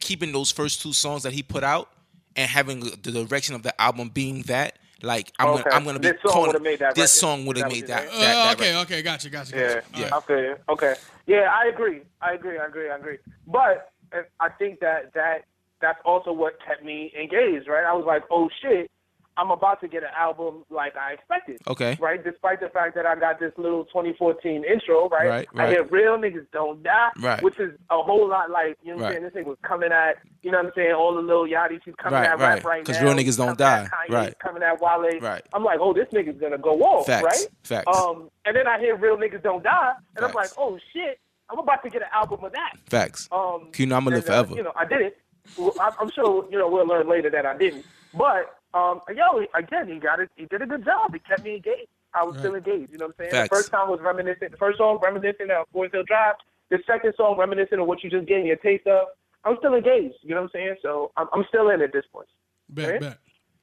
keeping 0.00 0.32
those 0.32 0.50
first 0.50 0.80
two 0.80 0.92
songs 0.92 1.22
that 1.24 1.32
he 1.32 1.42
put 1.42 1.62
out 1.62 1.88
and 2.36 2.48
having 2.50 2.80
the 2.80 2.96
direction 3.24 3.54
of 3.54 3.62
the 3.62 3.78
album 3.80 4.08
being 4.08 4.42
that, 4.42 4.78
like 5.02 5.32
I'm 5.38 5.48
Okay. 5.48 5.62
gonna 5.64 5.76
I'm 5.76 5.84
gonna 5.84 5.98
be 5.98 6.08
This 6.08 6.16
song 6.26 6.46
would've 6.46 6.62
made 6.62 6.78
that 6.80 6.94
this 6.94 7.14
record. 7.14 7.20
song 7.20 7.46
would 7.46 7.56
have 7.58 7.70
made 7.70 7.86
that 7.88 8.10
that. 8.10 8.20
that, 8.20 8.36
Uh, 8.36 8.44
that 8.44 8.58
okay, 8.60 8.74
record. 8.74 8.92
okay, 8.92 9.02
gotcha, 9.02 9.30
gotcha, 9.30 9.54
Yeah, 9.54 9.60
gotcha. 9.62 9.82
All 9.94 10.00
Yeah. 10.00 10.04
right. 10.06 10.12
Okay, 10.14 10.54
okay. 10.70 10.94
Yeah, 11.26 11.48
I 11.52 11.66
agree. 11.66 12.00
I 12.22 12.32
agree. 12.32 12.58
I 12.58 12.66
agree. 12.66 12.90
I 12.90 12.96
agree. 12.96 13.18
But 13.46 13.92
I 14.40 14.48
think 14.58 14.80
that 14.80 15.12
that 15.14 15.44
that's 15.80 15.98
also 16.04 16.32
what 16.32 16.54
kept 16.66 16.82
me 16.84 17.12
engaged. 17.18 17.68
Right? 17.68 17.84
I 17.84 17.92
was 17.92 18.04
like, 18.06 18.22
oh 18.30 18.48
shit, 18.62 18.90
I'm 19.38 19.50
about 19.52 19.80
to 19.82 19.88
get 19.88 20.02
an 20.02 20.10
album 20.18 20.64
like 20.68 20.94
I 20.96 21.12
expected. 21.12 21.60
Okay. 21.66 21.96
Right? 22.00 22.22
Despite 22.22 22.60
the 22.60 22.68
fact 22.68 22.94
that 22.96 23.06
I 23.06 23.14
got 23.14 23.38
this 23.40 23.52
little 23.56 23.84
2014 23.86 24.64
intro. 24.64 25.08
Right? 25.08 25.28
Right, 25.28 25.48
I 25.56 25.70
hear 25.70 25.84
real 25.84 26.18
niggas 26.18 26.46
don't 26.52 26.82
die. 26.82 27.10
Right. 27.20 27.42
Which 27.42 27.58
is 27.60 27.72
a 27.90 28.02
whole 28.02 28.28
lot 28.28 28.50
like 28.50 28.76
you 28.82 28.90
know 28.90 28.96
what 28.96 29.02
Right. 29.04 29.08
I'm 29.08 29.12
saying. 29.14 29.24
This 29.24 29.32
thing 29.34 29.44
was 29.46 29.56
coming 29.62 29.92
at 29.92 30.16
you 30.42 30.50
know 30.50 30.58
what 30.58 30.66
I'm 30.66 30.72
saying. 30.74 30.92
All 30.92 31.14
the 31.14 31.22
little 31.22 31.46
yachties 31.46 31.80
she's 31.84 31.94
coming 31.96 32.18
Right, 32.18 32.26
at 32.28 32.38
right. 32.38 32.56
rap 32.56 32.64
right 32.64 32.84
'Cause 32.84 33.00
now. 33.00 33.06
real 33.06 33.14
niggas 33.14 33.36
don't 33.38 33.56
die. 33.56 33.88
Kanye, 33.90 34.14
Right. 34.14 34.38
Coming 34.40 34.62
at 34.62 34.80
Wale. 34.80 35.20
Right. 35.20 35.42
I'm 35.54 35.64
like, 35.64 35.78
oh, 35.80 35.92
this 35.94 36.08
nigga's 36.12 36.40
gonna 36.40 36.58
go 36.58 36.80
off. 36.82 37.06
Facts. 37.06 37.24
Right? 37.24 37.48
Facts. 37.64 37.96
Um, 37.96 38.30
and 38.44 38.56
then 38.56 38.66
I 38.66 38.78
hear 38.78 38.96
real 38.96 39.16
niggas 39.16 39.42
don't 39.42 39.62
die, 39.62 39.92
and 40.16 40.24
I'm 40.24 40.32
like, 40.32 40.50
oh 40.58 40.78
shit, 40.92 41.18
I'm 41.50 41.58
about 41.58 41.82
to 41.84 41.90
get 41.90 42.02
an 42.02 42.08
album 42.12 42.42
of 42.44 42.52
that. 42.52 42.74
Facts. 42.90 43.28
Um, 43.32 43.70
You 43.76 43.86
know 43.86 43.96
I'm 43.96 44.04
gonna 44.04 44.16
live 44.16 44.24
uh, 44.24 44.42
forever. 44.42 44.54
you 44.54 44.62
know, 44.64 44.72
I 44.74 44.84
did 44.84 45.00
it. 45.00 45.18
Well, 45.56 45.72
I'm 46.00 46.10
sure 46.10 46.46
you 46.50 46.58
know 46.58 46.68
we'll 46.68 46.86
learn 46.86 47.08
later 47.08 47.30
that 47.30 47.46
I 47.46 47.56
didn't. 47.56 47.84
But 48.14 48.57
um, 48.74 49.00
yo, 49.14 49.44
again, 49.54 49.88
he 49.88 49.98
got 49.98 50.20
it. 50.20 50.30
He 50.36 50.46
did 50.46 50.62
a 50.62 50.66
good 50.66 50.84
job. 50.84 51.12
He 51.12 51.18
kept 51.20 51.44
me 51.44 51.56
engaged. 51.56 51.88
I 52.14 52.24
was 52.24 52.36
still 52.38 52.54
engaged. 52.54 52.90
You 52.92 52.98
know 52.98 53.06
what 53.06 53.16
I'm 53.20 53.24
saying? 53.24 53.30
Facts. 53.32 53.50
The 53.50 53.56
first 53.56 53.70
time 53.70 53.88
was 53.90 54.00
reminiscent. 54.02 54.50
The 54.50 54.56
first 54.56 54.78
song 54.78 54.98
reminiscent 55.02 55.50
of 55.50 55.66
Forest 55.72 55.94
Hill 55.94 56.04
Drive. 56.06 56.34
The 56.70 56.78
second 56.86 57.14
song 57.16 57.36
reminiscent 57.38 57.80
of 57.80 57.86
what 57.86 58.02
you 58.02 58.10
just 58.10 58.26
gave 58.26 58.44
me 58.44 58.50
a 58.50 58.56
taste 58.56 58.86
of. 58.86 59.08
I'm 59.44 59.56
still 59.58 59.74
engaged. 59.74 60.16
You 60.22 60.34
know 60.34 60.42
what 60.42 60.44
I'm 60.44 60.50
saying? 60.52 60.76
So 60.82 61.12
I'm, 61.16 61.28
I'm 61.32 61.44
still 61.48 61.70
in 61.70 61.80
at 61.80 61.92
this 61.92 62.04
point. 62.12 62.28
Bet, 62.68 62.88
Right? 62.88 63.00
bet. 63.00 63.18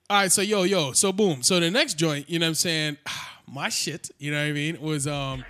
All 0.10 0.18
right, 0.18 0.32
so 0.32 0.42
yo, 0.44 0.64
yo, 0.64 0.92
so 0.92 1.12
boom. 1.12 1.42
So 1.42 1.60
the 1.60 1.72
next 1.72 1.96
joint, 1.96 2.30
you 2.30 2.38
know 2.38 2.46
what 2.46 2.50
I'm 2.50 2.56
saying? 2.56 2.98
My 3.48 3.70
shit, 3.70 4.10
you 4.18 4.32
know 4.32 4.38
what 4.40 4.50
I 4.50 4.52
mean, 4.54 4.82
was 4.82 5.08
um 5.08 5.44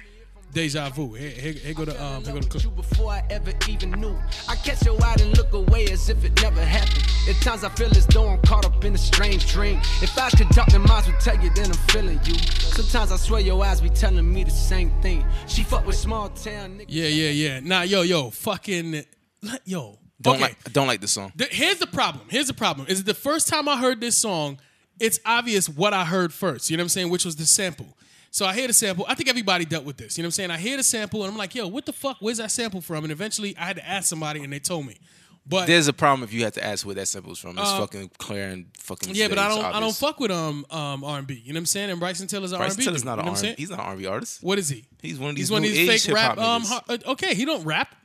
Deja 0.56 0.90
Vu. 0.90 1.14
Here, 1.14 1.32
here, 1.32 1.52
here 1.52 1.74
go 1.74 1.84
the 1.84 2.02
um 2.02 2.24
here 2.24 2.34
go 2.34 2.40
the 2.40 2.48
clip. 2.48 2.64
you 2.64 2.72
before 2.72 3.12
I 3.12 3.22
ever 3.30 3.52
even 3.68 3.92
knew. 3.92 4.18
I 4.48 4.56
catch 4.56 4.86
your 4.86 4.96
eye 5.04 5.18
and 5.20 5.38
look 5.38 5.52
away 5.52 5.88
as 5.88 6.08
if 6.08 6.24
it 6.24 6.42
never 6.42 6.64
happened. 6.64 7.06
At 7.30 7.36
times 7.44 7.66
I 7.66 7.70
feel 7.70 7.90
as 7.90 8.08
though 8.08 8.30
I'm 8.30 8.42
caught 8.44 8.66
up 8.66 8.86
in 8.86 8.96
a 8.96 8.98
strange 8.98 9.52
dream. 9.52 9.82
If 10.02 10.18
I 10.18 10.30
could 10.30 10.50
talk, 10.52 10.70
then 10.70 10.84
minds 10.84 11.08
would 11.08 11.20
tell 11.20 11.38
you 11.44 11.50
that 11.50 11.68
I'm 11.68 11.74
feeling 11.90 12.22
you. 12.24 12.36
Sometimes 12.36 13.12
I 13.12 13.18
swear 13.18 13.42
your 13.42 13.62
eyes 13.66 13.82
be 13.82 13.90
telling 13.90 14.34
me 14.34 14.46
the 14.46 14.50
same 14.50 14.92
thing. 15.02 15.26
She 15.46 15.62
fuck 15.62 15.86
with 15.86 15.98
small 15.98 16.30
town 16.30 16.80
niggas. 16.80 16.86
Yeah, 16.88 17.08
yeah, 17.08 17.32
yeah. 17.32 17.60
Nah, 17.60 17.82
yo, 17.82 18.04
yo, 18.04 18.30
fucking 18.30 19.04
yo. 19.66 20.00
Don't 20.22 20.36
okay. 20.36 20.42
like 20.44 20.72
don't 20.72 20.88
like 20.88 21.02
the 21.02 21.10
song. 21.10 21.34
The- 21.36 21.50
here's 21.52 21.80
the 21.80 21.88
problem. 21.88 22.28
Here's 22.30 22.48
the 22.48 22.54
problem. 22.54 22.88
Is 22.88 23.04
the 23.04 23.14
first 23.14 23.50
time 23.50 23.68
I 23.68 23.76
heard 23.78 24.00
this 24.00 24.18
song, 24.18 24.60
it's 25.02 25.20
obvious 25.26 25.68
what 25.68 25.94
I 25.94 26.06
heard 26.06 26.32
first. 26.32 26.70
You 26.70 26.78
know 26.78 26.82
what 26.82 26.86
I'm 26.86 26.90
saying? 26.90 27.10
Which 27.10 27.26
was 27.26 27.36
the 27.36 27.46
sample. 27.46 27.88
So 28.36 28.46
I 28.46 28.54
hear 28.54 28.68
the 28.68 28.74
sample. 28.74 29.06
I 29.08 29.16
think 29.16 29.30
everybody 29.30 29.64
dealt 29.64 29.86
with 29.86 29.96
this. 29.96 30.18
You 30.18 30.22
know 30.22 30.26
what 30.26 30.28
I'm 30.28 30.32
saying? 30.32 30.52
I 30.52 30.58
hear 30.58 30.76
the 30.76 30.84
sample 30.84 31.24
and 31.24 31.32
I'm 31.32 31.38
like, 31.38 31.56
yo, 31.56 31.70
what 31.70 31.86
the 31.86 31.94
fuck? 31.94 32.18
Where's 32.20 32.40
that 32.40 32.52
sample 32.52 32.82
from? 32.82 33.06
And 33.06 33.12
eventually 33.14 33.56
I 33.56 33.64
had 33.64 33.78
to 33.78 33.88
ask 33.88 34.10
somebody 34.10 34.44
and 34.44 34.52
they 34.52 34.60
told 34.60 34.86
me. 34.86 34.98
But 35.48 35.68
There's 35.68 35.88
a 35.88 35.94
problem 35.94 36.22
if 36.28 36.34
you 36.34 36.44
had 36.44 36.54
to 36.56 36.64
ask 36.66 36.86
where 36.86 36.96
that 36.96 37.08
sample's 37.08 37.40
from. 37.40 37.58
It's 37.58 37.72
fucking 37.72 38.12
clear 38.18 38.50
and 38.50 38.66
fucking. 38.78 39.12
Uh, 39.12 39.14
yeah, 39.16 39.30
but 39.30 39.38
I 39.38 39.48
don't 39.48 39.64
I 39.64 39.80
don't 39.80 39.96
fuck 39.96 40.20
with 40.20 40.32
um 40.32 40.66
um 40.70 41.06
R&B. 41.06 41.34
You 41.34 41.54
know 41.54 41.60
what 41.60 41.62
I'm 41.62 41.66
saying? 41.66 41.92
And 41.92 41.98
Bryson 41.98 42.28
Tiller's 42.28 42.52
an 42.52 42.60
R&B. 42.60 42.84
Tiller's 42.84 43.04
dude, 43.04 43.06
not 43.06 43.20
you 43.20 43.24
know 43.24 43.32
an 43.32 43.38
R&B. 43.38 43.56
He's 43.58 43.70
not 43.70 43.80
an 43.80 43.86
R&B 43.86 44.06
artist. 44.06 44.44
What 44.44 44.60
is 44.60 44.68
he? 44.68 44.84
He's 45.02 45.18
one 45.18 45.30
of 45.30 45.36
these 45.38 45.44
He's 45.44 45.52
one 45.52 45.64
of 45.64 45.70
these 45.72 46.04
fake 46.04 46.14
rap. 46.14 46.38
Um, 46.38 46.64
uh, 46.90 46.98
okay, 47.12 47.36
he 47.36 47.46
don't 47.46 47.64
rap. 47.64 47.96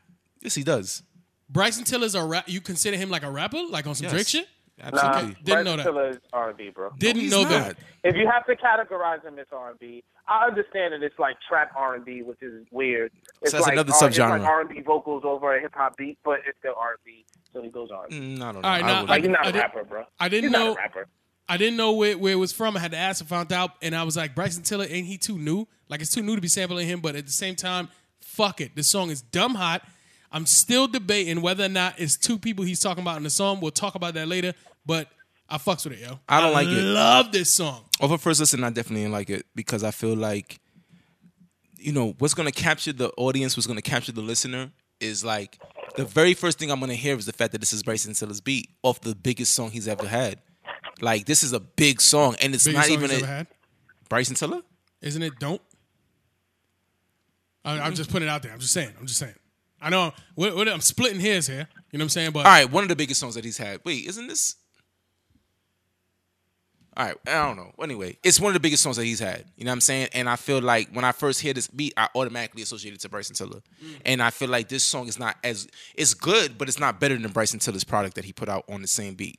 Yes, 0.42 0.54
he 0.54 0.62
does. 0.62 1.02
Bryson 1.48 1.82
Tiller's 1.82 2.14
a 2.14 2.22
rap. 2.22 2.44
You 2.48 2.60
consider 2.60 2.96
him 2.96 3.10
like 3.10 3.24
a 3.24 3.30
rapper, 3.30 3.64
like 3.68 3.88
on 3.88 3.96
some 3.96 4.04
Yes. 4.04 4.12
Drake 4.12 4.28
shit? 4.28 4.48
Absolutely. 4.82 5.10
Nah, 5.22 5.34
Didn't 5.44 5.44
Bryson 5.44 5.64
know 5.86 6.02
that. 6.02 6.10
Is 6.10 6.18
R&B, 6.32 6.70
bro. 6.70 6.90
Didn't 6.98 7.22
he's 7.22 7.30
know 7.32 7.42
not. 7.42 7.50
that. 7.50 7.76
If 8.04 8.16
you 8.16 8.26
have 8.28 8.46
to 8.46 8.56
categorize 8.56 9.22
him 9.24 9.38
as 9.38 9.46
R&B, 9.52 10.02
I 10.26 10.46
understand 10.46 10.94
that 10.94 11.02
it's 11.02 11.18
like 11.18 11.36
trap 11.48 11.72
R&B, 11.76 12.22
which 12.22 12.42
is 12.42 12.66
weird. 12.70 13.12
It's 13.42 13.50
So 13.50 13.58
that's 13.58 13.66
like 13.66 13.72
another 13.74 13.92
R- 13.92 14.08
it's 14.08 14.16
subgenre. 14.18 14.30
like 14.30 14.42
R&B 14.42 14.80
vocals 14.82 15.22
over 15.24 15.56
a 15.56 15.60
hip 15.60 15.72
hop 15.74 15.96
beat, 15.96 16.18
but 16.24 16.40
it's 16.46 16.58
still 16.58 16.74
R&B, 16.78 17.24
so 17.52 17.62
he 17.62 17.68
goes 17.68 17.90
R&B. 17.90 18.14
Mm, 18.16 18.40
I 18.42 18.52
don't 18.52 18.62
know. 18.62 18.68
All 18.68 18.74
right, 18.74 18.82
I 18.84 18.86
now, 18.86 18.88
wouldn't- 19.02 19.08
Like 19.10 19.22
he's 19.22 19.30
not 19.30 19.46
I 19.46 19.50
a 19.50 19.52
rapper, 19.52 19.84
bro. 19.84 20.04
I 20.18 20.28
didn't 20.28 20.44
he's 20.44 20.52
know. 20.52 20.66
Not 20.68 20.72
a 20.72 20.80
rapper. 20.80 21.06
I 21.48 21.56
didn't 21.56 21.76
know 21.76 21.92
where, 21.92 22.16
where 22.16 22.32
it 22.32 22.36
was 22.36 22.52
from. 22.52 22.76
I 22.76 22.80
had 22.80 22.92
to 22.92 22.96
ask 22.96 23.20
and 23.20 23.28
found 23.28 23.52
out, 23.52 23.72
and 23.82 23.94
I 23.94 24.04
was 24.04 24.16
like, 24.16 24.34
Bryson 24.36 24.62
Tiller, 24.62 24.86
ain't 24.88 25.06
he 25.08 25.18
too 25.18 25.36
new? 25.36 25.66
Like 25.88 26.00
it's 26.00 26.14
too 26.14 26.22
new 26.22 26.36
to 26.36 26.40
be 26.40 26.46
sampling 26.48 26.86
him, 26.86 27.00
but 27.00 27.16
at 27.16 27.26
the 27.26 27.32
same 27.32 27.56
time, 27.56 27.88
fuck 28.20 28.60
it. 28.60 28.76
The 28.76 28.84
song 28.84 29.10
is 29.10 29.20
dumb 29.20 29.56
hot. 29.56 29.82
I'm 30.30 30.46
still 30.46 30.86
debating 30.86 31.42
whether 31.42 31.64
or 31.64 31.68
not 31.68 31.94
it's 31.98 32.16
two 32.16 32.38
people 32.38 32.64
he's 32.64 32.78
talking 32.78 33.02
about 33.02 33.16
in 33.16 33.24
the 33.24 33.30
song. 33.30 33.58
We'll 33.60 33.72
talk 33.72 33.96
about 33.96 34.14
that 34.14 34.28
later, 34.28 34.54
but 34.90 35.06
I 35.48 35.56
fucks 35.58 35.84
with 35.84 35.92
it, 35.92 36.00
yo. 36.00 36.18
I 36.28 36.40
don't 36.40 36.52
like 36.52 36.66
it. 36.66 36.82
Love 36.82 37.30
this 37.30 37.52
song. 37.52 37.84
Oh, 38.00 38.06
Over 38.06 38.18
first 38.18 38.40
listen, 38.40 38.64
I 38.64 38.70
definitely 38.70 39.02
didn't 39.02 39.12
like 39.12 39.30
it 39.30 39.46
because 39.54 39.84
I 39.84 39.92
feel 39.92 40.16
like, 40.16 40.58
you 41.76 41.92
know, 41.92 42.16
what's 42.18 42.34
gonna 42.34 42.50
capture 42.50 42.92
the 42.92 43.10
audience, 43.10 43.56
what's 43.56 43.68
gonna 43.68 43.82
capture 43.82 44.10
the 44.10 44.20
listener 44.20 44.72
is 44.98 45.24
like 45.24 45.60
the 45.94 46.04
very 46.04 46.34
first 46.34 46.58
thing 46.58 46.72
I'm 46.72 46.80
gonna 46.80 46.96
hear 46.96 47.16
is 47.16 47.24
the 47.24 47.32
fact 47.32 47.52
that 47.52 47.58
this 47.58 47.72
is 47.72 47.84
Bryson 47.84 48.14
Tiller's 48.14 48.40
beat 48.40 48.68
off 48.82 49.00
the 49.00 49.14
biggest 49.14 49.54
song 49.54 49.70
he's 49.70 49.86
ever 49.86 50.08
had. 50.08 50.40
Like 51.00 51.24
this 51.24 51.44
is 51.44 51.52
a 51.52 51.60
big 51.60 52.00
song, 52.00 52.34
and 52.42 52.52
it's 52.52 52.64
Biggest 52.64 52.76
not 52.76 52.86
song 52.86 52.92
even 52.92 53.10
he's 53.10 53.20
a, 53.20 53.22
ever 53.22 53.32
had. 53.32 53.46
Bryson 54.08 54.34
Tiller. 54.34 54.62
Isn't 55.02 55.22
it? 55.22 55.38
Don't. 55.38 55.62
I, 57.64 57.78
I'm 57.78 57.94
just 57.94 58.10
putting 58.10 58.26
it 58.26 58.30
out 58.32 58.42
there. 58.42 58.52
I'm 58.52 58.58
just 58.58 58.72
saying. 58.72 58.92
I'm 58.98 59.06
just 59.06 59.20
saying. 59.20 59.36
I 59.80 59.88
know. 59.88 60.12
What, 60.34 60.56
what, 60.56 60.68
I'm 60.68 60.80
splitting 60.80 61.20
hairs 61.20 61.46
here. 61.46 61.68
You 61.92 61.98
know 61.98 62.02
what 62.02 62.06
I'm 62.06 62.08
saying? 62.08 62.30
But 62.32 62.40
All 62.40 62.52
right, 62.52 62.68
one 62.68 62.82
of 62.82 62.88
the 62.88 62.96
biggest 62.96 63.20
songs 63.20 63.36
that 63.36 63.44
he's 63.44 63.56
had. 63.56 63.80
Wait, 63.84 64.06
isn't 64.06 64.26
this? 64.26 64.56
All 66.96 67.06
right, 67.06 67.16
I 67.26 67.46
don't 67.46 67.56
know. 67.56 67.72
Anyway, 67.80 68.18
it's 68.24 68.40
one 68.40 68.50
of 68.50 68.54
the 68.54 68.60
biggest 68.60 68.82
songs 68.82 68.96
that 68.96 69.04
he's 69.04 69.20
had. 69.20 69.44
You 69.56 69.64
know 69.64 69.70
what 69.70 69.74
I'm 69.74 69.80
saying? 69.80 70.08
And 70.12 70.28
I 70.28 70.36
feel 70.36 70.60
like 70.60 70.90
when 70.90 71.04
I 71.04 71.12
first 71.12 71.40
hear 71.40 71.52
this 71.52 71.68
beat, 71.68 71.94
I 71.96 72.08
automatically 72.16 72.62
associate 72.62 72.94
it 72.94 73.00
to 73.00 73.08
Bryson 73.08 73.36
Tiller. 73.36 73.60
Mm. 73.82 73.96
And 74.04 74.22
I 74.22 74.30
feel 74.30 74.48
like 74.48 74.68
this 74.68 74.82
song 74.82 75.06
is 75.06 75.18
not 75.18 75.36
as 75.44 75.68
it's 75.94 76.14
good, 76.14 76.58
but 76.58 76.68
it's 76.68 76.80
not 76.80 76.98
better 76.98 77.16
than 77.16 77.30
Bryson 77.30 77.60
Tiller's 77.60 77.84
product 77.84 78.16
that 78.16 78.24
he 78.24 78.32
put 78.32 78.48
out 78.48 78.64
on 78.68 78.82
the 78.82 78.88
same 78.88 79.14
beat. 79.14 79.38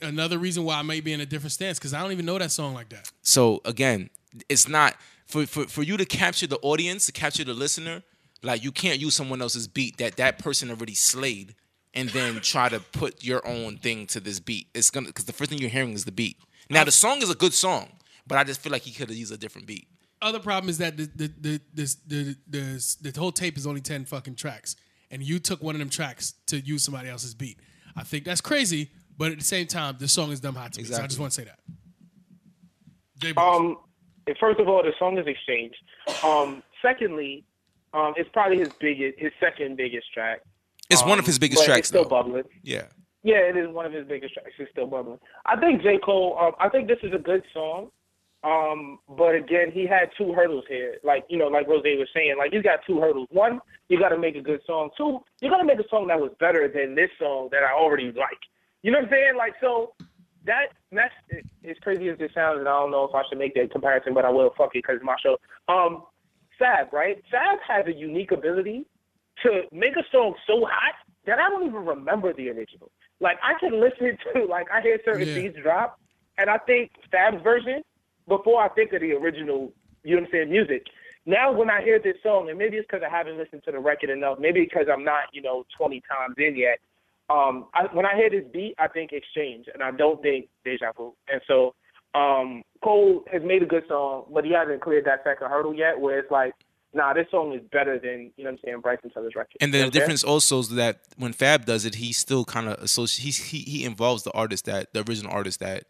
another 0.00 0.38
reason 0.38 0.64
why 0.64 0.78
I 0.78 0.82
may 0.82 1.00
be 1.00 1.12
in 1.12 1.20
a 1.20 1.26
different 1.26 1.52
stance 1.52 1.78
because 1.78 1.92
I 1.92 2.00
don't 2.00 2.12
even 2.12 2.24
know 2.24 2.38
that 2.38 2.52
song 2.52 2.72
like 2.72 2.88
that. 2.90 3.10
So 3.22 3.60
again, 3.64 4.08
it's 4.48 4.68
not 4.68 4.94
for, 5.26 5.44
for 5.44 5.64
for 5.66 5.82
you 5.82 5.96
to 5.96 6.04
capture 6.04 6.46
the 6.46 6.58
audience, 6.58 7.06
to 7.06 7.12
capture 7.12 7.44
the 7.44 7.54
listener. 7.54 8.02
Like 8.42 8.62
you 8.62 8.70
can't 8.70 9.00
use 9.00 9.14
someone 9.14 9.42
else's 9.42 9.66
beat 9.66 9.96
that 9.96 10.16
that 10.16 10.38
person 10.38 10.70
already 10.70 10.94
slayed, 10.94 11.56
and 11.94 12.08
then 12.10 12.40
try 12.40 12.68
to 12.68 12.78
put 12.78 13.24
your 13.24 13.46
own 13.46 13.78
thing 13.78 14.06
to 14.08 14.20
this 14.20 14.38
beat. 14.38 14.68
It's 14.74 14.90
gonna 14.90 15.08
because 15.08 15.24
the 15.24 15.32
first 15.32 15.50
thing 15.50 15.58
you're 15.58 15.70
hearing 15.70 15.92
is 15.92 16.04
the 16.04 16.12
beat. 16.12 16.36
Now 16.70 16.84
the 16.84 16.90
song 16.92 17.22
is 17.22 17.30
a 17.30 17.34
good 17.34 17.54
song, 17.54 17.88
but 18.26 18.38
I 18.38 18.44
just 18.44 18.60
feel 18.60 18.72
like 18.72 18.82
he 18.82 18.92
could 18.92 19.08
have 19.08 19.16
used 19.18 19.32
a 19.32 19.36
different 19.36 19.66
beat. 19.66 19.88
Other 20.22 20.38
problem 20.40 20.68
is 20.70 20.78
that 20.78 20.96
the 20.96 21.06
the 21.14 21.32
the 21.40 21.60
this, 21.74 21.94
the, 22.06 22.36
the 22.48 22.96
the 23.10 23.20
whole 23.20 23.32
tape 23.32 23.56
is 23.56 23.66
only 23.66 23.80
ten 23.80 24.04
fucking 24.04 24.34
tracks, 24.34 24.74
and 25.10 25.22
you 25.22 25.38
took 25.38 25.62
one 25.62 25.74
of 25.74 25.78
them 25.78 25.90
tracks 25.90 26.34
to 26.46 26.58
use 26.58 26.82
somebody 26.84 27.08
else's 27.08 27.34
beat. 27.34 27.58
I 27.94 28.02
think 28.02 28.24
that's 28.24 28.40
crazy, 28.40 28.90
but 29.16 29.30
at 29.32 29.38
the 29.38 29.44
same 29.44 29.66
time, 29.66 29.96
the 29.98 30.08
song 30.08 30.32
is 30.32 30.40
dumb 30.40 30.54
hot 30.54 30.72
to 30.74 30.80
me. 30.82 30.86
So 30.88 31.02
I 31.02 31.06
just 31.06 31.18
want 31.20 31.32
to 31.32 31.40
say 31.40 31.44
that. 31.44 31.58
J 33.18 33.32
Boss. 33.32 33.60
Um, 33.60 33.76
first 34.40 34.58
of 34.58 34.68
all, 34.68 34.82
the 34.82 34.92
song 34.98 35.18
is 35.18 35.26
Exchange. 35.26 35.74
Um, 36.24 36.62
secondly, 36.82 37.44
um, 37.94 38.14
it's 38.16 38.28
probably 38.32 38.58
his 38.58 38.70
biggest, 38.80 39.18
his 39.18 39.32
second 39.40 39.76
biggest 39.76 40.12
track. 40.12 40.40
It's 40.90 41.02
one 41.02 41.12
Um, 41.12 41.18
of 41.20 41.26
his 41.26 41.38
biggest 41.38 41.60
but 41.62 41.66
tracks, 41.66 41.78
It's 41.80 41.88
still 41.88 42.02
though. 42.04 42.08
bubbling. 42.10 42.44
Yeah, 42.62 42.84
Yeah, 43.26 43.42
it 43.42 43.56
is 43.56 43.66
one 43.74 43.84
of 43.84 43.92
his 43.92 44.06
biggest 44.06 44.34
tracks. 44.34 44.52
It's 44.56 44.70
still 44.70 44.86
bubbling. 44.86 45.18
I 45.46 45.58
think 45.58 45.82
J. 45.82 45.98
Cole, 45.98 46.38
um, 46.40 46.52
I 46.60 46.68
think 46.68 46.86
this 46.86 47.00
is 47.02 47.12
a 47.12 47.18
good 47.18 47.42
song. 47.52 47.90
Um, 48.44 49.00
but 49.08 49.34
again, 49.34 49.72
he 49.74 49.84
had 49.84 50.10
two 50.16 50.32
hurdles 50.32 50.62
here. 50.68 50.98
Like, 51.02 51.24
you 51.28 51.36
know, 51.36 51.48
like 51.48 51.66
Rose 51.66 51.82
was 51.84 52.06
saying, 52.14 52.36
like 52.38 52.52
he's 52.52 52.62
got 52.62 52.78
two 52.86 53.00
hurdles. 53.00 53.26
One, 53.32 53.58
you 53.88 53.98
gotta 53.98 54.16
make 54.16 54.36
a 54.36 54.40
good 54.40 54.60
song. 54.64 54.90
Two, 54.96 55.18
you 55.40 55.50
gotta 55.50 55.64
make 55.64 55.80
a 55.80 55.88
song 55.88 56.06
that 56.06 56.20
was 56.20 56.30
better 56.38 56.70
than 56.72 56.94
this 56.94 57.10
song 57.18 57.48
that 57.50 57.64
I 57.64 57.72
already 57.72 58.12
like. 58.12 58.38
You 58.82 58.92
know 58.92 58.98
what 58.98 59.06
I'm 59.06 59.10
saying? 59.10 59.32
Like 59.36 59.54
so 59.60 59.94
that 60.44 60.66
that's 60.92 61.14
as 61.68 61.76
crazy 61.82 62.08
as 62.08 62.18
it 62.20 62.30
sounds, 62.32 62.60
and 62.60 62.68
I 62.68 62.78
don't 62.78 62.92
know 62.92 63.02
if 63.10 63.14
I 63.16 63.22
should 63.28 63.38
make 63.38 63.54
that 63.54 63.72
comparison, 63.72 64.14
but 64.14 64.24
I 64.24 64.30
will. 64.30 64.54
Fuck 64.56 64.76
it, 64.76 64.84
because 64.84 64.96
it's 64.96 65.04
my 65.04 65.16
show. 65.20 65.36
Um, 65.66 66.04
right? 66.92 67.20
Fab 67.28 67.58
has 67.66 67.86
a 67.88 67.92
unique 67.92 68.30
ability 68.30 68.86
to 69.42 69.62
make 69.72 69.96
a 69.96 70.04
song 70.12 70.34
so 70.46 70.64
hot 70.64 70.94
that 71.26 71.40
I 71.40 71.48
don't 71.48 71.66
even 71.66 71.84
remember 71.84 72.32
the 72.32 72.50
original. 72.50 72.92
Like 73.20 73.38
I 73.42 73.58
can 73.58 73.80
listen 73.80 74.16
to 74.34 74.44
like 74.44 74.66
I 74.72 74.80
hear 74.80 74.98
certain 75.04 75.28
Yeah. 75.28 75.34
beats 75.34 75.58
drop, 75.62 75.98
and 76.38 76.50
I 76.50 76.58
think 76.58 76.90
Fab's 77.10 77.42
version 77.42 77.82
before 78.28 78.62
I 78.62 78.68
think 78.70 78.92
of 78.92 79.00
the 79.00 79.12
original. 79.12 79.72
You 80.04 80.16
know 80.16 80.22
what 80.22 80.28
I'm 80.28 80.32
saying? 80.32 80.50
Music. 80.50 80.84
Now 81.24 81.52
when 81.52 81.70
I 81.70 81.82
hear 81.82 81.98
this 81.98 82.16
song, 82.22 82.48
and 82.50 82.58
maybe 82.58 82.76
it's 82.76 82.86
because 82.86 83.02
I 83.04 83.10
haven't 83.10 83.36
listened 83.38 83.62
to 83.64 83.72
the 83.72 83.80
record 83.80 84.10
enough, 84.10 84.38
maybe 84.38 84.62
because 84.62 84.86
I'm 84.92 85.04
not 85.04 85.24
you 85.32 85.42
know 85.42 85.64
20 85.76 86.02
times 86.08 86.36
in 86.38 86.56
yet. 86.56 86.78
Um, 87.28 87.66
I, 87.74 87.86
when 87.92 88.06
I 88.06 88.14
hear 88.14 88.30
this 88.30 88.44
beat, 88.52 88.74
I 88.78 88.86
think 88.86 89.10
Exchange, 89.12 89.66
and 89.74 89.82
I 89.82 89.90
don't 89.90 90.22
think 90.22 90.46
Deja 90.64 90.92
Vu. 90.96 91.12
And 91.28 91.40
so 91.48 91.74
um, 92.14 92.62
Cole 92.84 93.24
has 93.32 93.42
made 93.44 93.62
a 93.62 93.66
good 93.66 93.82
song, 93.88 94.26
but 94.32 94.44
he 94.44 94.52
hasn't 94.52 94.80
cleared 94.80 95.06
that 95.06 95.24
second 95.24 95.48
hurdle 95.48 95.74
yet, 95.74 95.98
where 95.98 96.20
it's 96.20 96.30
like, 96.30 96.54
nah, 96.96 97.12
this 97.12 97.26
song 97.30 97.52
is 97.52 97.60
better 97.70 97.98
than 97.98 98.32
you 98.36 98.44
know 98.44 98.50
what 98.50 98.58
I'm 98.58 98.58
saying 98.64 98.80
Bryson 98.80 99.10
Tiller's 99.10 99.34
record. 99.36 99.56
and 99.60 99.72
You 99.72 99.78
know 99.80 99.86
the 99.86 99.92
saying? 99.92 100.00
difference 100.00 100.24
also 100.24 100.58
is 100.60 100.70
that 100.70 101.00
when 101.16 101.32
Fab 101.32 101.64
does 101.66 101.84
it, 101.84 101.96
he 101.96 102.12
still 102.12 102.44
kind 102.44 102.68
of 102.68 102.78
associate. 102.82 103.24
He's, 103.24 103.36
he 103.50 103.58
he 103.58 103.84
involves 103.84 104.22
the 104.24 104.32
artist 104.32 104.64
that 104.64 104.92
the 104.92 105.00
original 105.08 105.30
artist 105.32 105.60
that 105.60 105.84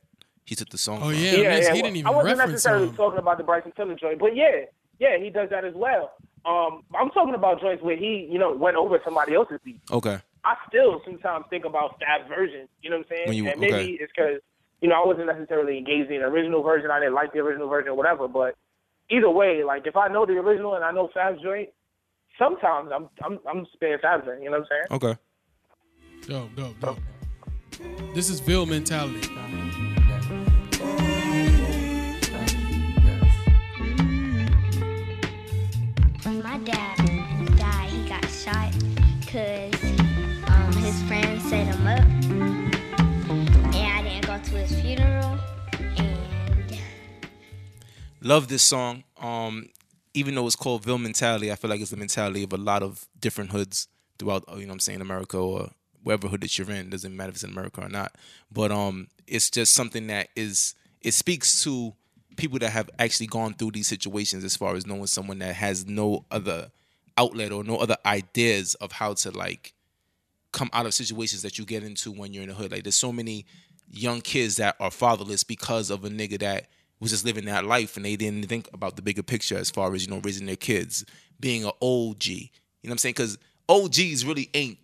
he 0.45 0.55
took 0.55 0.69
the 0.69 0.79
song. 0.79 0.99
Oh, 1.03 1.07
from. 1.11 1.15
yeah. 1.15 1.33
yeah, 1.33 1.49
man, 1.49 1.63
yeah. 1.63 1.73
he 1.75 1.83
didn't 1.83 1.97
even 1.97 2.07
I 2.07 2.11
wasn't 2.11 2.39
reference 2.39 2.53
necessarily 2.53 2.89
um, 2.89 2.97
talking 2.97 3.19
about 3.19 3.39
the 3.39 3.45
Bryson 3.45 3.73
Tiller 3.77 3.95
joint, 3.95 4.19
but 4.19 4.37
yeah, 4.37 4.67
yeah, 4.99 5.17
he 5.19 5.31
does 5.31 5.49
that 5.51 5.65
as 5.65 5.75
well. 5.75 6.13
Um, 6.45 6.83
I'm 6.95 7.11
talking 7.11 7.35
about 7.35 7.61
joints 7.61 7.83
where 7.83 7.97
he, 7.97 8.29
you 8.31 8.39
know, 8.39 8.53
went 8.55 8.77
over 8.77 9.01
somebody 9.05 9.35
else's 9.35 9.59
beat. 9.65 9.81
Okay. 9.91 10.19
I 10.45 10.55
still 10.69 11.03
sometimes 11.05 11.47
think 11.51 11.65
about 11.65 11.99
Fab's 11.99 12.29
version. 12.29 12.69
You 12.81 12.91
know 12.91 12.99
what 12.99 13.07
I'm 13.11 13.17
saying? 13.17 13.29
When 13.29 13.37
you- 13.37 13.49
and 13.49 13.61
maybe 13.61 13.75
okay. 13.75 13.93
it's 14.01 14.13
because 14.15 14.41
you 14.81 14.89
know 14.89 15.03
I 15.03 15.05
wasn't 15.05 15.27
necessarily 15.27 15.77
engaged 15.79 16.11
in 16.11 16.21
the 16.21 16.27
original 16.27 16.63
version. 16.63 16.91
I 16.91 17.01
didn't 17.01 17.15
like 17.15 17.33
the 17.33 17.41
original 17.41 17.67
version, 17.69 17.91
or 17.91 17.95
whatever. 17.95 18.29
But 18.29 18.55
either 19.11 19.31
way, 19.31 19.63
like 19.65 19.87
if 19.87 19.97
I 19.97 20.09
know 20.09 20.27
the 20.27 20.35
original 20.35 20.75
and 20.75 20.85
I 20.85 20.93
know 20.93 21.09
Fab's 21.13 21.41
joint, 21.43 21.71
sometimes 22.39 22.91
I'm 22.95 23.09
I'm 23.25 23.39
I'm 23.49 23.67
spinning 23.73 23.99
Fab's 24.01 24.27
joint. 24.27 24.43
You 24.43 24.51
know 24.51 24.59
what 24.59 24.69
I'm 24.91 25.01
saying? 25.01 25.15
Okay. 25.15 25.21
Dope, 26.29 26.57
dope, 26.57 26.81
dope. 26.81 26.99
This 28.15 28.31
is 28.31 28.41
Ville 28.41 28.67
mentality. 28.67 29.29
My 36.43 36.59
dad 36.65 36.97
died. 37.57 37.91
He 37.91 38.09
got 38.09 38.25
shot 38.29 38.73
because 39.21 39.75
um, 40.49 40.73
his 40.83 41.01
friends 41.03 41.43
set 41.49 41.67
him 41.67 41.87
up. 41.87 42.05
And 43.75 43.77
I 43.77 44.03
didn't 44.03 44.27
go 44.27 44.39
to 44.39 44.57
his 44.57 44.81
funeral. 44.81 45.16
Love 48.21 48.49
this 48.49 48.63
song. 48.63 49.05
Um, 49.21 49.69
even 50.15 50.35
though 50.35 50.47
it's 50.47 50.57
called 50.57 50.85
Ville 50.85 50.99
mentality, 50.99 51.53
I 51.53 51.57
feel 51.57 51.71
like 51.71 51.81
it's 51.81 51.91
the 51.91 51.97
mentality 51.97 52.43
of 52.43 52.53
a 52.53 52.57
lot 52.57 52.83
of 52.83 53.07
different 53.21 53.51
hoods 53.51 53.89
throughout. 54.19 54.45
You 54.57 54.67
know, 54.67 54.73
I'm 54.73 54.81
saying 54.81 55.01
America 55.01 55.37
or 55.37 55.71
wherever 56.03 56.29
hood 56.29 56.41
that 56.41 56.57
you're 56.57 56.71
in. 56.71 56.91
Doesn't 56.91 57.15
matter 57.15 57.31
if 57.31 57.37
it's 57.37 57.45
in 57.45 57.51
America 57.51 57.83
or 57.83 57.89
not. 57.89 58.15
But 58.51 58.73
um, 58.73 59.09
it's 59.27 59.51
just 59.51 59.75
something 59.75 60.07
that 60.07 60.29
is 60.35 60.75
it 61.03 61.13
speaks 61.13 61.63
to 61.65 61.95
people 62.37 62.59
that 62.59 62.71
have 62.71 62.91
actually 62.99 63.27
gone 63.27 63.55
through 63.55 63.73
these 63.73 63.89
situations 63.89 64.45
as 64.45 64.57
far 64.57 64.75
as 64.75 64.87
knowing 64.87 65.07
someone 65.07 65.39
that 65.41 65.55
has 65.55 65.87
no 65.87 66.25
other 66.31 66.71
outlet 67.19 67.53
or 67.53 67.65
no 67.65 67.77
other 67.77 67.97
ideas 68.05 68.75
of 68.77 68.93
how 68.93 69.15
to 69.15 69.31
like 69.31 69.73
come 70.53 70.71
out 70.73 70.87
of 70.87 70.95
situations 70.95 71.43
that 71.43 71.59
you 71.59 71.65
get 71.65 71.83
into 71.83 72.11
when 72.13 72.33
you're 72.33 72.43
in 72.43 72.49
the 72.49 72.55
hood. 72.55 72.73
Like 72.73 72.83
there's 72.83 72.95
so 72.95 73.13
many 73.13 73.47
young 73.91 74.21
kids 74.21 74.57
that 74.57 74.77
are 74.81 74.91
fatherless 74.91 75.45
because 75.45 75.91
of 75.91 76.05
a 76.05 76.09
nigga 76.09 76.39
that 76.41 76.67
was 77.01 77.11
just 77.11 77.25
living 77.25 77.45
that 77.47 77.65
life 77.65 77.97
and 77.97 78.05
they 78.07 78.17
didn't 78.17 78.47
think 78.49 78.69
about 78.73 78.97
the 78.97 79.03
bigger 79.03 79.23
picture 79.23 79.59
as 79.59 79.71
far 79.71 79.95
as, 79.95 80.05
you 80.07 80.11
know, 80.11 80.21
raising 80.25 80.47
their 80.47 80.57
kids, 80.57 81.05
being 81.39 81.65
an 81.65 81.73
OG. 81.83 82.27
You 82.27 82.39
know 82.85 82.91
what 82.91 82.93
I'm 82.93 82.99
saying? 82.99 83.15
Because 83.15 83.39
OGs 83.69 84.25
really 84.25 84.49
ain't 84.55 84.79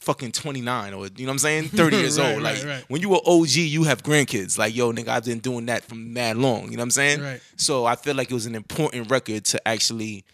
fucking 0.00 0.30
29 0.30 0.94
or 0.94 1.06
you 1.16 1.26
know 1.26 1.30
what 1.30 1.32
I'm 1.32 1.38
saying 1.38 1.68
30 1.70 1.96
years 1.98 2.18
Right, 2.20 2.34
old 2.34 2.42
right, 2.42 2.56
like 2.56 2.64
right. 2.64 2.84
when 2.86 3.00
you 3.02 3.08
were 3.08 3.18
OG 3.26 3.48
you 3.56 3.82
have 3.82 4.04
grandkids 4.04 4.56
like 4.56 4.74
yo 4.74 4.92
nigga 4.92 5.08
I've 5.08 5.24
been 5.24 5.40
doing 5.40 5.66
that 5.66 5.82
from 5.82 6.12
mad 6.12 6.36
long 6.36 6.66
you 6.70 6.76
know 6.76 6.82
what 6.82 6.84
I'm 6.84 6.90
saying 6.92 7.20
Right. 7.20 7.40
so 7.56 7.84
I 7.84 7.96
feel 7.96 8.14
like 8.14 8.30
it 8.30 8.34
was 8.34 8.46
an 8.46 8.54
important 8.54 9.10
record 9.10 9.44
to 9.46 9.66
actually 9.68 10.24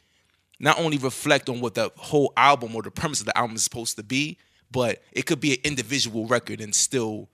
not 0.61 0.79
only 0.79 0.99
reflect 0.99 1.49
on 1.49 1.63
what 1.63 1.75
the 1.75 1.91
whole 1.97 2.35
album 2.37 2.77
or 2.77 2.83
the 2.83 2.91
premise 2.91 3.21
of 3.21 3.27
the 3.27 3.37
album 3.39 3.57
is 3.57 3.65
supposed 3.65 3.97
to 3.97 4.03
be, 4.03 4.37
but 4.71 5.03
it 5.13 5.25
could 5.25 5.41
be 5.41 5.53
an 5.55 5.59
individual 5.65 6.27
record 6.27 6.61
and 6.61 6.75
still 6.75 7.31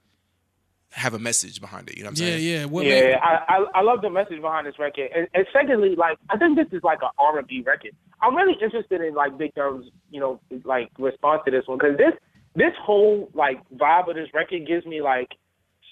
have 0.92 1.14
a 1.14 1.18
message 1.18 1.60
behind 1.60 1.88
it. 1.88 1.96
You 1.96 2.02
know 2.04 2.10
what 2.10 2.20
I'm 2.20 2.26
Yeah, 2.26 2.32
saying? 2.36 2.44
yeah. 2.48 2.64
What 2.64 2.84
yeah, 2.84 3.00
made- 3.00 3.14
I, 3.14 3.44
I 3.48 3.64
I 3.76 3.80
love 3.82 4.00
the 4.02 4.10
message 4.10 4.40
behind 4.40 4.66
this 4.66 4.78
record, 4.78 5.10
and, 5.14 5.28
and 5.34 5.46
secondly, 5.52 5.94
like 5.96 6.18
I 6.30 6.36
think 6.36 6.56
this 6.56 6.66
is 6.72 6.82
like 6.82 6.98
an 7.02 7.10
R 7.18 7.38
and 7.38 7.46
B 7.46 7.62
record. 7.64 7.92
I'm 8.22 8.34
really 8.36 8.56
interested 8.60 9.00
in 9.00 9.14
like 9.14 9.38
Big 9.38 9.54
Thumb's, 9.54 9.86
you 10.10 10.20
know, 10.20 10.40
like 10.64 10.90
response 10.98 11.42
to 11.46 11.50
this 11.50 11.62
one 11.66 11.78
because 11.78 11.96
this 11.96 12.12
this 12.56 12.72
whole 12.82 13.30
like 13.34 13.60
vibe 13.76 14.08
of 14.10 14.16
this 14.16 14.28
record 14.34 14.66
gives 14.66 14.84
me 14.84 15.00
like 15.00 15.28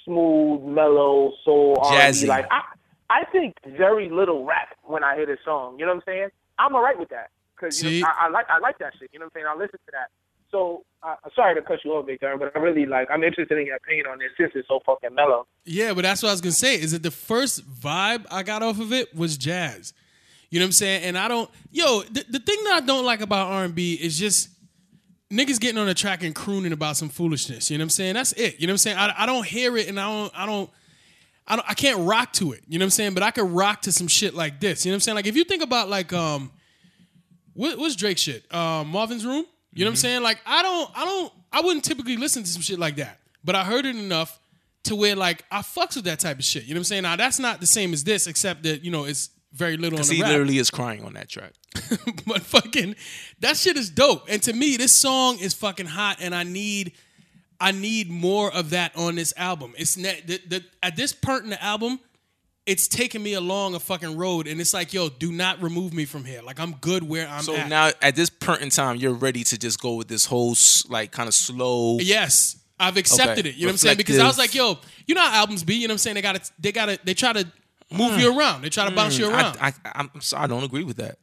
smooth, 0.05 0.63
mellow 0.65 1.33
soul 1.45 1.77
R 1.81 1.95
and 2.01 2.15
Jazzy. 2.15 2.23
B. 2.23 2.29
Like 2.29 2.47
I 2.51 2.61
I 3.11 3.25
think 3.33 3.57
very 3.77 4.11
little 4.11 4.45
rap 4.45 4.77
when 4.85 5.05
I 5.05 5.17
hear 5.17 5.27
this 5.27 5.39
song. 5.45 5.79
You 5.79 5.87
know 5.87 5.93
what 5.95 6.03
I'm 6.09 6.13
saying? 6.13 6.29
I'm 6.59 6.75
alright 6.75 6.99
with 6.99 7.09
that 7.11 7.31
because 7.57 7.83
you 7.83 8.01
know, 8.03 8.09
I, 8.09 8.27
I 8.27 8.29
like 8.31 8.47
I 8.51 8.59
like 8.59 8.79
that 8.79 8.93
shit. 8.99 9.11
You 9.13 9.21
know 9.21 9.27
what 9.27 9.33
I'm 9.37 9.43
saying? 9.43 9.47
I 9.49 9.55
listen 9.57 9.79
to 9.87 9.93
that. 9.93 10.09
So 10.51 10.85
uh, 11.03 11.15
sorry 11.35 11.55
to 11.55 11.63
cut 11.63 11.79
you 11.85 11.93
off, 11.93 12.07
Thumb, 12.21 12.39
but 12.39 12.53
I 12.55 12.59
really 12.59 12.87
like 12.87 13.09
I'm 13.11 13.23
interested 13.23 13.59
in 13.59 13.67
your 13.67 13.77
opinion 13.77 14.07
on 14.07 14.19
this 14.19 14.31
since 14.37 14.53
it's 14.55 14.69
so 14.69 14.81
fucking 14.85 15.15
mellow. 15.15 15.47
Yeah, 15.65 15.95
but 15.95 16.03
that's 16.03 16.23
what 16.23 16.31
I 16.31 16.33
was 16.33 16.41
gonna 16.41 16.53
say. 16.53 16.81
Is 16.81 16.93
that 16.93 17.03
the 17.03 17.11
first 17.11 17.69
vibe 17.69 18.27
I 18.31 18.43
got 18.43 18.63
off 18.63 18.81
of 18.81 18.93
it 18.93 19.15
was 19.15 19.37
jazz. 19.37 19.93
You 20.51 20.59
know 20.59 20.65
what 20.65 20.69
I'm 20.69 20.73
saying? 20.73 21.05
And 21.05 21.19
I 21.19 21.29
don't. 21.29 21.51
Yo, 21.71 22.03
the, 22.03 22.25
the 22.29 22.39
thing 22.39 22.57
that 22.65 22.83
I 22.83 22.87
don't 22.87 23.05
like 23.05 23.21
about 23.21 23.49
R&B 23.49 23.95
is 23.95 24.19
just 24.19 24.49
niggas 25.31 25.61
getting 25.61 25.79
on 25.79 25.87
the 25.87 25.95
track 25.95 26.23
and 26.23 26.35
crooning 26.35 26.73
about 26.73 26.97
some 26.97 27.11
foolishness. 27.11 27.71
You 27.71 27.77
know 27.77 27.83
what 27.83 27.87
I'm 27.87 27.91
saying? 27.91 28.15
That's 28.15 28.33
it. 28.33 28.59
You 28.59 28.67
know 28.67 28.73
what 28.73 28.75
I'm 28.75 28.79
saying? 28.79 28.97
I, 28.97 29.15
I 29.19 29.27
don't 29.27 29.45
hear 29.45 29.77
it, 29.77 29.89
and 29.89 30.01
I 30.01 30.09
don't. 30.09 30.33
I 30.35 30.47
don't. 30.47 30.71
I 31.47 31.57
don't. 31.57 31.71
I 31.71 31.75
can't 31.75 32.01
rock 32.01 32.33
to 32.35 32.53
it. 32.53 32.63
You 32.67 32.79
know 32.79 32.85
what 32.85 32.87
I'm 32.87 32.91
saying? 32.91 33.15
But 33.15 33.23
I 33.23 33.31
could 33.31 33.51
rock 33.51 33.83
to 33.83 33.93
some 33.93 34.09
shit 34.09 34.35
like 34.35 34.59
this. 34.61 34.85
You 34.85 34.91
know 34.91 34.95
what 34.95 34.97
I'm 34.97 35.01
saying? 35.01 35.17
Like 35.17 35.27
if 35.27 35.37
you 35.37 35.45
think 35.45 35.63
about 35.63 35.89
like 35.89 36.13
um, 36.13 36.51
what, 37.55 37.79
what's 37.79 37.97
Drake 37.97 38.19
shit? 38.19 38.53
Um, 38.55 38.89
Marvin's 38.89 39.27
Room. 39.27 39.45
You 39.79 39.85
know 39.85 39.91
what 39.91 39.93
I'm 39.93 39.95
mm-hmm. 39.95 40.01
saying? 40.01 40.23
Like 40.25 40.41
I 40.45 40.63
don't. 40.63 40.91
I 40.97 41.05
don't. 41.05 41.33
I 41.53 41.61
wouldn't 41.61 41.85
typically 41.85 42.17
listen 42.17 42.43
to 42.43 42.49
some 42.49 42.63
shit 42.63 42.81
like 42.81 42.97
that, 42.97 43.21
but 43.45 43.55
I 43.55 43.63
heard 43.63 43.87
it 43.87 43.95
enough 43.95 44.41
to 44.85 44.97
where 44.97 45.15
like 45.15 45.45
I 45.53 45.61
fucks 45.61 45.95
with 45.95 46.07
that 46.07 46.19
type 46.19 46.41
of 46.41 46.45
shit. 46.45 46.65
You 46.65 46.75
know 46.75 46.79
what 46.79 46.81
I'm 46.81 46.85
saying? 46.85 47.03
Now 47.05 47.15
that's 47.15 47.39
not 47.39 47.61
the 47.61 47.67
same 47.69 47.93
as 47.93 48.03
this, 48.03 48.27
except 48.27 48.65
that 48.65 48.85
you 48.85 48.91
know 48.91 49.05
it's 49.05 49.31
very 49.53 49.77
little 49.77 49.97
on 49.97 50.03
Because 50.03 50.09
he 50.09 50.21
rap. 50.21 50.33
literally 50.33 50.59
is 50.59 50.69
crying 50.69 51.05
on 51.05 51.13
that 51.15 51.29
track. 51.29 51.53
but 52.27 52.43
fucking 52.43 52.97
that 53.39 53.57
shit 53.57 53.77
is 53.77 53.89
dope. 53.89 54.25
And 54.29 54.43
to 54.43 54.53
me, 54.53 54.77
this 54.77 55.01
song 55.01 55.39
is 55.39 55.55
fucking 55.55 55.87
hot, 55.87 56.17
and 56.21 56.35
I 56.35 56.43
need 56.43 56.91
I 57.61 57.71
need 57.71 58.11
more 58.11 58.53
of 58.53 58.71
that 58.71 58.97
on 58.97 59.15
this 59.15 59.33
album. 59.37 59.75
It's 59.79 59.97
ne- 59.97 60.23
the, 60.27 60.41
the, 60.49 60.65
at 60.83 60.97
this 60.97 61.13
part 61.13 61.45
in 61.45 61.51
the 61.51 61.63
album, 61.63 62.01
it's 62.69 62.87
taking 62.87 63.23
me 63.23 63.33
along 63.33 63.75
a 63.75 63.81
fucking 63.81 64.17
road, 64.17 64.47
and 64.47 64.61
it's 64.61 64.75
like, 64.75 64.93
yo, 64.93 65.09
do 65.09 65.33
not 65.33 65.61
remove 65.63 65.93
me 65.95 66.05
from 66.05 66.25
here. 66.25 66.43
Like 66.43 66.61
I'm 66.61 66.73
good 66.75 67.03
where 67.03 67.27
I'm 67.27 67.39
at 67.39 67.45
So 67.45 67.57
at. 67.57 67.69
now 67.69 67.91
at 68.03 68.15
this 68.15 68.31
point 68.31 68.61
in 68.61 68.71
time, 68.71 68.97
you're 68.97 69.15
ready 69.15 69.43
to 69.45 69.59
just 69.59 69.81
go 69.81 69.95
with 69.95 70.09
this 70.09 70.25
whole 70.27 70.55
like 70.89 71.11
kind 71.11 71.27
of 71.29 71.35
slow. 71.35 71.99
Yes, 71.99 72.57
I've 72.79 72.97
accepted 72.97 73.41
Okay. 73.41 73.49
it. 73.51 73.55
You 73.57 73.63
know 73.63 73.69
what 73.69 73.73
I'm 73.73 73.79
saying? 73.79 73.97
Because 73.97 74.19
I 74.19 74.27
was 74.27 74.39
like, 74.39 74.55
yo, 74.55 74.79
you 75.07 75.15
know 75.15 75.23
how 75.23 75.41
albums 75.41 75.65
be. 75.65 75.75
You 75.77 75.89
know 75.89 75.93
what 75.93 75.95
I'm 75.95 75.99
saying? 75.99 76.15
They 76.15 76.23
got 76.23 76.37
to, 76.45 76.53
they 76.61 76.73
got 76.73 76.87
to, 76.87 76.99
they 77.05 77.15
try 77.15 77.33
to 77.33 77.47
move 77.91 78.21
you 78.21 78.39
around. 78.39 78.63
They 78.63 78.69
try 78.69 78.89
to 78.89 78.95
bounce 78.95 79.19
you 79.19 79.31
around. 79.31 79.57
Mm. 79.57 79.63
I, 79.63 79.89
I, 79.89 79.91
I'm 80.15 80.21
sorry, 80.21 80.45
I 80.45 80.47
don't 80.47 80.63
agree 80.63 80.85
with 80.85 80.99
that. 80.99 81.19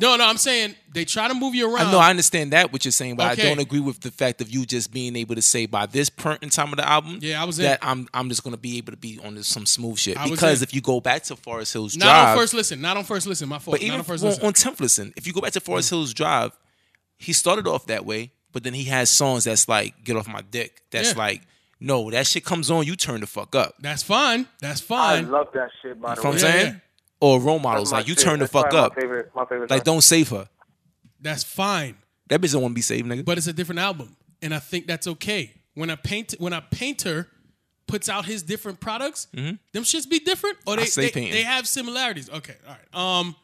No, 0.00 0.16
no, 0.16 0.24
I'm 0.24 0.36
saying 0.36 0.74
they 0.92 1.04
try 1.04 1.28
to 1.28 1.34
move 1.34 1.54
you 1.54 1.72
around. 1.72 1.86
I 1.88 1.92
know 1.92 1.98
I 1.98 2.10
understand 2.10 2.52
that 2.52 2.72
what 2.72 2.84
you're 2.84 2.92
saying, 2.92 3.16
but 3.16 3.32
Okay. 3.32 3.42
I 3.42 3.48
don't 3.48 3.60
agree 3.60 3.80
with 3.80 4.00
the 4.00 4.10
fact 4.10 4.40
of 4.40 4.50
you 4.50 4.64
just 4.66 4.92
being 4.92 5.14
able 5.16 5.34
to 5.34 5.42
say 5.42 5.66
by 5.66 5.86
this 5.86 6.08
point 6.10 6.42
in 6.42 6.48
time 6.50 6.70
of 6.72 6.76
the 6.76 6.88
album, 6.88 7.18
Yeah, 7.20 7.40
I 7.40 7.44
was 7.44 7.58
in. 7.58 7.64
that 7.66 7.78
I'm 7.82 8.08
I'm 8.14 8.28
just 8.28 8.42
gonna 8.42 8.56
be 8.56 8.78
able 8.78 8.92
to 8.92 8.98
be 8.98 9.18
on 9.22 9.34
this, 9.34 9.46
some 9.46 9.66
smooth 9.66 9.98
shit. 9.98 10.18
I 10.18 10.28
Because 10.28 10.62
if 10.62 10.74
you 10.74 10.80
go 10.80 11.00
back 11.00 11.22
to 11.24 11.36
Forest 11.36 11.72
Hills 11.72 11.96
not 11.96 12.04
Drive, 12.06 12.28
on 12.30 12.36
first 12.38 12.54
listen. 12.54 12.80
Not 12.80 12.96
on 12.96 13.04
first 13.04 13.26
listen. 13.26 13.48
My 13.48 13.58
fault. 13.58 13.74
but 13.74 13.80
not 13.82 13.86
even 13.86 13.98
on 14.00 14.04
first 14.04 14.22
on, 14.24 14.30
listen. 14.30 14.46
on 14.46 14.52
tenth 14.52 14.80
listen, 14.80 15.12
if 15.16 15.26
you 15.26 15.32
go 15.32 15.40
back 15.40 15.52
to 15.52 15.60
Forest 15.60 15.88
mm. 15.88 15.90
Hills 15.92 16.14
Drive, 16.14 16.52
he 17.18 17.32
started 17.32 17.66
off 17.66 17.86
that 17.86 18.04
way, 18.06 18.32
but 18.52 18.64
then 18.64 18.74
he 18.74 18.84
has 18.84 19.10
songs 19.10 19.44
that's 19.44 19.68
like 19.68 20.02
"Get 20.04 20.16
Off 20.16 20.26
My 20.26 20.40
Dick." 20.42 20.82
That's 20.90 21.12
Yeah. 21.12 21.18
like, 21.18 21.42
no, 21.78 22.10
that 22.10 22.26
shit 22.26 22.44
comes 22.44 22.70
on, 22.70 22.84
you 22.86 22.96
turn 22.96 23.20
the 23.20 23.26
fuck 23.26 23.54
up. 23.54 23.74
That's 23.80 24.02
fine. 24.02 24.46
That's 24.60 24.80
fine. 24.80 25.26
I 25.26 25.28
love 25.28 25.48
that 25.54 25.70
shit. 25.82 26.00
By 26.00 26.10
You 26.10 26.16
the 26.16 26.22
know 26.22 26.30
what 26.30 26.42
way, 26.42 26.48
I'm 26.48 26.52
saying? 26.58 26.66
yeah. 26.74 26.78
Or 27.20 27.38
role 27.40 27.58
models, 27.58 27.92
my 27.92 27.98
like 27.98 28.08
you 28.08 28.14
shit. 28.14 28.24
turn 28.24 28.38
the 28.38 28.48
fuck 28.48 28.72
up. 28.72 28.96
My 28.96 29.02
favorite, 29.02 29.30
my 29.34 29.44
favorite. 29.44 29.70
Like, 29.70 29.84
don't 29.84 30.00
save 30.02 30.30
her. 30.30 30.48
That's 31.20 31.44
fine. 31.44 31.96
That 32.28 32.40
bitch 32.40 32.52
don't 32.52 32.62
want 32.62 32.72
to 32.72 32.76
be 32.76 32.80
saved, 32.82 33.06
nigga. 33.06 33.24
But 33.24 33.36
it's 33.38 33.46
a 33.46 33.52
different 33.52 33.78
album, 33.80 34.16
and 34.40 34.54
I 34.54 34.58
think 34.58 34.86
that's 34.86 35.06
okay. 35.06 35.52
When 35.74 35.90
a 35.90 35.96
paint 35.96 36.34
when 36.38 36.52
a 36.52 36.62
painter 36.62 37.28
puts 37.86 38.08
out 38.08 38.24
his 38.24 38.42
different 38.42 38.80
products, 38.80 39.26
them 39.34 39.58
shits 39.74 40.08
be 40.08 40.18
different, 40.20 40.56
or 40.66 40.76
they 40.76 40.82
Mm-hmm. 40.82 40.88
say 40.88 41.10
they, 41.10 41.30
they 41.30 41.42
have 41.42 41.66
similarities. 41.68 42.30
Okay, 42.30 42.54
all 42.66 42.74
right. 42.74 43.18
Um, 43.20 43.36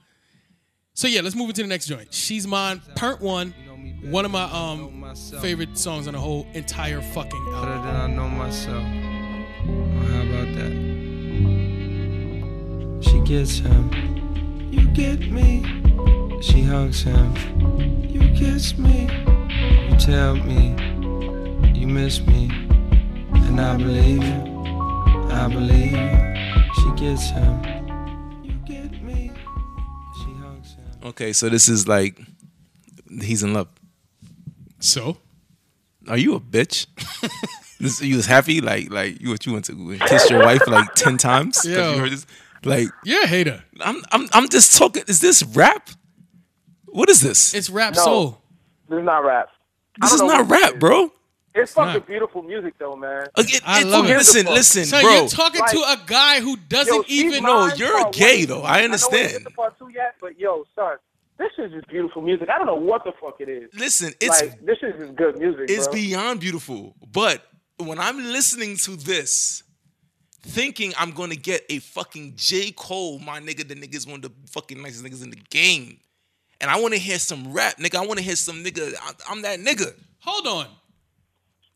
so 0.95 1.07
yeah, 1.09 1.21
let's 1.21 1.35
move 1.37 1.51
into 1.51 1.63
the 1.63 1.69
next 1.69 1.87
joint. 1.87 2.15
She's 2.15 2.47
mine, 2.47 2.81
part 2.95 3.21
one. 3.21 3.53
One 4.05 4.25
of 4.25 4.31
my 4.31 4.45
um 4.45 5.15
favorite 5.41 5.77
songs 5.77 6.07
on 6.07 6.15
the 6.15 6.21
whole 6.21 6.47
entire 6.55 7.03
fucking 7.03 7.45
Better 7.47 7.57
album. 7.57 7.83
than 7.87 7.97
I 7.97 8.07
know 8.07 8.29
myself. 8.29 8.85
How 8.85 10.23
about 10.23 10.55
that? 10.55 11.06
She 13.01 13.21
gets 13.21 13.59
him. 13.59 13.91
You 14.73 14.89
get 14.89 15.31
me. 15.31 15.63
She 16.43 16.63
hugs 16.63 17.03
him. 17.03 17.35
You 18.09 18.21
kiss 18.35 18.77
me. 18.79 19.09
You 19.89 19.97
tell 19.99 20.37
me 20.37 20.75
you 21.75 21.87
miss 21.87 22.21
me. 22.27 22.51
And 23.33 23.61
I 23.61 23.77
believe 23.77 24.23
you. 24.23 24.57
I 25.31 25.49
believe 25.49 25.93
you. 25.93 26.73
She 26.75 26.91
gets 27.05 27.31
him. 27.31 27.63
You 28.45 28.53
get 28.65 29.03
me. 29.03 29.31
She 30.19 30.33
hugs 30.43 30.75
him. 30.75 30.85
Okay, 31.05 31.33
so 31.33 31.49
this 31.49 31.69
is 31.69 31.87
like 31.87 32.19
he's 33.23 33.43
in 33.43 33.53
love. 33.55 33.69
So 34.81 35.17
Are 36.09 36.19
you 36.19 36.35
a 36.35 36.41
bitch? 36.41 36.87
this, 37.81 38.01
you 38.03 38.17
was 38.17 38.27
happy, 38.27 38.61
like 38.61 38.91
like 38.91 39.21
you 39.21 39.31
what 39.31 39.45
you 39.47 39.53
went 39.53 39.65
to 39.67 39.99
kiss 40.07 40.29
your 40.31 40.43
wife 40.43 40.67
like 40.67 40.95
ten 40.95 41.17
times. 41.19 41.57
'Cause 41.59 41.67
Yo. 41.71 41.93
you 41.95 41.99
heard 41.99 42.13
this? 42.13 42.27
Like 42.67 42.89
you're 43.05 43.23
a 43.25 43.27
hater. 43.27 43.65
I'm 43.81 44.03
I'm 44.13 44.29
I'm 44.33 44.49
just 44.49 44.77
talking. 44.77 45.05
Is 45.09 45.21
this 45.21 45.43
rap? 45.43 45.91
What 46.87 47.09
is 47.11 47.21
this? 47.21 47.55
It's 47.55 47.71
rap 47.71 47.95
No. 47.95 48.03
soul. 48.05 48.43
This 48.89 48.99
is 48.99 49.05
not 49.05 49.25
rap. 49.25 49.49
This 50.01 50.13
is 50.13 50.23
not 50.23 50.49
rap, 50.49 50.75
is. 50.75 50.79
bro. 50.79 51.13
It's 51.55 51.73
fucking 51.73 51.93
not. 51.95 52.07
beautiful 52.07 52.43
music 52.43 52.75
though, 52.79 52.97
man. 52.97 53.27
Again, 53.35 53.61
I 53.65 53.83
love 53.83 54.05
it. 54.09 54.17
listen, 54.17 54.47
Who 54.47 54.53
gives 54.55 54.77
a 54.77 54.81
listen, 54.81 54.85
So 54.85 55.01
bro. 55.01 55.11
you're 55.15 55.29
talking 55.29 55.63
to 55.71 55.79
a 55.79 55.99
guy 56.07 56.41
who 56.41 56.57
doesn't 56.57 56.95
Yo, 56.95 57.03
even. 57.09 57.45
know 57.45 57.69
you're 57.75 57.99
part 58.03 58.15
gay, 58.15 58.45
though. 58.45 58.61
I 58.63 58.81
I 58.81 58.85
understand. 58.85 59.13
know 59.13 59.19
we 59.23 59.29
didn't 59.29 59.43
get 59.45 59.51
to 59.51 59.57
part 59.57 59.79
two 59.79 59.89
yet, 59.95 60.15
but 60.21 60.39
yo, 60.39 60.65
son, 60.75 60.97
this 61.39 61.49
is 61.59 61.73
just 61.73 61.89
beautiful 61.89 62.21
music. 62.21 62.49
I 62.51 62.59
don't 62.59 62.67
know 62.67 62.75
what 62.75 63.05
the 63.05 63.13
fuck 63.21 63.37
it 63.41 63.49
is. 63.49 63.71
listen, 63.75 64.13
it's 64.21 64.41
like 64.43 64.61
this 64.67 64.77
is 64.83 64.95
just 65.01 65.17
good 65.17 65.39
music, 65.39 65.71
it's 65.71 65.87
bro. 65.87 65.95
beyond 65.95 66.41
beautiful. 66.41 66.95
But 67.11 67.43
when 67.79 67.99
I'm 67.99 68.19
listening 68.33 68.77
to 68.79 68.97
this, 68.97 69.63
thinking 70.47 70.93
I'm 70.99 71.11
gonna 71.13 71.35
get 71.37 71.65
a 71.69 71.79
fucking 71.81 72.35
J. 72.37 72.73
Cole, 72.73 73.19
my 73.19 73.41
nigga, 73.41 73.67
the 73.67 73.75
nigga's 73.75 74.07
one 74.07 74.17
of 74.17 74.23
the 74.23 74.33
fucking 74.51 74.81
nicest 74.81 75.05
niggas 75.05 75.23
in 75.23 75.31
the 75.31 75.39
game. 75.51 75.99
And 76.61 76.71
I 76.71 76.81
wanna 76.81 76.97
hear 76.97 77.19
some 77.19 77.53
rap, 77.53 77.77
nigga. 77.79 77.97
I 77.97 78.07
wanna 78.07 78.23
hear 78.23 78.37
some 78.37 78.65
nigga. 78.65 78.95
I- 79.01 79.13
I'm 79.31 79.43
that 79.43 79.61
nigga. 79.61 79.95
Hold 80.21 80.47
on. 80.47 80.69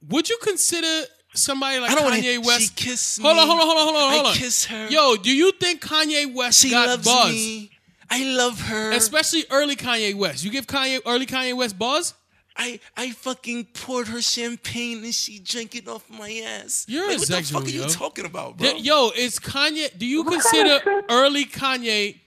Would 0.09 0.29
you 0.29 0.39
consider 0.43 1.07
somebody 1.35 1.79
like 1.79 1.91
I 1.91 1.95
don't 1.95 2.05
wanna 2.05 2.17
Kanye 2.17 2.23
hear- 2.23 2.41
West? 2.41 2.63
she 2.63 2.69
kissed 2.75 3.21
hold 3.21 3.37
on, 3.37 3.47
hold 3.47 3.61
on, 3.61 3.67
hold 3.67 3.79
on, 3.79 3.85
hold 3.85 3.97
on, 3.97 4.13
hold 4.15 4.27
on. 4.29 4.35
kiss 4.37 4.65
her. 4.65 4.89
Yo, 4.89 5.17
do 5.17 5.31
you 5.35 5.53
think 5.61 5.83
Kanye 5.83 6.33
West 6.33 6.61
She 6.61 6.71
got 6.71 6.89
loves 6.89 7.05
buzz? 7.05 7.33
me. 7.33 7.71
I 8.09 8.25
love 8.25 8.59
her. 8.63 8.91
Especially 8.93 9.45
early 9.51 9.77
Kanye 9.77 10.15
West. 10.15 10.43
You 10.43 10.51
give 10.51 10.67
Kanye 10.67 11.01
early 11.07 11.27
Kanye 11.27 11.55
West 11.55 11.79
buzz? 11.79 12.15
I 12.57 12.81
I 12.97 13.11
fucking 13.13 13.69
poured 13.75 14.09
her 14.09 14.21
champagne 14.21 15.05
and 15.05 15.15
she 15.15 15.39
drank 15.39 15.75
it 15.75 15.89
off 15.89 16.09
my 16.11 16.31
ass. 16.47 16.85
You're 16.89 17.07
like, 17.07 17.17
a 17.17 17.19
what 17.21 17.29
the 17.29 17.35
sexual, 17.35 17.61
fuck 17.61 17.69
are 17.69 17.73
you 17.73 17.87
talking 17.87 18.27
about, 18.27 18.57
bro? 18.59 18.69
Yeah, 18.69 18.75
Yo, 18.77 19.11
is 19.17 19.39
Kanye? 19.39 19.97
Do 19.97 20.07
you 20.07 20.23
What 20.23 20.43
kind 20.43 20.43
consider 20.43 20.91
of 20.99 21.05
early 21.09 21.45
Kanye 21.45 22.19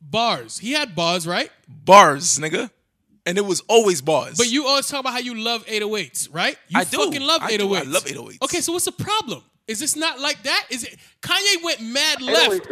bars? 0.00 0.58
He 0.58 0.72
had 0.72 0.94
bars, 0.94 1.26
right? 1.26 1.50
Bars, 1.68 2.38
nigga. 2.38 2.70
And 3.26 3.38
it 3.38 3.44
was 3.46 3.60
always 3.68 4.02
bars. 4.02 4.36
But 4.36 4.50
you 4.50 4.66
always 4.66 4.86
talk 4.86 5.00
about 5.00 5.14
how 5.14 5.18
you 5.18 5.34
love 5.34 5.64
808s, 5.66 6.28
right? 6.30 6.58
You 6.68 6.80
I 6.80 6.84
do. 6.84 6.98
fucking 6.98 7.22
love 7.22 7.40
I 7.42 7.52
808s. 7.52 7.58
do. 7.58 7.74
I 7.74 7.80
oh 7.80 7.84
love 7.86 8.04
808s. 8.04 8.42
Okay, 8.42 8.60
so 8.60 8.72
what's 8.74 8.84
the 8.84 8.92
problem? 8.92 9.42
Is 9.66 9.80
this 9.80 9.96
not 9.96 10.20
like 10.20 10.42
that? 10.42 10.66
Is 10.70 10.84
it 10.84 10.98
Kanye 11.22 11.62
went 11.64 11.80
mad 11.80 12.20
left 12.20 12.68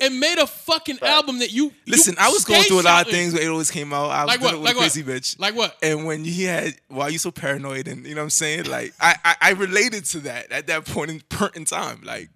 and 0.00 0.20
made 0.20 0.38
a 0.38 0.46
fucking 0.46 0.98
album 1.02 1.40
that 1.40 1.52
you 1.52 1.72
Listen, 1.88 2.14
you 2.16 2.24
I 2.24 2.28
was 2.28 2.44
going 2.44 2.62
through 2.62 2.80
a 2.80 2.82
lot 2.82 3.04
of 3.06 3.12
things 3.12 3.32
when 3.34 3.42
it 3.42 3.48
always 3.48 3.70
came 3.70 3.92
out. 3.92 4.10
I 4.10 4.24
was 4.24 4.28
Like 4.28 4.40
dealing 4.40 4.54
what? 4.54 4.60
with 4.76 4.76
Like 4.76 4.96
a 4.96 5.00
what? 5.10 5.16
bitch. 5.22 5.40
Like 5.40 5.56
what? 5.56 5.76
And 5.82 6.06
when 6.06 6.22
he 6.24 6.44
had, 6.44 6.74
why 6.88 7.08
you 7.08 7.18
so 7.18 7.32
paranoid? 7.32 7.88
And 7.88 8.06
you 8.06 8.14
know 8.14 8.20
what 8.20 8.24
I'm 8.26 8.30
saying? 8.30 8.66
Like, 8.66 8.94
I, 9.00 9.16
I, 9.24 9.36
I 9.40 9.50
related 9.54 10.04
to 10.06 10.20
that 10.20 10.52
at 10.52 10.68
that 10.68 10.84
point 10.84 11.10
in, 11.10 11.20
point 11.28 11.56
in 11.56 11.64
time. 11.64 12.02
Like, 12.04 12.30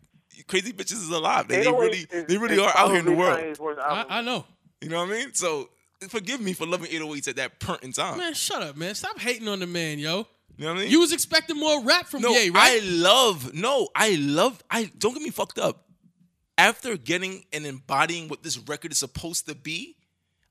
crazy 0.48 0.72
bitches 0.72 0.94
is 0.94 1.11
alive. 1.11 1.46
They, 1.46 1.61
they 1.62 1.70
really, 1.70 1.98
is- 2.11 2.26
they 2.26 2.36
really 2.36 2.58
are 2.58 2.72
out 2.76 2.90
here 2.90 2.98
in 2.98 3.04
the 3.04 3.12
world. 3.12 3.38
I. 3.80 4.06
I 4.08 4.22
know. 4.22 4.44
You 4.80 4.88
know 4.88 4.98
what 5.04 5.08
I 5.11 5.12
mean? 5.12 5.34
So 5.34 5.68
forgive 6.08 6.40
me 6.40 6.52
for 6.52 6.66
loving 6.66 6.90
808s 6.90 7.28
at 7.28 7.36
that 7.36 7.61
point 7.61 7.82
in 7.84 7.92
time. 7.92 8.18
Man, 8.18 8.34
shut 8.34 8.61
up, 8.62 8.76
man. 8.76 8.94
Stop 8.96 9.20
hating 9.20 9.46
on 9.46 9.61
the 9.61 9.66
man, 9.68 10.00
yo. 10.00 10.26
You 10.57 10.64
know 10.66 10.72
what 10.72 10.78
I 10.80 10.82
mean? 10.82 10.90
You 10.90 11.01
was 11.01 11.12
expecting 11.12 11.57
more 11.59 11.82
rap 11.82 12.07
from 12.07 12.22
no, 12.22 12.30
Ye, 12.30 12.51
right? 12.51 12.80
I 12.82 12.84
love, 12.84 13.55
no, 13.55 13.88
I 13.94 14.16
love, 14.16 14.62
I 14.70 14.90
don't 14.98 15.14
get 15.14 15.22
me 15.22 15.30
fucked 15.30 15.59
up. 15.59 15.86
After 16.59 16.96
getting 16.98 17.44
and 17.53 17.64
embodying 17.64 18.28
what 18.28 18.42
this 18.42 18.59
record 18.59 18.92
is 18.92 18.98
supposed 18.98 19.46
to 19.48 19.55
be, 19.55 19.96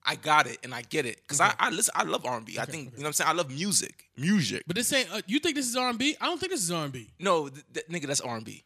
I 0.03 0.15
got 0.15 0.47
it 0.47 0.57
and 0.63 0.73
I 0.73 0.81
get 0.81 1.05
it 1.05 1.17
because 1.21 1.39
I, 1.39 1.53
I 1.59 1.69
listen. 1.69 1.93
I 1.95 2.03
love 2.03 2.25
R&B. 2.25 2.57
I 2.57 2.65
think 2.65 2.85
you 2.85 2.97
know 2.97 3.01
what 3.03 3.07
I'm 3.07 3.13
saying. 3.13 3.29
I 3.29 3.33
love 3.33 3.51
music, 3.51 4.05
music. 4.17 4.63
but 4.65 4.75
this 4.75 4.91
ain't. 4.91 5.11
Uh, 5.13 5.21
you 5.27 5.37
think 5.39 5.55
this 5.55 5.67
is 5.67 5.75
R&B? 5.75 6.15
I 6.19 6.25
don't 6.25 6.39
think 6.39 6.51
this 6.51 6.63
is 6.63 6.71
R&B. 6.71 7.09
no, 7.19 7.49
th- 7.49 7.63
th- 7.73 7.85
nigga, 7.87 8.07
that's 8.07 8.21
R&B. 8.21 8.63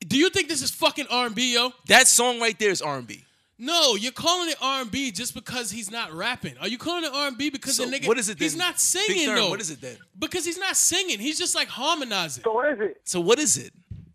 Do 0.00 0.16
you 0.16 0.30
think 0.30 0.48
this 0.48 0.62
is 0.62 0.70
fucking 0.70 1.06
R&B, 1.10 1.54
yo? 1.54 1.70
That 1.86 2.08
song 2.08 2.40
right 2.40 2.58
there 2.58 2.70
is 2.70 2.82
R&B. 2.82 3.22
No, 3.62 3.94
you're 3.94 4.10
calling 4.10 4.48
it 4.48 4.56
R&B 4.62 5.10
just 5.12 5.34
because 5.34 5.70
he's 5.70 5.90
not 5.90 6.12
rapping. 6.14 6.56
Are 6.58 6.66
you 6.66 6.78
calling 6.78 7.04
it 7.04 7.10
R&B 7.12 7.50
because 7.50 7.76
So 7.76 7.84
the 7.84 7.94
nigga? 7.94 8.08
what 8.08 8.18
is 8.18 8.30
it 8.30 8.38
then? 8.38 8.44
He's 8.46 8.52
then? 8.56 8.58
not 8.66 8.72
Big 8.74 8.78
singing 8.80 9.26
Thurm, 9.26 9.36
though. 9.36 9.50
what 9.50 9.60
is 9.60 9.70
it 9.70 9.80
then? 9.82 9.96
Because 10.18 10.46
he's 10.46 10.58
not 10.58 10.76
singing. 10.76 11.18
He's 11.18 11.38
just 11.38 11.54
like 11.54 11.68
harmonizing. 11.68 12.42
So 12.42 12.52
what 12.52 12.70
is 12.70 12.80
it? 12.80 13.00
So 13.04 13.20
what 13.20 13.38
is 13.38 13.58
it? 13.58 13.72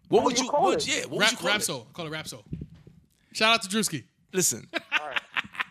What 0.09 0.23
would 0.23 0.37
you 0.39 0.45
you? 0.45 0.49
call 0.49 0.71
it? 0.71 0.87
yeah, 0.87 1.01
what 1.01 1.11
would 1.11 1.19
rap, 1.21 1.31
you 1.31 1.37
call 1.37 1.47
rap 1.47 1.59
it? 1.59 1.63
soul. 1.63 1.87
Call 1.93 2.07
it 2.07 2.09
rap 2.09 2.27
soul. 2.27 2.43
Shout 3.33 3.53
out 3.53 3.61
to 3.63 3.69
Drewski. 3.69 4.03
Listen. 4.33 4.67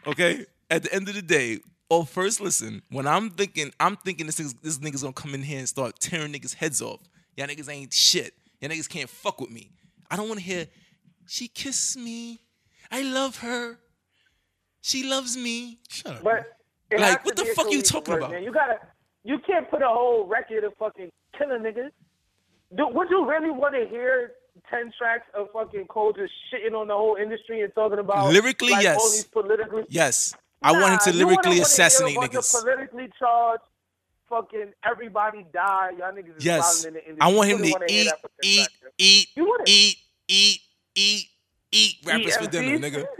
Okay. 0.06 0.44
At 0.70 0.82
the 0.82 0.94
end 0.94 1.08
of 1.08 1.14
the 1.14 1.22
day, 1.22 1.60
oh, 1.90 2.04
first 2.04 2.40
listen. 2.40 2.82
When 2.90 3.06
I'm 3.06 3.30
thinking, 3.30 3.70
I'm 3.80 3.96
thinking 3.96 4.26
this 4.26 4.38
nigga's, 4.38 4.54
this 4.62 4.78
nigga's 4.78 5.00
gonna 5.02 5.14
come 5.14 5.34
in 5.34 5.42
here 5.42 5.58
and 5.60 5.68
start 5.68 5.98
tearing 5.98 6.32
niggas' 6.32 6.54
heads 6.54 6.82
off. 6.82 7.00
Y'all 7.36 7.46
niggas 7.46 7.70
ain't 7.70 7.92
shit. 7.92 8.34
Y'all 8.60 8.70
niggas 8.70 8.88
can't 8.88 9.08
fuck 9.08 9.40
with 9.40 9.50
me. 9.50 9.70
I 10.10 10.16
don't 10.16 10.28
want 10.28 10.40
to 10.40 10.44
hear. 10.44 10.66
She 11.26 11.48
kissed 11.48 11.96
me. 11.96 12.40
I 12.90 13.02
love 13.02 13.38
her. 13.38 13.78
She 14.80 15.08
loves 15.08 15.36
me. 15.36 15.78
Shut 15.88 16.16
up. 16.16 16.22
But 16.22 16.46
Like, 16.96 17.24
what 17.24 17.36
the 17.36 17.44
be 17.44 17.50
a 17.50 17.54
fuck 17.54 17.70
you 17.70 17.82
talking 17.82 18.14
verse, 18.14 18.18
about? 18.22 18.30
Man. 18.32 18.42
You 18.44 18.52
gotta, 18.52 18.78
you 19.24 19.38
can't 19.46 19.68
put 19.70 19.82
a 19.82 19.88
whole 19.88 20.26
record 20.26 20.64
of 20.64 20.74
fucking 20.78 21.10
killing 21.36 21.62
niggas. 21.62 21.90
Do, 22.76 22.88
would 22.88 23.08
you 23.10 23.26
really 23.28 23.50
want 23.50 23.74
to 23.74 23.86
hear 23.88 24.32
ten 24.70 24.92
tracks 24.98 25.26
of 25.36 25.48
fucking 25.52 25.86
Cole 25.86 26.12
just 26.12 26.32
shitting 26.52 26.74
on 26.78 26.88
the 26.88 26.94
whole 26.94 27.16
industry 27.20 27.62
and 27.62 27.74
talking 27.74 27.98
about 27.98 28.30
Lyrically, 28.32 28.70
like, 28.72 28.82
yes. 28.82 28.98
all 29.00 29.10
these 29.10 29.24
politically? 29.24 29.84
Yes. 29.88 30.34
I 30.62 30.72
want 30.72 30.92
him 30.94 30.98
to 31.12 31.18
lyrically 31.18 31.34
wanna 31.36 31.50
hear 31.54 31.62
a 31.62 31.66
assassinate 31.66 32.14
bunch 32.16 32.34
of 32.34 32.40
niggas. 32.44 32.60
Politically 32.62 33.10
charged, 33.18 33.62
fucking 34.28 34.72
everybody 34.84 35.46
die. 35.52 35.90
Y'all 35.98 36.12
niggas 36.12 36.34
Yes. 36.38 36.84
wilding 36.84 36.88
in 36.88 36.94
the 36.94 37.10
industry. 37.10 37.18
I 37.20 37.34
want 37.36 37.48
him 37.50 37.58
to 37.62 37.70
wanna 37.72 37.86
eat, 37.88 38.04
that 38.04 38.20
for 38.20 38.28
10 38.28 38.50
eat, 38.50 38.68
eat, 38.98 39.28
eat, 39.66 39.96
eat, 40.28 40.60
eat, 40.94 41.26
eat 41.74 41.96
rappers 42.04 42.36
for 42.36 42.46
dinner, 42.46 42.78
nigga. 42.78 43.04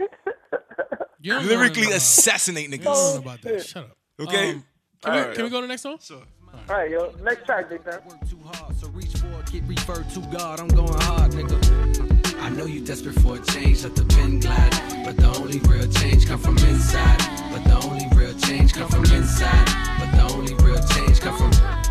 You 1.21 1.31
don't 1.33 1.47
Lyrically 1.47 1.83
about- 1.85 1.95
assassinate 1.95 2.69
You 2.69 2.77
don't 2.77 2.83
know 2.85 3.17
about 3.17 3.41
that. 3.41 3.65
Shut 3.65 3.83
up. 3.85 3.97
Okay? 4.21 4.51
Um, 4.51 4.63
can, 5.01 5.11
we, 5.13 5.19
Alright, 5.19 5.35
can 5.35 5.43
we 5.45 5.49
go 5.49 5.57
to 5.57 5.61
the 5.63 5.67
next 5.69 5.81
song? 5.81 5.97
Sure. 5.99 6.21
All 6.69 6.75
right, 6.75 6.91
yo. 6.91 7.13
Next 7.23 7.45
track, 7.45 7.67
big 7.67 7.83
time. 7.83 7.99
Work 8.07 8.29
too 8.29 8.37
hard, 8.45 8.75
so 8.77 8.87
reach 8.89 9.11
for 9.17 9.27
it, 9.39 9.51
get 9.51 9.63
referred 9.67 10.07
to 10.11 10.19
God. 10.37 10.59
I'm 10.59 10.67
going 10.67 10.93
hard, 11.01 11.31
nigga. 11.31 12.41
I 12.41 12.49
know 12.49 12.65
you 12.65 12.79
desperate 12.85 13.15
for 13.21 13.37
a 13.37 13.39
change, 13.39 13.83
let 13.83 13.95
the 13.95 14.05
pen 14.05 14.39
glide. 14.39 14.69
But 15.03 15.17
the 15.17 15.33
only 15.39 15.59
real 15.61 15.87
change 15.93 16.27
come 16.27 16.37
from 16.39 16.57
inside. 16.59 17.17
But 17.51 17.63
the 17.63 17.87
only 17.87 18.05
real 18.15 18.37
change 18.39 18.73
come 18.73 18.87
from 18.89 19.05
inside. 19.05 19.65
But 19.99 20.11
the 20.15 20.33
only 20.35 20.53
real 20.63 20.81
change 20.89 21.19
come 21.21 21.35
from 21.37 21.49
the 21.51 21.84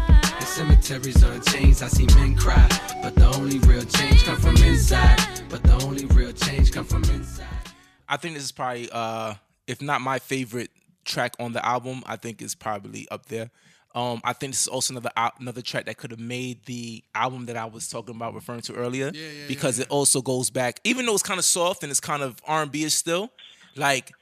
cemeteries 0.54 1.22
are 1.24 1.38
chains. 1.40 1.82
I 1.82 1.88
see 1.88 2.06
men 2.14 2.36
cry. 2.36 2.68
But 3.02 3.16
the 3.16 3.26
only 3.36 3.58
real 3.60 3.82
change 3.84 4.22
come 4.24 4.36
from 4.36 4.56
inside. 4.58 5.18
But 5.48 5.62
the 5.64 5.74
only 5.84 6.04
real 6.06 6.32
change 6.32 6.70
come 6.70 6.84
from 6.84 7.02
inside. 7.04 7.46
I 8.08 8.16
think 8.16 8.34
this 8.34 8.44
is 8.44 8.52
probably, 8.52 8.88
uh, 8.92 9.34
if 9.66 9.82
not 9.82 10.00
my 10.00 10.20
favorite 10.20 10.70
track 11.04 11.34
on 11.40 11.52
the 11.52 11.66
album, 11.66 12.04
I 12.06 12.14
think 12.16 12.40
it's 12.40 12.54
probably 12.54 13.08
up 13.10 13.26
there. 13.26 13.50
Um, 13.96 14.20
I 14.24 14.32
think 14.32 14.52
this 14.52 14.62
is 14.62 14.68
also 14.68 14.92
another 14.94 15.10
al- 15.16 15.32
another 15.40 15.60
track 15.62 15.86
that 15.86 15.96
could 15.96 16.10
have 16.12 16.20
made 16.20 16.64
the 16.66 17.02
album 17.14 17.46
that 17.46 17.56
I 17.56 17.64
was 17.64 17.88
talking 17.88 18.14
about, 18.14 18.34
referring 18.34 18.60
to 18.62 18.74
earlier, 18.74 19.10
Yeah, 19.14 19.20
yeah, 19.22 19.46
because 19.48 19.78
it 19.80 19.88
also 19.88 20.20
goes 20.20 20.50
back, 20.50 20.80
even 20.84 21.06
though 21.06 21.14
it's 21.14 21.22
kind 21.22 21.38
of 21.38 21.44
soft 21.44 21.82
and 21.82 21.90
it's 21.90 22.00
kind 22.00 22.22
of 22.22 22.36
R 22.46 22.62
and 22.62 22.72
B 22.72 22.82
is 22.84 22.94
still, 22.94 23.30
like 23.76 24.12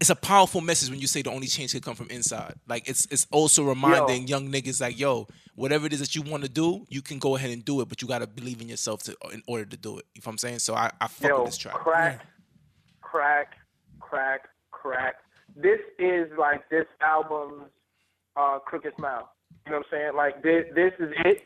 it's 0.00 0.10
a 0.10 0.14
powerful 0.16 0.62
message 0.62 0.88
when 0.88 0.98
you 0.98 1.06
say 1.06 1.20
the 1.20 1.30
only 1.30 1.46
change 1.46 1.72
can 1.72 1.80
come 1.80 1.94
from 1.94 2.08
inside. 2.08 2.54
Like 2.66 2.88
it's 2.88 3.06
it's 3.10 3.26
also 3.30 3.62
reminding 3.62 4.26
young 4.26 4.50
niggas 4.50 4.80
like, 4.80 4.98
yo, 4.98 5.28
whatever 5.54 5.86
it 5.86 5.92
is 5.92 6.00
that 6.00 6.14
you 6.14 6.22
want 6.22 6.42
to 6.42 6.48
do, 6.48 6.86
you 6.88 7.02
can 7.02 7.18
go 7.18 7.36
ahead 7.36 7.50
and 7.50 7.62
do 7.62 7.82
it, 7.82 7.88
but 7.88 8.00
you 8.00 8.08
gotta 8.08 8.26
believe 8.26 8.62
in 8.62 8.68
yourself 8.68 9.02
to 9.04 9.16
in 9.32 9.42
order 9.46 9.66
to 9.66 9.76
do 9.76 9.98
it. 9.98 10.06
You 10.14 10.20
know 10.20 10.24
what 10.24 10.32
I'm 10.32 10.38
saying? 10.38 10.60
So 10.60 10.74
I, 10.74 10.90
I 11.00 11.06
fuck 11.06 11.28
Yo, 11.28 11.42
with 11.42 11.50
this 11.50 11.58
track. 11.58 11.74
crack, 11.74 12.26
crack, 13.02 13.56
crack, 14.00 14.48
crack. 14.70 15.16
This 15.54 15.80
is 15.98 16.30
like 16.38 16.68
this 16.70 16.86
album's 17.02 17.70
uh, 18.36 18.58
Crooked 18.60 18.94
Smile. 18.96 19.30
You 19.66 19.72
know 19.72 19.78
what 19.78 19.86
I'm 19.86 19.90
saying? 19.90 20.16
Like 20.16 20.42
this, 20.42 20.64
this 20.74 20.92
is 20.98 21.12
it. 21.26 21.42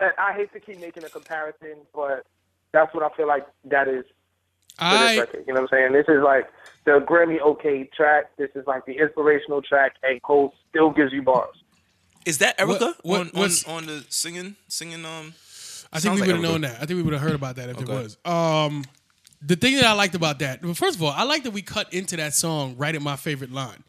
And 0.00 0.12
I 0.18 0.34
hate 0.34 0.52
to 0.52 0.60
keep 0.60 0.78
making 0.78 1.04
a 1.04 1.08
comparison, 1.08 1.86
but 1.94 2.26
that's 2.72 2.94
what 2.94 3.02
I 3.02 3.16
feel 3.16 3.26
like 3.26 3.46
that 3.64 3.88
is 3.88 4.04
for 4.78 4.84
this 4.84 5.00
I 5.00 5.18
record. 5.18 5.44
You 5.46 5.54
know 5.54 5.62
what 5.62 5.72
I'm 5.72 5.78
saying? 5.78 5.92
This 5.92 6.06
is 6.08 6.22
like 6.22 6.48
the 6.88 7.04
Grammy 7.04 7.40
okay 7.40 7.88
track. 7.96 8.30
This 8.38 8.50
is 8.54 8.66
like 8.66 8.86
the 8.86 8.98
inspirational 8.98 9.60
track, 9.62 9.92
and 10.02 10.20
Cole 10.22 10.54
still 10.70 10.90
gives 10.90 11.12
you 11.12 11.22
bars. 11.22 11.54
Is 12.26 12.38
that 12.38 12.60
Erica 12.60 12.94
what- 13.02 13.20
on, 13.20 13.30
on 13.34 13.50
on 13.68 13.86
the 13.86 14.04
singing 14.08 14.56
singing 14.68 15.04
um? 15.04 15.34
I 15.92 16.00
think 16.00 16.14
we 16.16 16.20
like 16.20 16.26
would 16.28 16.36
have 16.36 16.44
Erica. 16.44 16.52
known 16.52 16.60
that. 16.62 16.74
I 16.82 16.86
think 16.86 16.96
we 16.96 17.02
would 17.02 17.12
have 17.14 17.22
heard 17.22 17.34
about 17.34 17.56
that 17.56 17.68
if 17.70 17.78
Okay. 17.78 17.90
it 17.92 18.02
was. 18.02 18.16
Um, 18.24 18.84
the 19.40 19.56
thing 19.56 19.76
that 19.76 19.84
I 19.84 19.92
liked 19.92 20.14
about 20.14 20.38
that, 20.40 20.62
well, 20.62 20.74
first 20.74 20.96
of 20.96 21.02
all, 21.02 21.12
I 21.12 21.22
like 21.22 21.44
that 21.44 21.52
we 21.52 21.62
cut 21.62 21.92
into 21.94 22.16
that 22.16 22.34
song 22.34 22.74
right 22.76 22.94
at 22.94 23.00
my 23.00 23.16
favorite 23.16 23.52
line. 23.52 23.84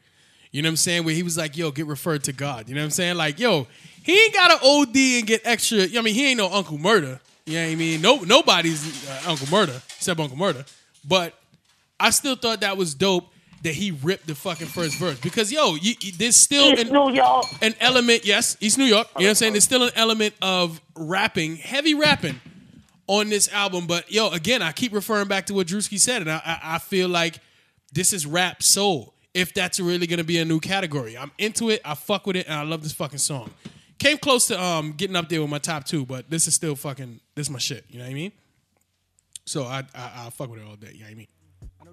You 0.52 0.62
know 0.62 0.68
what 0.68 0.72
I'm 0.72 0.78
saying? 0.78 1.04
Where 1.06 1.14
he 1.16 1.24
was 1.24 1.38
like, 1.38 1.58
"Yo, 1.58 1.72
get 1.72 1.86
referred 1.88 2.24
to 2.26 2.34
God." 2.34 2.70
You 2.70 2.76
know 2.76 2.82
what 2.82 2.86
I'm 2.86 2.92
saying? 2.92 3.18
Like, 3.18 3.40
yo, 3.40 3.68
he 4.04 4.14
ain't 4.24 4.34
got 4.34 4.52
an 4.52 4.60
OD 4.64 4.96
and 5.20 5.28
get 5.28 5.42
extra. 5.46 5.84
I 5.84 6.02
mean, 6.02 6.16
he 6.16 6.28
ain't 6.30 6.38
no 6.38 6.52
Uncle 6.52 6.78
Murder. 6.78 7.20
You 7.46 7.56
know 7.60 7.66
what 7.66 7.72
I 7.72 7.76
mean? 7.76 8.02
No, 8.02 8.16
nobody's 8.22 9.10
uh, 9.10 9.24
Uncle 9.28 9.48
Murder 9.50 9.82
except 9.98 10.20
Uncle 10.20 10.38
Murder. 10.38 10.66
But 11.08 11.34
I 12.00 12.10
still 12.12 12.36
thought 12.36 12.62
that 12.62 12.78
was 12.78 12.94
dope 12.94 13.26
that 13.64 13.74
he 13.74 13.92
ripped 13.92 14.26
the 14.28 14.36
fucking 14.36 14.68
first 14.68 14.96
verse 14.98 15.20
because 15.20 15.52
yo, 15.52 15.76
you, 15.76 15.94
you- 16.00 16.14
there's 16.14 16.38
still 16.38 16.72
East 16.74 16.84
an, 16.88 16.94
New 16.94 17.12
York. 17.14 17.46
an 17.62 17.76
element, 17.82 18.26
yes, 18.26 18.56
East 18.62 18.78
New 18.78 18.86
York. 18.86 19.08
You 19.18 19.22
know 19.22 19.26
what 19.26 19.30
I'm 19.32 19.36
saying? 19.36 19.54
There's 19.54 19.66
still 19.66 19.84
an 19.84 19.92
element 19.96 20.34
of 20.42 20.80
rapping, 20.96 21.58
heavy 21.58 21.94
rapping 21.94 22.40
on 23.08 23.30
this 23.30 23.50
album. 23.52 23.86
But 23.86 24.10
yo, 24.12 24.30
again, 24.30 24.62
I 24.62 24.72
keep 24.72 24.94
referring 24.94 25.28
back 25.28 25.48
to 25.48 25.54
what 25.54 25.68
Drewski 25.68 26.00
said, 26.00 26.22
and 26.22 26.32
I, 26.32 26.42
I, 26.46 26.60
I 26.76 26.78
feel 26.80 27.10
like 27.10 27.40
this 27.92 28.14
is 28.14 28.26
rap 28.26 28.64
soul. 28.64 29.14
If 29.34 29.54
that's 29.54 29.80
really 29.80 30.08
gonna 30.08 30.24
be 30.24 30.38
a 30.40 30.46
new 30.46 30.60
category, 30.60 31.18
I'm 31.18 31.32
into 31.38 31.70
it. 31.70 31.82
I 31.86 31.96
fuck 31.96 32.26
with 32.28 32.36
it, 32.38 32.46
and 32.48 32.56
I 32.56 32.64
love 32.64 32.82
this 32.82 32.94
fucking 32.94 33.20
song. 33.20 33.52
Came 34.00 34.18
close 34.18 34.48
to 34.48 34.60
um 34.62 34.94
getting 34.94 35.16
up 35.18 35.28
there 35.28 35.42
with 35.42 35.50
my 35.50 35.60
top 35.60 35.84
two, 35.86 36.06
but 36.06 36.30
this 36.30 36.48
is 36.48 36.56
still 36.56 36.76
fucking 36.76 37.20
this 37.36 37.48
is 37.48 37.50
my 37.52 37.60
shit. 37.60 37.84
You 37.90 38.00
know 38.00 38.06
what 38.06 38.12
I 38.12 38.14
mean? 38.14 38.32
So 39.46 39.66
I 39.66 39.80
I, 39.94 40.12
I 40.28 40.30
fuck 40.30 40.50
with 40.50 40.62
it 40.62 40.66
all 40.68 40.76
day. 40.78 40.92
You 40.94 41.00
know 41.00 41.06
what 41.06 41.12
I 41.12 41.16
mean? 41.16 41.28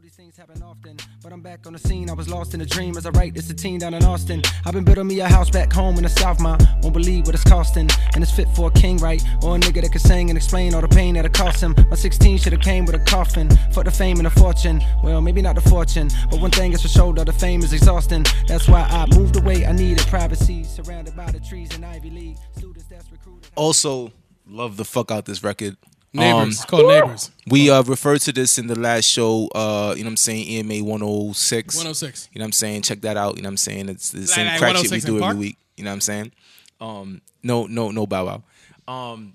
These 0.07 0.15
things 0.15 0.37
happen 0.37 0.63
often, 0.63 0.97
but 1.21 1.33
I'm 1.33 1.41
back 1.41 1.67
on 1.67 1.73
the 1.73 1.81
scene. 1.81 2.09
I 2.09 2.13
was 2.13 2.29
lost 2.29 2.55
in 2.55 2.61
a 2.61 2.65
dream 2.65 2.97
as 2.97 3.07
I 3.07 3.11
write 3.11 3.35
this 3.35 3.51
a 3.51 3.55
teen 3.55 3.81
down 3.81 3.93
in 3.93 4.05
Austin. 4.05 4.41
I've 4.65 4.73
been 4.73 4.85
building 4.85 5.09
me 5.09 5.19
a 5.19 5.27
house 5.27 5.51
back 5.51 5.73
home 5.73 5.97
in 5.97 6.05
the 6.05 6.09
South, 6.09 6.39
ma. 6.39 6.57
Won't 6.81 6.93
believe 6.93 7.27
what 7.27 7.35
it's 7.35 7.43
costing. 7.43 7.91
And 8.15 8.23
it's 8.23 8.31
fit 8.31 8.47
for 8.55 8.69
a 8.69 8.71
king, 8.71 8.99
right? 8.99 9.21
Or 9.43 9.57
a 9.57 9.59
nigga 9.59 9.83
that 9.83 9.91
can 9.91 10.01
sing 10.01 10.31
and 10.31 10.37
explain 10.37 10.75
all 10.75 10.81
the 10.81 10.87
pain 10.87 11.15
that 11.15 11.25
it 11.25 11.33
cost 11.33 11.61
him. 11.61 11.75
My 11.91 11.97
16 11.97 12.39
should 12.39 12.53
have 12.53 12.63
came 12.63 12.85
with 12.85 12.95
a 12.95 13.01
coffin. 13.01 13.49
For 13.73 13.83
the 13.83 13.91
fame 13.91 14.19
and 14.19 14.27
the 14.27 14.31
fortune. 14.31 14.81
Well, 15.03 15.21
maybe 15.21 15.43
not 15.43 15.57
the 15.57 15.69
fortune, 15.69 16.09
but 16.31 16.41
one 16.41 16.53
thing 16.53 16.73
is 16.73 16.83
for 16.83 16.89
sure, 16.89 17.13
though, 17.13 17.25
the 17.25 17.33
fame 17.33 17.65
is 17.65 17.73
exhausting. 17.73 18.25
That's 18.47 18.69
why 18.69 18.83
I 18.83 19.07
moved 19.13 19.35
away. 19.35 19.67
I 19.67 19.73
needed 19.73 20.07
privacy, 20.07 20.63
surrounded 20.63 21.17
by 21.17 21.33
the 21.33 21.41
trees 21.41 21.75
in 21.75 21.83
Ivy 21.83 22.11
League. 22.11 22.37
Students 22.57 22.87
that's 22.89 23.11
recruited. 23.11 23.51
Also, 23.57 24.13
love 24.47 24.77
the 24.77 24.85
fuck 24.85 25.11
out 25.11 25.25
this 25.25 25.43
record. 25.43 25.77
Neighbors, 26.17 26.43
Um, 26.43 26.49
it's 26.49 26.64
called 26.64 26.89
Neighbors. 26.89 27.31
we 27.47 27.71
uh 27.71 27.83
referred 27.83 28.21
to 28.23 28.33
this 28.33 28.59
in 28.59 28.67
the 28.67 28.79
last 28.79 29.05
show. 29.05 29.49
Uh, 29.55 29.95
you 29.97 30.03
know 30.03 30.09
what 30.09 30.12
I'm 30.12 30.17
saying? 30.17 30.49
EMA 30.49 30.85
106. 30.85 31.77
106. 31.77 32.29
You 32.33 32.39
know 32.39 32.43
what 32.43 32.47
I'm 32.47 32.53
saying? 32.53 32.83
Check 32.83 33.01
that 33.03 33.17
out. 33.17 33.37
You 33.37 33.43
know 33.43 33.49
what 33.49 33.53
I'm 33.53 33.57
saying? 33.59 33.89
It's 33.89 34.11
the 34.11 34.27
same 34.27 34.47
like 34.47 34.59
crack 34.59 34.77
shit 34.77 34.91
we 34.91 35.01
do 35.01 35.09
every 35.17 35.21
Park? 35.21 35.37
week. 35.39 35.57
You 35.77 35.85
know 35.85 35.91
what 35.91 35.95
I'm 35.95 36.01
saying? 36.01 36.33
Um, 36.81 37.21
no, 37.43 37.67
no, 37.67 37.91
no 37.91 38.07
Bow 38.07 38.27
Wow. 38.27 39.12
Um, 39.12 39.35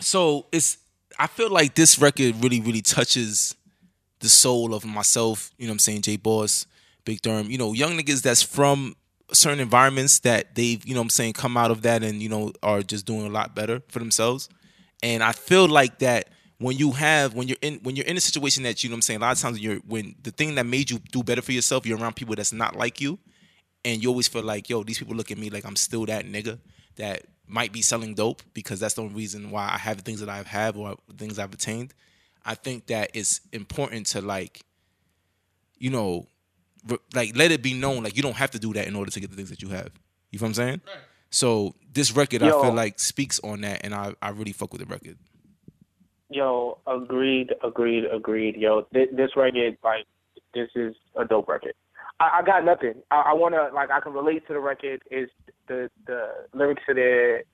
so 0.00 0.46
it's 0.52 0.78
I 1.18 1.26
feel 1.26 1.50
like 1.50 1.74
this 1.74 1.98
record 1.98 2.34
really, 2.42 2.60
really 2.60 2.82
touches 2.82 3.54
the 4.20 4.28
soul 4.28 4.74
of 4.74 4.84
myself. 4.84 5.50
You 5.58 5.66
know 5.66 5.70
what 5.70 5.74
I'm 5.74 5.78
saying? 5.80 6.02
Jay 6.02 6.16
Boss, 6.16 6.66
Big 7.04 7.22
Durham. 7.22 7.50
You 7.50 7.58
know, 7.58 7.72
young 7.72 7.92
niggas 7.98 8.22
that's 8.22 8.42
from 8.42 8.96
certain 9.32 9.60
environments 9.60 10.20
that 10.20 10.54
they've 10.54 10.84
you 10.86 10.94
know 10.94 11.00
what 11.00 11.06
I'm 11.06 11.10
saying 11.10 11.32
come 11.32 11.56
out 11.56 11.70
of 11.70 11.82
that 11.82 12.02
and 12.04 12.22
you 12.22 12.28
know 12.28 12.52
are 12.62 12.82
just 12.82 13.06
doing 13.06 13.26
a 13.26 13.30
lot 13.30 13.54
better 13.54 13.82
for 13.88 13.98
themselves. 13.98 14.48
And 15.02 15.22
I 15.22 15.32
feel 15.32 15.68
like 15.68 15.98
that 15.98 16.28
when 16.58 16.76
you 16.76 16.92
have 16.92 17.34
when 17.34 17.48
you're 17.48 17.58
in 17.60 17.80
when 17.82 17.96
you're 17.96 18.06
in 18.06 18.16
a 18.16 18.20
situation 18.20 18.62
that 18.62 18.82
you 18.82 18.90
know 18.90 18.94
I'm 18.94 19.02
saying 19.02 19.18
a 19.18 19.22
lot 19.22 19.36
of 19.36 19.40
times 19.40 19.60
you're 19.60 19.76
when 19.80 20.14
the 20.22 20.30
thing 20.30 20.54
that 20.54 20.66
made 20.66 20.90
you 20.90 20.98
do 21.12 21.22
better 21.22 21.42
for 21.42 21.52
yourself 21.52 21.86
you're 21.86 21.98
around 21.98 22.16
people 22.16 22.34
that's 22.34 22.52
not 22.52 22.76
like 22.76 23.00
you 23.00 23.18
and 23.84 24.02
you 24.02 24.08
always 24.08 24.26
feel 24.26 24.42
like 24.42 24.68
yo 24.70 24.82
these 24.82 24.98
people 24.98 25.14
look 25.14 25.30
at 25.30 25.38
me 25.38 25.50
like 25.50 25.66
I'm 25.66 25.76
still 25.76 26.06
that 26.06 26.24
nigga 26.24 26.58
that 26.96 27.24
might 27.46 27.72
be 27.72 27.82
selling 27.82 28.14
dope 28.14 28.42
because 28.54 28.80
that's 28.80 28.94
the 28.94 29.02
only 29.02 29.14
reason 29.14 29.50
why 29.50 29.70
I 29.72 29.78
have 29.78 29.98
the 29.98 30.02
things 30.02 30.20
that 30.20 30.28
I 30.28 30.42
have 30.42 30.76
or 30.76 30.96
things 31.16 31.38
I've 31.38 31.52
attained. 31.52 31.94
I 32.44 32.54
think 32.54 32.86
that 32.86 33.10
it's 33.14 33.40
important 33.52 34.06
to 34.08 34.22
like 34.22 34.62
you 35.78 35.90
know 35.90 36.26
like 37.14 37.36
let 37.36 37.50
it 37.50 37.62
be 37.62 37.74
known 37.74 38.02
like 38.02 38.16
you 38.16 38.22
don't 38.22 38.36
have 38.36 38.50
to 38.52 38.58
do 38.58 38.72
that 38.72 38.86
in 38.86 38.96
order 38.96 39.10
to 39.10 39.20
get 39.20 39.30
the 39.30 39.36
things 39.36 39.50
that 39.50 39.60
you 39.60 39.68
have. 39.68 39.90
You 40.30 40.38
know 40.38 40.44
what 40.44 40.48
I'm 40.48 40.54
saying? 40.54 40.80
Right. 40.86 40.96
So 41.30 41.74
this 41.92 42.12
record 42.12 42.42
I 42.42 42.50
feel 42.50 42.72
like 42.72 42.98
speaks 42.98 43.40
on 43.40 43.62
that 43.62 43.80
and 43.84 43.94
I, 43.94 44.14
I 44.22 44.30
really 44.30 44.52
fuck 44.52 44.72
with 44.72 44.80
the 44.80 44.86
record. 44.86 45.16
Yo, 46.28 46.78
agreed, 46.86 47.54
agreed, 47.62 48.04
agreed. 48.04 48.56
Yo, 48.56 48.86
this, 48.92 49.08
this 49.12 49.30
record, 49.36 49.78
like, 49.84 50.06
this 50.54 50.68
is 50.74 50.94
a 51.14 51.24
dope 51.24 51.48
record. 51.48 51.74
I, 52.18 52.38
I 52.38 52.42
got 52.42 52.64
nothing. 52.64 52.94
I, 53.10 53.26
I 53.26 53.32
wanna 53.34 53.68
like 53.74 53.90
I 53.90 54.00
can 54.00 54.12
relate 54.12 54.46
to 54.46 54.54
the 54.54 54.60
record. 54.60 55.02
Is 55.10 55.28
the 55.68 55.90
the 56.06 56.28
lyrics 56.54 56.82
are 56.88 56.94
there, 56.94 57.44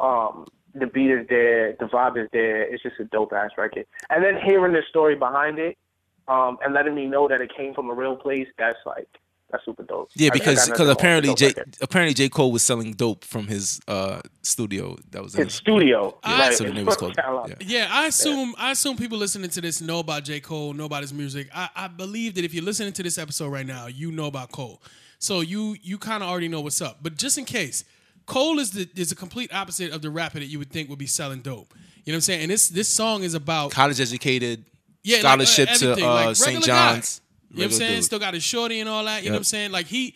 um, 0.00 0.46
the 0.74 0.86
beat 0.86 1.10
is 1.10 1.26
there, 1.28 1.74
the 1.78 1.86
vibe 1.86 2.22
is 2.22 2.28
there. 2.32 2.62
It's 2.62 2.82
just 2.82 3.00
a 3.00 3.04
dope 3.04 3.32
ass 3.32 3.50
record. 3.56 3.86
And 4.10 4.22
then 4.22 4.38
hearing 4.44 4.72
the 4.72 4.82
story 4.88 5.14
behind 5.14 5.58
it, 5.58 5.78
um, 6.26 6.58
and 6.64 6.74
letting 6.74 6.94
me 6.94 7.06
know 7.06 7.28
that 7.28 7.40
it 7.40 7.50
came 7.56 7.74
from 7.74 7.90
a 7.90 7.94
real 7.94 8.16
place. 8.16 8.48
That's 8.58 8.78
like 8.84 9.08
that's 9.50 9.64
super 9.64 9.82
dope. 9.82 10.10
Yeah, 10.14 10.26
I- 10.26 10.34
I 10.34 10.38
got 10.38 10.44
because 10.44 10.66
because 10.68 10.88
apparently 10.88 11.34
J 11.34 11.46
record. 11.48 11.76
apparently 11.80 12.14
J 12.14 12.28
Cole 12.28 12.52
was 12.52 12.62
selling 12.62 12.92
dope 12.92 13.24
from 13.24 13.46
his 13.46 13.80
uh 13.88 14.20
studio 14.42 14.96
that 15.10 15.22
was 15.22 15.34
in 15.34 15.44
his 15.44 15.54
studio. 15.54 16.18
I- 16.22 16.38
like, 16.48 16.52
so 16.54 16.64
the 16.64 16.72
name 16.72 16.86
was 16.86 16.96
called. 16.96 17.14
Yeah. 17.16 17.54
Yeah, 17.60 17.88
I 17.90 18.06
assume 18.06 18.54
I 18.58 18.72
assume 18.72 18.96
people 18.96 19.18
listening 19.18 19.50
to 19.50 19.60
this 19.60 19.80
know 19.80 20.00
about 20.00 20.24
J. 20.24 20.40
Cole, 20.40 20.72
know 20.74 20.84
about 20.84 21.02
his 21.02 21.12
music. 21.14 21.48
I, 21.54 21.68
I 21.74 21.88
believe 21.88 22.34
that 22.34 22.44
if 22.44 22.52
you're 22.54 22.64
listening 22.64 22.92
to 22.94 23.02
this 23.02 23.18
episode 23.18 23.48
right 23.50 23.66
now, 23.66 23.86
you 23.86 24.10
know 24.12 24.26
about 24.26 24.52
Cole. 24.52 24.82
So 25.18 25.40
you 25.40 25.76
you 25.82 25.98
kind 25.98 26.22
of 26.22 26.28
already 26.28 26.48
know 26.48 26.60
what's 26.60 26.80
up. 26.80 26.98
But 27.02 27.16
just 27.16 27.38
in 27.38 27.44
case, 27.44 27.84
Cole 28.26 28.58
is 28.58 28.70
the 28.72 28.88
is 28.94 29.08
the 29.10 29.16
complete 29.16 29.52
opposite 29.54 29.92
of 29.92 30.02
the 30.02 30.10
rapper 30.10 30.38
that 30.38 30.46
you 30.46 30.58
would 30.58 30.70
think 30.70 30.88
would 30.90 30.98
be 30.98 31.06
selling 31.06 31.40
dope. 31.40 31.74
You 32.04 32.12
know 32.12 32.16
what 32.16 32.18
I'm 32.18 32.20
saying? 32.22 32.42
And 32.42 32.50
this 32.50 32.68
this 32.68 32.88
song 32.88 33.22
is 33.22 33.34
about 33.34 33.70
College 33.72 34.00
educated, 34.00 34.64
yeah, 35.02 35.16
like, 35.16 35.24
uh, 35.40 35.44
scholarship 35.44 35.68
to 35.80 36.06
uh, 36.06 36.14
like 36.14 36.36
St. 36.36 36.62
John's. 36.64 37.18
guy. 37.18 37.24
You 37.50 37.56
know 37.56 37.62
what 37.62 37.64
I'm 37.66 37.70
saying? 37.78 37.94
dude. 37.96 38.04
Still 38.04 38.18
got 38.18 38.34
his 38.34 38.44
shorty 38.44 38.80
and 38.80 38.88
all 38.88 39.04
that. 39.04 39.22
You 39.22 39.30
know 39.30 39.34
what 39.34 39.38
I'm 39.38 39.44
saying? 39.44 39.72
Like 39.72 39.86
he 39.86 40.14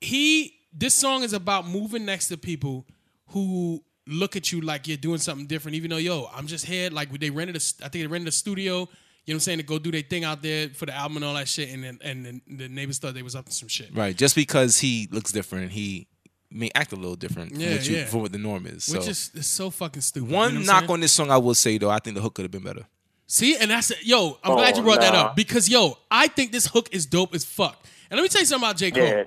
he 0.00 0.54
this 0.72 0.94
song 0.94 1.22
is 1.22 1.32
about 1.32 1.66
moving 1.66 2.04
next 2.04 2.28
to 2.28 2.36
people 2.36 2.86
who 3.28 3.82
look 4.06 4.36
at 4.36 4.50
you 4.52 4.60
like 4.60 4.88
you're 4.88 4.96
doing 4.96 5.18
something 5.18 5.46
different, 5.46 5.76
even 5.76 5.90
though 5.90 5.96
yo, 5.96 6.28
I'm 6.34 6.46
just 6.46 6.66
here. 6.66 6.90
Like 6.90 7.10
they 7.18 7.30
rented 7.30 7.56
a 7.56 7.84
I 7.84 7.88
think 7.88 8.04
they 8.04 8.06
rented 8.06 8.28
a 8.28 8.32
studio. 8.32 8.88
You 9.24 9.34
know 9.34 9.36
what 9.36 9.36
I'm 9.36 9.40
saying? 9.40 9.58
To 9.58 9.64
go 9.64 9.78
do 9.78 9.92
their 9.92 10.02
thing 10.02 10.24
out 10.24 10.42
there 10.42 10.68
for 10.70 10.86
the 10.86 10.94
album 10.94 11.18
and 11.18 11.24
all 11.24 11.34
that 11.34 11.46
shit, 11.46 11.70
and 11.70 11.84
then, 11.84 11.98
and 12.02 12.26
then 12.26 12.40
the 12.48 12.68
neighbors 12.68 12.98
thought 12.98 13.14
they 13.14 13.22
was 13.22 13.36
up 13.36 13.46
to 13.46 13.52
some 13.52 13.68
shit. 13.68 13.94
Right, 13.94 14.16
just 14.16 14.34
because 14.34 14.78
he 14.80 15.08
looks 15.12 15.30
different, 15.30 15.70
he 15.70 16.08
may 16.50 16.72
act 16.74 16.90
a 16.92 16.96
little 16.96 17.14
different 17.14 17.52
Yeah, 17.54 17.68
from, 17.68 17.76
what 17.76 17.88
you, 17.88 17.96
yeah. 17.96 18.04
from 18.06 18.20
what 18.22 18.32
the 18.32 18.38
norm 18.38 18.66
is. 18.66 18.82
So 18.82 18.98
Which 18.98 19.06
is 19.06 19.30
it's 19.34 19.46
so 19.46 19.70
fucking 19.70 20.02
stupid. 20.02 20.28
you 20.28 20.34
one 20.34 20.54
know 20.54 20.60
knock 20.62 20.80
saying? 20.80 20.90
on 20.90 21.00
this 21.00 21.12
song, 21.12 21.30
I 21.30 21.36
will 21.36 21.54
say 21.54 21.78
though, 21.78 21.88
I 21.90 22.00
think 22.00 22.16
the 22.16 22.20
hook 22.20 22.34
could 22.34 22.42
have 22.42 22.50
been 22.50 22.64
better. 22.64 22.84
See, 23.32 23.56
and 23.56 23.70
that's 23.70 23.90
it. 23.90 24.04
Yo, 24.04 24.36
I'm 24.44 24.52
Oh, 24.52 24.56
glad 24.56 24.76
you 24.76 24.82
brought 24.82 25.00
that 25.00 25.14
up 25.14 25.34
because 25.34 25.66
yo, 25.66 25.96
I 26.10 26.28
think 26.28 26.52
this 26.52 26.66
hook 26.66 26.90
is 26.92 27.06
dope 27.06 27.34
as 27.34 27.46
fuck. 27.46 27.82
And 28.10 28.18
let 28.18 28.22
me 28.22 28.28
tell 28.28 28.42
you 28.42 28.46
something 28.46 28.68
about 28.68 28.76
J. 28.76 28.90
Cole. 28.90 29.02
Yeah. 29.02 29.24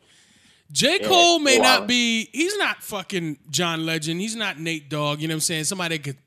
J. 0.71 0.99
Cole 0.99 1.39
may 1.39 1.57
wow. 1.57 1.79
not 1.79 1.87
be, 1.87 2.29
he's 2.31 2.55
not 2.57 2.83
fucking 2.83 3.39
John 3.49 3.83
Legend. 3.83 4.21
He's 4.21 4.35
not 4.35 4.59
Nate 4.59 4.89
Dogg. 4.91 5.21
You 5.21 5.27
know 5.27 5.31
what 5.31 5.37
I'm 5.37 5.41
saying? 5.41 5.63
Somebody 5.63 5.97
that 5.97 6.03
could 6.03 6.17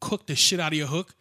cook 0.00 0.28
the 0.28 0.36
shit 0.36 0.60
out 0.60 0.70
of 0.70 0.78
your 0.78 0.86
hook. 0.86 1.12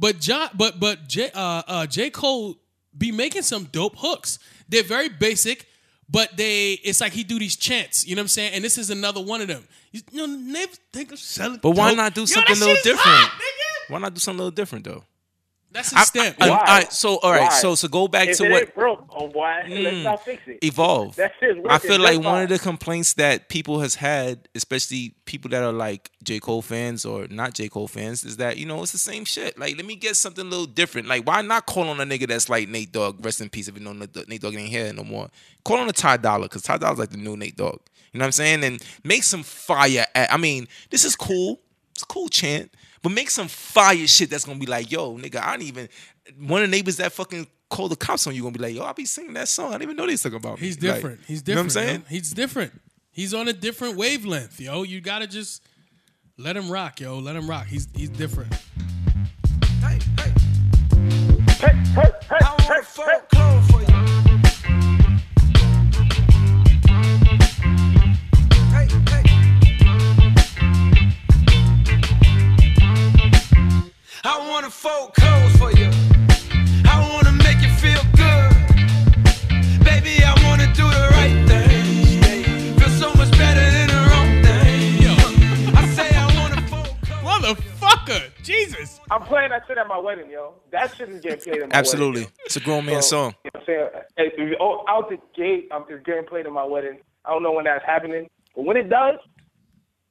But 0.00 0.18
John, 0.18 0.48
but 0.52 0.80
but 0.80 1.06
J, 1.06 1.30
uh, 1.32 1.62
uh, 1.64 1.86
J. 1.86 2.10
Cole 2.10 2.56
be 2.98 3.12
making 3.12 3.42
some 3.42 3.66
dope 3.66 3.94
hooks. 3.98 4.40
They're 4.68 4.82
very 4.82 5.08
basic, 5.10 5.64
but 6.08 6.36
they 6.36 6.72
it's 6.72 7.00
like 7.00 7.12
he 7.12 7.22
do 7.22 7.38
these 7.38 7.54
chants. 7.54 8.04
You 8.04 8.16
know 8.16 8.20
what 8.20 8.24
I'm 8.24 8.28
saying? 8.28 8.54
And 8.54 8.64
this 8.64 8.78
is 8.78 8.90
another 8.90 9.20
one 9.22 9.42
of 9.42 9.46
them. 9.46 9.62
You, 9.92 10.00
you 10.10 10.26
know, 10.26 10.34
never 10.34 10.72
think 10.92 11.12
of 11.12 11.20
selling. 11.20 11.60
But 11.62 11.70
why 11.76 11.90
dope. 11.90 11.98
not 11.98 12.14
do 12.14 12.22
Yo, 12.22 12.26
something 12.26 12.54
that 12.54 12.60
a 12.60 12.66
little 12.66 12.74
shit 12.74 12.82
different? 12.84 13.06
hot, 13.06 13.40
nigga. 13.40 13.92
Why 13.92 13.98
not 14.00 14.14
do 14.14 14.18
something 14.20 14.40
a 14.40 14.42
little 14.42 14.54
different 14.56 14.84
though? 14.86 15.04
That's 15.72 15.92
his 15.96 16.06
stamp. 16.08 16.36
I- 16.40 16.46
I- 16.46 16.50
Why? 16.50 16.64
I- 16.66 16.84
so 16.90 17.18
all 17.18 17.30
right, 17.30 17.42
Why? 17.42 17.48
so 17.60 17.74
so 17.76 17.86
go 17.86 18.08
back 18.08 18.28
If 18.28 18.38
to 18.38 18.44
it 18.46 18.50
what 18.50 18.62
ain't 18.62 18.74
broke, 18.74 19.06
oh 19.10 19.28
boy, 19.28 19.54
Mm. 19.66 19.82
let's 19.84 19.96
not 19.98 20.24
fix 20.24 20.42
it. 20.48 20.58
evolve. 20.64 21.14
That 21.16 21.32
shit's 21.38 21.60
I 21.68 21.78
feel 21.78 22.00
like 22.00 22.14
just 22.14 22.24
one 22.24 22.42
of 22.42 22.48
the 22.48 22.58
complaints 22.58 23.12
that 23.14 23.48
people 23.48 23.80
has 23.80 23.94
had, 23.94 24.48
especially 24.56 25.14
people 25.26 25.48
that 25.50 25.62
are 25.62 25.72
like 25.72 26.10
J. 26.24 26.40
Cole 26.40 26.60
fans 26.62 27.04
or 27.04 27.28
not 27.28 27.54
J. 27.54 27.68
Cole 27.68 27.86
fans, 27.86 28.24
is 28.24 28.36
that 28.38 28.56
you 28.56 28.66
know 28.66 28.82
it's 28.82 28.90
the 28.92 28.98
same 28.98 29.24
shit. 29.24 29.58
Like, 29.58 29.76
let 29.76 29.86
me 29.86 29.94
get 29.94 30.16
something 30.16 30.44
a 30.44 30.50
little 30.50 30.66
different. 30.66 31.06
Like, 31.06 31.24
why 31.26 31.40
not 31.42 31.66
call 31.66 31.88
on 31.88 32.00
a 32.00 32.04
nigga 32.04 32.26
that's 32.26 32.48
like 32.48 32.68
Nate 32.68 32.90
Dogg? 32.90 33.24
Rest 33.24 33.40
in 33.40 33.48
peace. 33.48 33.68
If 33.68 33.78
you 33.78 33.84
know 33.84 33.92
Nate 33.92 34.28
Nate 34.28 34.40
Dogg 34.40 34.56
ain't 34.56 34.70
here 34.70 34.92
no 34.92 35.04
more. 35.04 35.28
Call 35.64 35.78
on 35.78 35.88
a 35.88 35.92
Ty 35.92 36.16
Dollar 36.16 36.46
because 36.46 36.62
Ty 36.62 36.78
Dollar's 36.78 36.98
like 36.98 37.10
the 37.10 37.16
new 37.16 37.36
Nate 37.36 37.56
Dogg. 37.56 37.78
You 38.12 38.18
know 38.18 38.24
what 38.24 38.26
I'm 38.26 38.32
saying? 38.32 38.64
And 38.64 38.82
make 39.04 39.22
some 39.22 39.44
fire. 39.44 40.04
At, 40.16 40.32
I 40.32 40.36
mean, 40.36 40.66
this 40.90 41.04
is 41.04 41.14
cool. 41.14 41.60
It's 41.92 42.02
a 42.02 42.06
cool 42.06 42.28
chant. 42.28 42.72
But 43.02 43.12
make 43.12 43.30
some 43.30 43.48
fire 43.48 44.06
shit 44.06 44.28
that's 44.30 44.44
gonna 44.44 44.58
be 44.58 44.66
like, 44.66 44.90
yo, 44.90 45.16
nigga, 45.16 45.36
I 45.42 45.52
don't 45.52 45.62
even 45.62 45.88
one 46.38 46.62
of 46.62 46.70
the 46.70 46.76
neighbors 46.76 46.98
that 46.98 47.12
fucking 47.12 47.46
called 47.70 47.92
the 47.92 47.96
cops 47.96 48.26
on 48.26 48.34
you 48.34 48.42
gonna 48.42 48.52
be 48.52 48.58
like, 48.62 48.74
yo, 48.74 48.84
I 48.84 48.92
be 48.92 49.04
singing 49.06 49.34
that 49.34 49.48
song. 49.48 49.68
I 49.68 49.72
didn't 49.72 49.82
even 49.84 49.96
know 49.96 50.06
they 50.06 50.12
was 50.12 50.22
talking 50.22 50.36
about 50.36 50.60
me. 50.60 50.66
He's 50.66 50.82
Like, 50.82 50.94
different. 50.96 51.20
He's 51.26 51.42
You 51.46 51.54
know 51.54 51.62
different. 51.62 51.74
what 51.76 51.82
I'm 51.82 51.88
saying? 51.88 52.00
yo. 52.00 52.06
He's 52.08 52.30
different. 52.32 52.80
He's 53.12 53.34
on 53.34 53.48
a 53.48 53.52
different 53.52 53.96
wavelength, 53.96 54.60
yo. 54.60 54.82
You 54.82 55.00
gotta 55.00 55.26
just 55.26 55.62
let 56.36 56.56
him 56.56 56.70
rock, 56.70 57.00
yo. 57.00 57.18
Let 57.18 57.36
him 57.36 57.48
rock. 57.48 57.66
He's 57.66 57.88
he's 57.94 58.10
different. 58.10 58.52
Hey, 59.82 59.98
hey, 60.18 60.32
Hey, 61.58 61.72
hey, 61.72 61.74
hey, 61.94 62.10
I 62.30 62.56
hey, 62.60 62.68
wanna 62.68 62.82
fold 62.82 63.28
clothes 63.32 63.70
for 63.70 63.80
you. 63.80 63.99
I 74.24 74.48
wanna 74.48 74.70
fold 74.70 75.14
clothes 75.14 75.56
for 75.56 75.72
you. 75.72 75.90
I 76.84 77.08
wanna 77.12 77.32
make 77.32 77.60
you 77.62 77.70
feel 77.80 78.02
good. 78.14 79.84
Baby, 79.84 80.22
I 80.24 80.34
wanna 80.44 80.66
do 80.74 80.84
the 80.84 81.08
right 81.12 81.48
thing. 81.48 82.78
Feel 82.78 82.88
so 82.90 83.08
much 83.14 83.30
better 83.32 83.60
than 83.76 83.88
the 83.88 84.00
wrong 84.10 84.42
thing. 84.44 85.02
Yo. 85.02 85.12
I 85.78 85.86
say 85.94 86.14
I 86.14 86.26
wanna 86.38 86.60
fold 86.68 86.96
clothes. 87.02 87.24
Motherfucker, 87.24 88.30
Jesus. 88.42 89.00
I'm 89.10 89.22
playing 89.22 89.50
that 89.50 89.62
shit 89.66 89.78
at 89.78 89.88
my 89.88 89.98
wedding, 89.98 90.30
yo. 90.30 90.54
That 90.70 90.94
shit 90.94 91.08
is 91.08 91.20
getting 91.22 91.40
played 91.40 91.62
at 91.62 91.68
my 91.70 91.74
Absolutely. 91.78 92.22
wedding. 92.22 92.36
It's 92.44 92.56
a 92.56 92.60
grown 92.60 92.84
man 92.84 93.02
So, 93.02 93.08
song. 93.08 93.34
You 93.44 93.50
know 93.54 93.60
what 93.64 93.74
I'm 93.74 93.90
saying? 94.18 94.32
Hey, 94.36 94.56
oh, 94.60 94.84
out 94.88 95.08
the 95.08 95.16
gate, 95.34 95.68
um, 95.72 95.86
it's 95.88 96.04
getting 96.04 96.26
played 96.26 96.46
at 96.46 96.52
my 96.52 96.64
wedding. 96.64 96.98
I 97.24 97.30
don't 97.30 97.42
know 97.42 97.52
when 97.52 97.64
that's 97.64 97.84
happening, 97.86 98.28
but 98.54 98.64
when 98.66 98.76
it 98.76 98.90
does, 98.90 99.16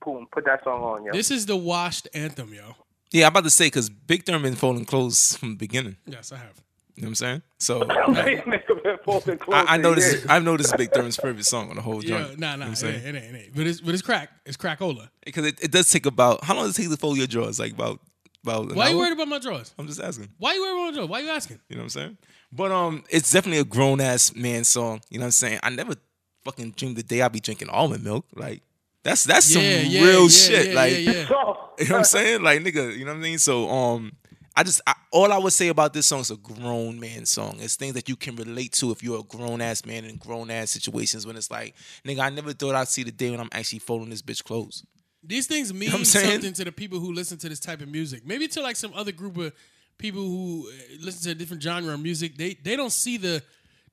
boom, 0.03 0.27
put 0.31 0.45
that 0.45 0.63
song 0.63 0.81
on, 0.81 1.05
yo. 1.05 1.11
This 1.11 1.29
is 1.29 1.45
the 1.45 1.55
washed 1.55 2.07
anthem, 2.13 2.53
yo. 2.53 2.75
Yeah, 3.11 3.25
I'm 3.25 3.31
about 3.31 3.43
to 3.45 3.49
say 3.49 3.67
because 3.67 3.89
Big 3.89 4.23
Thurman 4.25 4.43
been 4.43 4.55
folding 4.55 4.85
clothes 4.85 5.35
from 5.39 5.49
the 5.51 5.55
beginning. 5.55 5.97
Yes, 6.05 6.31
I 6.31 6.37
have. 6.37 6.61
You 6.95 7.03
know 7.03 7.07
what 7.07 7.09
I'm 7.11 7.15
saying? 7.15 7.41
So 7.59 7.81
Nigga 7.85 8.83
been 8.83 8.97
folding 9.05 9.37
clothes 9.37 9.65
I, 9.69 9.75
I 9.75 9.77
know 9.77 9.95
this. 9.95 10.25
I 10.27 10.39
know 10.39 10.57
this 10.57 10.67
is 10.67 10.73
Big 10.73 10.91
Thurman's 10.91 11.15
favorite 11.15 11.45
song 11.45 11.69
on 11.69 11.77
the 11.77 11.81
whole 11.81 12.03
Yeah, 12.03 12.25
joint. 12.25 12.39
nah, 12.39 12.47
nah, 12.47 12.53
You 12.55 12.59
know 12.59 12.65
I'm 12.67 12.71
it, 12.73 12.75
saying? 12.75 12.95
ain't, 12.95 13.15
it 13.15 13.23
ain't, 13.23 13.35
it 13.35 13.39
ain't. 13.45 13.55
But 13.55 13.67
it's 13.67 13.79
but 13.81 13.93
it's 13.93 14.01
crack. 14.03 14.29
It's 14.45 14.57
crackola. 14.57 15.09
Because 15.25 15.45
it, 15.45 15.63
it 15.63 15.71
does 15.71 15.89
take 15.89 16.05
about 16.05 16.43
how 16.43 16.55
long 16.55 16.65
does 16.65 16.77
it 16.77 16.81
take 16.81 16.91
to 16.91 16.97
fold 16.97 17.17
your 17.17 17.27
drawers? 17.27 17.57
Like 17.59 17.71
about 17.71 18.01
about. 18.43 18.69
An 18.71 18.75
Why 18.75 18.89
you 18.89 18.97
worried 18.97 19.13
about 19.13 19.29
my 19.29 19.39
drawers? 19.39 19.73
I'm 19.79 19.87
just 19.87 20.01
asking. 20.01 20.27
Why 20.37 20.53
you 20.55 20.61
worried 20.61 20.73
about 20.73 20.85
my 20.87 20.91
drawers? 20.95 21.09
Why 21.09 21.19
you 21.21 21.29
asking? 21.29 21.59
You 21.69 21.77
know 21.77 21.81
what 21.83 21.85
I'm 21.85 21.89
saying? 21.89 22.17
But 22.51 22.71
um, 22.73 23.03
it's 23.09 23.31
definitely 23.31 23.59
a 23.59 23.65
grown 23.65 24.01
ass 24.01 24.35
man 24.35 24.65
song. 24.65 24.99
You 25.09 25.19
know 25.19 25.23
what 25.23 25.27
I'm 25.27 25.31
saying? 25.31 25.59
I 25.63 25.69
never 25.69 25.95
fucking 26.43 26.71
dreamed 26.71 26.97
the 26.97 27.03
day 27.03 27.21
I'd 27.21 27.31
be 27.31 27.39
drinking 27.39 27.69
almond 27.69 28.03
milk. 28.03 28.25
Like 28.35 28.61
that's 29.09 29.23
that's 29.23 29.49
Yeah, 29.55 29.81
some 29.81 29.91
yeah, 29.91 30.03
real 30.03 30.21
yeah, 30.23 30.27
shit. 30.29 30.73
like. 30.75 31.27
You 31.79 31.85
know 31.85 31.91
what 31.91 31.99
I'm 31.99 32.03
saying? 32.03 32.43
Like 32.43 32.59
nigga, 32.61 32.97
you 32.97 33.05
know 33.05 33.11
what 33.13 33.19
I 33.19 33.23
mean? 33.23 33.39
So 33.39 33.69
um 33.69 34.11
I 34.53 34.63
just 34.63 34.81
I, 34.85 34.93
all 35.11 35.31
I 35.31 35.37
would 35.37 35.53
say 35.53 35.69
about 35.69 35.93
this 35.93 36.07
song 36.07 36.19
is 36.19 36.29
a 36.29 36.35
grown 36.35 36.99
man 36.99 37.25
song. 37.25 37.55
It's 37.61 37.77
things 37.77 37.93
that 37.93 38.09
you 38.09 38.17
can 38.17 38.35
relate 38.35 38.73
to 38.73 38.91
if 38.91 39.01
you're 39.01 39.21
a 39.21 39.23
grown 39.23 39.61
ass 39.61 39.85
man 39.85 40.03
in 40.03 40.17
grown 40.17 40.51
ass 40.51 40.71
situations 40.71 41.25
when 41.25 41.37
it's 41.37 41.49
like, 41.49 41.75
nigga, 42.05 42.19
I 42.19 42.29
never 42.31 42.51
thought 42.51 42.75
I'd 42.75 42.89
see 42.89 43.03
the 43.03 43.13
day 43.13 43.31
when 43.31 43.39
I'm 43.39 43.47
actually 43.53 43.79
folding 43.79 44.09
this 44.09 44.21
bitch 44.21 44.43
clothes. 44.43 44.83
These 45.23 45.47
things 45.47 45.73
mean 45.73 45.91
what 45.91 45.99
I'm 45.99 46.05
something 46.05 46.51
to 46.51 46.65
the 46.65 46.71
people 46.73 46.99
who 46.99 47.13
listen 47.13 47.37
to 47.37 47.47
this 47.47 47.61
type 47.61 47.79
of 47.79 47.87
music. 47.87 48.25
Maybe 48.27 48.49
to 48.49 48.61
like 48.61 48.75
some 48.75 48.91
other 48.93 49.13
group 49.13 49.37
of 49.37 49.53
people 49.97 50.21
who 50.21 50.69
uh, 50.69 50.97
listen 50.99 51.23
to 51.23 51.31
a 51.31 51.35
different 51.35 51.63
genre 51.63 51.93
of 51.93 52.01
music. 52.01 52.35
They 52.35 52.55
they 52.55 52.75
don't 52.75 52.91
see 52.91 53.15
the 53.15 53.41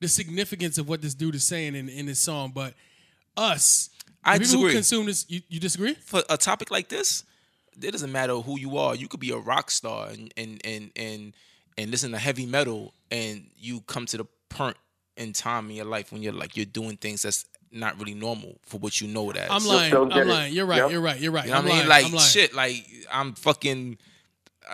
the 0.00 0.08
significance 0.08 0.76
of 0.76 0.88
what 0.88 1.02
this 1.02 1.14
dude 1.14 1.36
is 1.36 1.44
saying 1.44 1.76
in, 1.76 1.88
in 1.88 2.06
this 2.06 2.18
song. 2.18 2.50
But 2.52 2.74
us, 3.36 3.90
I 4.26 4.38
The 4.38 4.44
people 4.44 4.60
who 4.60 4.66
disagree. 4.66 4.72
consume 4.74 5.06
this, 5.06 5.24
you, 5.28 5.40
you 5.48 5.60
disagree? 5.60 5.94
For 5.94 6.22
a 6.28 6.36
topic 6.36 6.70
like 6.70 6.88
this, 6.88 7.24
it 7.80 7.92
doesn't 7.92 8.10
matter 8.12 8.34
who 8.34 8.58
you 8.58 8.76
are. 8.76 8.94
You 8.94 9.08
could 9.08 9.20
be 9.20 9.30
a 9.30 9.36
rock 9.38 9.70
star 9.70 10.08
and 10.08 10.32
and 10.36 10.60
and 10.64 10.90
and, 10.96 11.32
and 11.78 11.90
listen 11.90 12.10
to 12.12 12.18
heavy 12.18 12.44
metal, 12.44 12.92
and 13.10 13.46
you 13.56 13.80
come 13.82 14.04
to 14.06 14.16
the 14.18 14.24
point 14.48 14.76
in 15.16 15.32
time 15.32 15.70
in 15.70 15.76
your 15.76 15.84
life 15.84 16.12
when 16.12 16.22
you're 16.22 16.32
like 16.32 16.56
you're 16.56 16.66
doing 16.66 16.96
things 16.96 17.22
that's 17.22 17.44
not 17.72 17.98
really 17.98 18.14
normal 18.14 18.58
for 18.62 18.78
what 18.78 19.00
you 19.00 19.08
know 19.08 19.30
it 19.30 19.36
as. 19.36 19.48
I'm 19.50 19.64
lying. 19.64 19.92
don't 19.92 20.08
get 20.08 20.18
I'm 20.18 20.28
lying. 20.28 20.52
You're 20.54 20.66
right. 20.66 20.78
Yep. 20.78 20.90
You're 20.90 21.00
right. 21.00 21.20
You're 21.20 21.32
right. 21.32 21.44
You 21.44 21.50
know 21.52 21.58
I'm 21.58 21.64
I 21.64 21.68
mean? 21.68 21.76
lying. 21.76 21.88
Like 21.88 22.04
I'm 22.06 22.12
lying. 22.12 22.24
shit. 22.26 22.54
Like 22.54 22.86
I'm 23.12 23.34
fucking. 23.34 23.98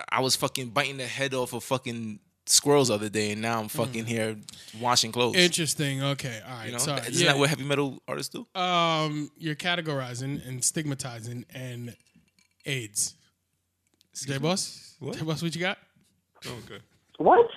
I 0.09 0.21
was 0.21 0.35
fucking 0.35 0.69
biting 0.69 0.97
the 0.97 1.05
head 1.05 1.35
off 1.35 1.53
of 1.53 1.63
fucking 1.63 2.19
squirrels 2.45 2.89
the 2.89 2.95
other 2.95 3.09
day, 3.09 3.31
and 3.31 3.41
now 3.41 3.59
I'm 3.59 3.67
fucking 3.69 4.05
here 4.05 4.35
washing 4.79 5.11
clothes. 5.11 5.35
Interesting. 5.35 6.03
Okay. 6.03 6.39
All 6.47 6.55
right. 6.57 6.65
you 6.67 6.71
know, 6.73 6.77
Sorry. 6.77 7.01
isn't 7.01 7.13
Yeah. 7.25 7.31
that 7.33 7.39
what 7.39 7.49
heavy 7.49 7.63
metal 7.63 8.01
artists 8.07 8.33
do? 8.33 8.45
um, 8.59 9.31
you're 9.37 9.55
categorizing 9.55 10.45
and 10.47 10.63
stigmatizing 10.63 11.45
and 11.53 11.95
AIDS. 12.65 13.15
Jay 14.25 14.37
Boss? 14.37 14.95
What? 14.99 15.17
Jay 15.17 15.23
Boss, 15.25 15.41
what 15.41 15.55
you 15.55 15.61
got? 15.61 15.77
Oh, 16.45 16.51
okay. 16.65 16.81
What? 17.17 17.47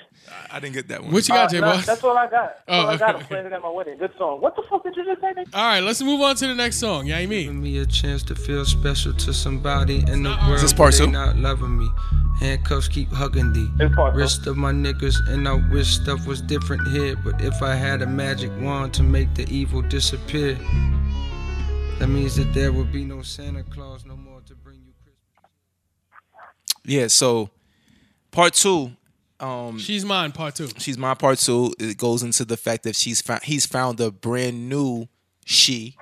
I, 0.51 0.57
I 0.57 0.61
didn't 0.61 0.75
get 0.75 0.89
that 0.89 1.03
one. 1.03 1.13
What 1.13 1.27
you 1.29 1.35
got, 1.35 1.47
Uh, 1.47 1.51
J 1.51 1.61
nah, 1.61 1.73
Boss? 1.75 1.87
that's 1.87 2.05
all 2.05 2.17
I 2.17 2.25
got. 2.29 2.33
That's 2.33 2.63
Oh, 2.69 2.73
all 2.75 2.87
I 2.89 2.97
got. 2.97 3.15
okay. 3.15 3.21
I'm 3.23 3.27
playing 3.27 3.47
it 3.47 3.53
at 3.53 3.63
my 3.63 3.71
wedding. 3.71 3.99
Good 3.99 4.13
song. 4.19 4.41
What 4.41 4.55
the 4.57 4.63
fuck 4.71 4.85
did 4.85 4.95
you 4.97 5.05
just 5.05 5.21
say? 5.21 5.33
nigga? 5.35 5.47
All 5.55 5.65
right, 5.65 5.81
let's 5.83 6.03
move 6.03 6.21
on 6.21 6.37
to 6.37 6.47
the 6.47 6.55
next 6.55 6.77
song. 6.77 7.07
Yeah, 7.07 7.19
you 7.19 7.27
Giving 7.29 7.55
mean? 7.61 7.63
me 7.63 7.79
a 7.79 7.87
chance 7.87 8.23
to 8.25 8.35
feel 8.35 8.65
special 8.65 9.13
to 9.15 9.33
somebody 9.35 9.99
in 10.11 10.23
the 10.23 10.37
world. 10.47 10.61
this 10.61 10.73
part 10.73 10.93
but 10.99 11.05
two? 11.07 11.11
not 11.11 11.37
loving 11.37 11.79
me. 11.79 11.89
Handcuffs 12.41 12.89
keep 12.89 13.09
hugging 13.11 13.53
thee. 13.53 13.69
It's. 13.81 13.95
Wrist 14.15 14.47
of 14.47 14.57
my 14.57 14.73
niggas, 14.73 15.27
and 15.29 15.49
I 15.49 15.55
wish 15.73 15.89
stuff 15.97 16.27
was 16.27 16.43
different 16.43 16.87
here. 16.89 17.17
But 17.17 17.41
if 17.41 17.63
I 17.63 17.75
had 17.75 18.03
a 18.03 18.07
magic 18.07 18.51
wand 18.61 18.93
to 18.95 19.03
make 19.03 19.35
the 19.35 19.49
evil 19.49 19.81
disappear, 19.83 20.55
that 21.99 22.09
means 22.09 22.37
that 22.37 22.53
there 22.53 22.73
would 22.73 22.93
be 22.93 23.05
no 23.05 23.23
Santa 23.23 23.63
Claus 23.63 24.05
no 24.05 24.17
more 24.17 24.43
to 24.43 24.55
bring 24.55 24.81
you 24.85 24.93
Christmas. 25.03 25.51
Yeah. 26.85 27.07
So, 27.09 27.49
part 28.31 28.53
two. 28.55 28.93
Um, 29.41 29.79
She's 29.79 30.05
mine, 30.05 30.33
part 30.33 30.55
two. 30.55 30.69
she's 30.79 30.97
my 30.97 31.13
part 31.15 31.39
two. 31.39 31.75
It 31.79 31.99
goes 31.99 32.23
into 32.23 32.45
the 32.45 32.57
fact 32.57 32.85
that 32.85 32.97
she's 32.97 33.21
found 33.21 33.43
he's 33.43 33.67
found 33.67 34.01
a 34.01 34.11
brand 34.11 34.69
new 34.71 35.09
she 35.45 35.97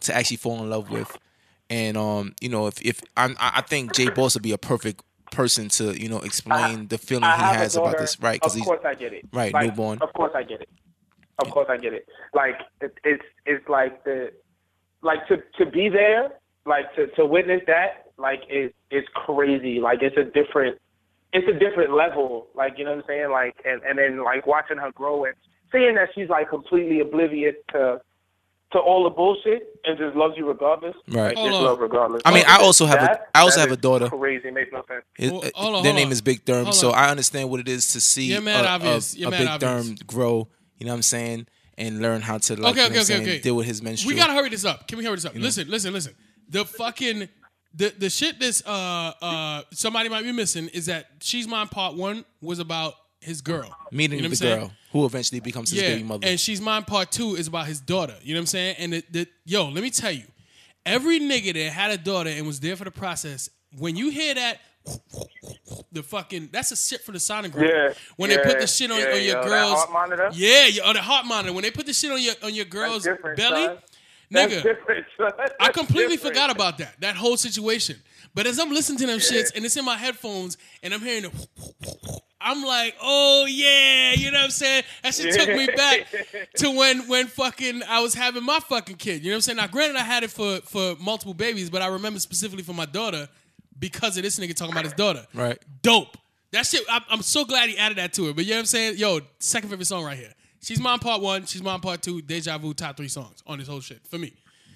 to 0.00 0.14
actually 0.14 0.38
fall 0.38 0.62
in 0.62 0.70
love 0.70 0.90
with, 0.90 1.18
and 1.68 1.96
um, 1.98 2.34
you 2.40 2.48
know, 2.48 2.66
if 2.66 2.80
if 2.80 3.02
I 3.18 3.34
I 3.38 3.60
think 3.60 3.92
Jay 3.94 4.08
Boss 4.08 4.32
would 4.34 4.42
be 4.42 4.52
a 4.52 4.58
perfect 4.58 5.02
person 5.34 5.68
to 5.70 6.00
you 6.00 6.08
know 6.08 6.20
explain 6.20 6.88
the 6.88 6.98
feeling 6.98 7.24
I 7.24 7.36
he 7.36 7.56
has 7.56 7.76
about 7.76 7.98
this, 7.98 8.20
right? 8.20 8.40
Because 8.40 8.56
Of 8.56 8.62
course 8.62 8.84
I 8.84 8.94
get 8.94 9.12
it. 9.12 9.24
right, 9.32 9.52
Like, 9.52 9.66
newborn. 9.66 9.98
Of 10.00 10.12
course 10.12 10.32
I 10.34 10.42
get 10.42 10.60
it. 10.60 10.68
Of 11.38 11.50
course 11.50 11.66
I 11.68 11.76
get 11.76 11.92
it. 11.92 12.06
Like 12.32 12.56
it, 12.80 12.94
it's 13.04 13.24
it's 13.46 13.68
like 13.68 14.04
the 14.04 14.30
like 15.02 15.26
to 15.28 15.38
to 15.58 15.70
be 15.70 15.88
there, 15.88 16.30
like 16.66 16.94
to 16.96 17.08
to 17.16 17.26
witness 17.26 17.62
that, 17.66 18.12
like 18.18 18.40
is 18.48 18.70
is 18.90 19.04
crazy. 19.14 19.80
Like 19.80 19.98
it's 20.02 20.16
a 20.16 20.24
different 20.24 20.78
it's 21.32 21.48
a 21.48 21.58
different 21.58 21.92
level. 21.94 22.48
Like 22.54 22.74
you 22.78 22.84
know 22.84 22.92
what 22.92 23.04
I'm 23.04 23.08
saying? 23.08 23.30
Like 23.30 23.56
and 23.64 23.82
and 23.82 23.98
then 23.98 24.22
like 24.22 24.46
watching 24.46 24.78
her 24.78 24.92
grow 24.92 25.24
and 25.24 25.34
seeing 25.72 25.96
that 25.96 26.10
she's 26.14 26.28
like 26.28 26.48
completely 26.48 27.00
oblivious 27.00 27.56
to 27.72 28.00
to 28.74 28.78
all 28.78 29.04
the 29.04 29.10
bullshit 29.10 29.80
and 29.84 29.96
just 29.98 30.14
loves 30.14 30.34
you 30.36 30.46
regardless. 30.46 30.94
Right. 31.08 31.34
Like, 31.34 31.46
just 31.46 31.56
on. 31.58 31.64
love 31.64 31.78
regardless. 31.80 32.22
I 32.24 32.32
mean, 32.34 32.44
I 32.46 32.58
also 32.58 32.86
have 32.86 32.98
a- 32.98 33.06
That- 33.06 33.28
I 33.34 33.40
also 33.40 33.60
have 33.60 33.72
a 33.72 33.76
daughter. 33.76 34.08
Crazy, 34.08 34.50
makes 34.50 34.70
no 34.72 34.82
sense. 34.86 35.04
It- 35.18 35.32
Well, 35.32 35.42
hold 35.54 35.74
on, 35.76 35.82
their 35.82 35.92
hold 35.92 36.02
name 36.02 36.12
is 36.12 36.20
Big 36.20 36.44
Derm, 36.44 36.64
Hold 36.64 36.74
so 36.74 36.88
on. 36.90 36.94
I 36.96 37.10
understand 37.10 37.48
what 37.50 37.60
it 37.60 37.68
is 37.68 37.92
to 37.94 38.00
see 38.00 38.26
You're 38.26 38.38
a, 38.40 38.44
a, 38.44 38.46
a 38.46 39.30
Big 39.30 39.48
obvious. 39.48 39.58
Derm 39.58 40.06
grow. 40.06 40.48
You 40.78 40.86
know 40.86 40.92
what 40.92 40.96
I'm 40.96 41.02
saying? 41.02 41.46
And 41.76 42.00
learn 42.00 42.20
how 42.20 42.38
to 42.38 42.54
like 42.60 42.72
Okay, 42.72 42.80
you 42.82 42.86
okay, 42.86 42.94
know 42.94 42.98
what 43.00 43.04
okay, 43.04 43.04
saying, 43.04 43.22
okay. 43.22 43.38
deal 43.40 43.56
with 43.56 43.66
his 43.66 43.82
menstrual. 43.82 44.12
We 44.12 44.16
gotta 44.18 44.32
hurry 44.32 44.48
this 44.48 44.64
up. 44.64 44.86
Can 44.86 44.98
we 44.98 45.04
hurry 45.04 45.16
this 45.16 45.24
up? 45.24 45.34
Listen, 45.34 45.68
listen, 45.68 45.92
listen. 45.92 46.14
The 46.48 46.64
fucking 46.64 47.28
the 47.74 47.92
the 47.98 48.08
shit 48.10 48.38
that's 48.38 48.64
uh 48.66 49.12
uh 49.20 49.62
somebody 49.72 50.08
might 50.08 50.22
be 50.22 50.30
missing 50.32 50.68
is 50.68 50.86
that 50.86 51.06
she's 51.20 51.48
mine 51.48 51.66
part 51.68 51.96
one 51.96 52.24
was 52.40 52.60
about 52.60 52.94
his 53.24 53.40
girl. 53.40 53.74
meeting 53.90 54.18
You 54.18 54.22
know 54.22 54.28
the 54.28 54.32
I'm 54.32 54.36
saying? 54.36 54.58
girl 54.60 54.72
who 54.92 55.06
eventually 55.06 55.40
becomes 55.40 55.70
his 55.70 55.82
yeah, 55.82 55.88
baby 55.90 56.02
mother. 56.04 56.26
and 56.26 56.38
she's 56.38 56.60
mine 56.60 56.84
part 56.84 57.10
two 57.10 57.34
is 57.34 57.48
about 57.48 57.66
his 57.66 57.80
daughter. 57.80 58.14
You 58.22 58.34
know 58.34 58.38
what 58.38 58.42
I'm 58.42 58.46
saying? 58.46 58.76
And 58.78 58.92
the, 58.92 59.04
the, 59.10 59.26
yo, 59.44 59.68
let 59.68 59.82
me 59.82 59.90
tell 59.90 60.12
you, 60.12 60.24
every 60.86 61.18
nigga 61.20 61.52
that 61.54 61.70
had 61.72 61.90
a 61.90 61.98
daughter 61.98 62.30
and 62.30 62.46
was 62.46 62.60
there 62.60 62.76
for 62.76 62.84
the 62.84 62.90
process, 62.92 63.48
when 63.76 63.96
you 63.96 64.10
hear 64.10 64.34
that, 64.34 64.58
the 65.92 66.02
fucking 66.02 66.50
that's 66.52 66.70
a 66.72 66.76
shit 66.76 67.00
for 67.00 67.12
the 67.12 67.18
sonogram. 67.18 67.68
Yeah, 67.68 67.94
When 68.16 68.28
they 68.30 68.36
put 68.38 68.60
the 68.60 68.66
shit 68.66 68.90
on, 68.90 68.98
yeah, 69.00 69.06
on 69.06 69.12
your 69.22 69.36
yo, 69.38 69.44
girls, 69.44 69.74
heart 69.78 69.92
monitor? 69.92 70.30
yeah, 70.34 70.66
yeah, 70.66 70.82
on 70.84 70.94
the 70.94 71.00
heart 71.02 71.24
monitor. 71.26 71.52
When 71.54 71.62
they 71.62 71.70
put 71.70 71.86
the 71.86 71.92
shit 71.94 72.10
on 72.12 72.20
your 72.22 72.34
on 72.42 72.54
your 72.54 72.66
girl's 72.66 73.04
belly, 73.36 73.64
son. 73.64 73.78
That's 74.34 74.52
nigga, 74.54 75.50
I 75.60 75.68
completely 75.70 76.16
different. 76.16 76.34
forgot 76.36 76.50
about 76.50 76.78
that 76.78 77.00
that 77.00 77.16
whole 77.16 77.36
situation. 77.36 77.96
But 78.34 78.46
as 78.46 78.58
I'm 78.58 78.70
listening 78.70 78.98
to 78.98 79.06
them 79.06 79.18
shits 79.18 79.54
and 79.54 79.64
it's 79.64 79.76
in 79.76 79.84
my 79.84 79.96
headphones 79.96 80.56
and 80.82 80.92
I'm 80.92 81.00
hearing 81.00 81.22
the, 81.22 81.48
I'm 82.40 82.62
like, 82.64 82.94
oh 83.00 83.46
yeah, 83.48 84.12
you 84.12 84.30
know 84.30 84.38
what 84.38 84.44
I'm 84.44 84.50
saying? 84.50 84.84
That 85.02 85.14
shit 85.14 85.34
took 85.34 85.48
me 85.48 85.66
back 85.66 86.06
to 86.56 86.70
when 86.70 87.08
when 87.08 87.26
fucking 87.26 87.82
I 87.88 88.00
was 88.00 88.12
having 88.14 88.44
my 88.44 88.58
fucking 88.60 88.96
kid. 88.96 89.22
You 89.24 89.30
know 89.30 89.34
what 89.34 89.36
I'm 89.36 89.40
saying? 89.42 89.56
Now, 89.56 89.66
granted, 89.68 89.96
I 89.96 90.02
had 90.04 90.24
it 90.24 90.30
for 90.30 90.58
for 90.62 90.96
multiple 91.00 91.34
babies, 91.34 91.70
but 91.70 91.80
I 91.80 91.86
remember 91.86 92.18
specifically 92.20 92.62
for 92.64 92.74
my 92.74 92.86
daughter 92.86 93.28
because 93.78 94.16
of 94.16 94.22
this 94.22 94.38
nigga 94.38 94.54
talking 94.54 94.72
about 94.72 94.84
his 94.84 94.92
daughter. 94.94 95.26
Right. 95.32 95.58
Dope. 95.82 96.16
That 96.52 96.66
shit. 96.66 96.82
I'm, 96.88 97.02
I'm 97.10 97.22
so 97.22 97.44
glad 97.44 97.68
he 97.68 97.76
added 97.78 97.98
that 97.98 98.12
to 98.14 98.28
it. 98.28 98.36
But 98.36 98.44
you 98.44 98.50
know 98.52 98.58
what 98.58 98.60
I'm 98.60 98.66
saying? 98.66 98.98
Yo, 98.98 99.20
second 99.38 99.70
favorite 99.70 99.86
song 99.86 100.04
right 100.04 100.16
here. 100.16 100.32
She's 100.64 100.80
mine 100.80 100.98
part 100.98 101.20
one. 101.20 101.44
She's 101.44 101.62
mine 101.62 101.80
part 101.80 102.00
two. 102.00 102.22
Deja 102.22 102.56
vu 102.56 102.72
top 102.72 102.96
three 102.96 103.08
songs 103.08 103.42
on 103.46 103.58
this 103.58 103.68
whole 103.68 103.80
shit 103.80 104.00
for 104.08 104.16
me. 104.16 104.32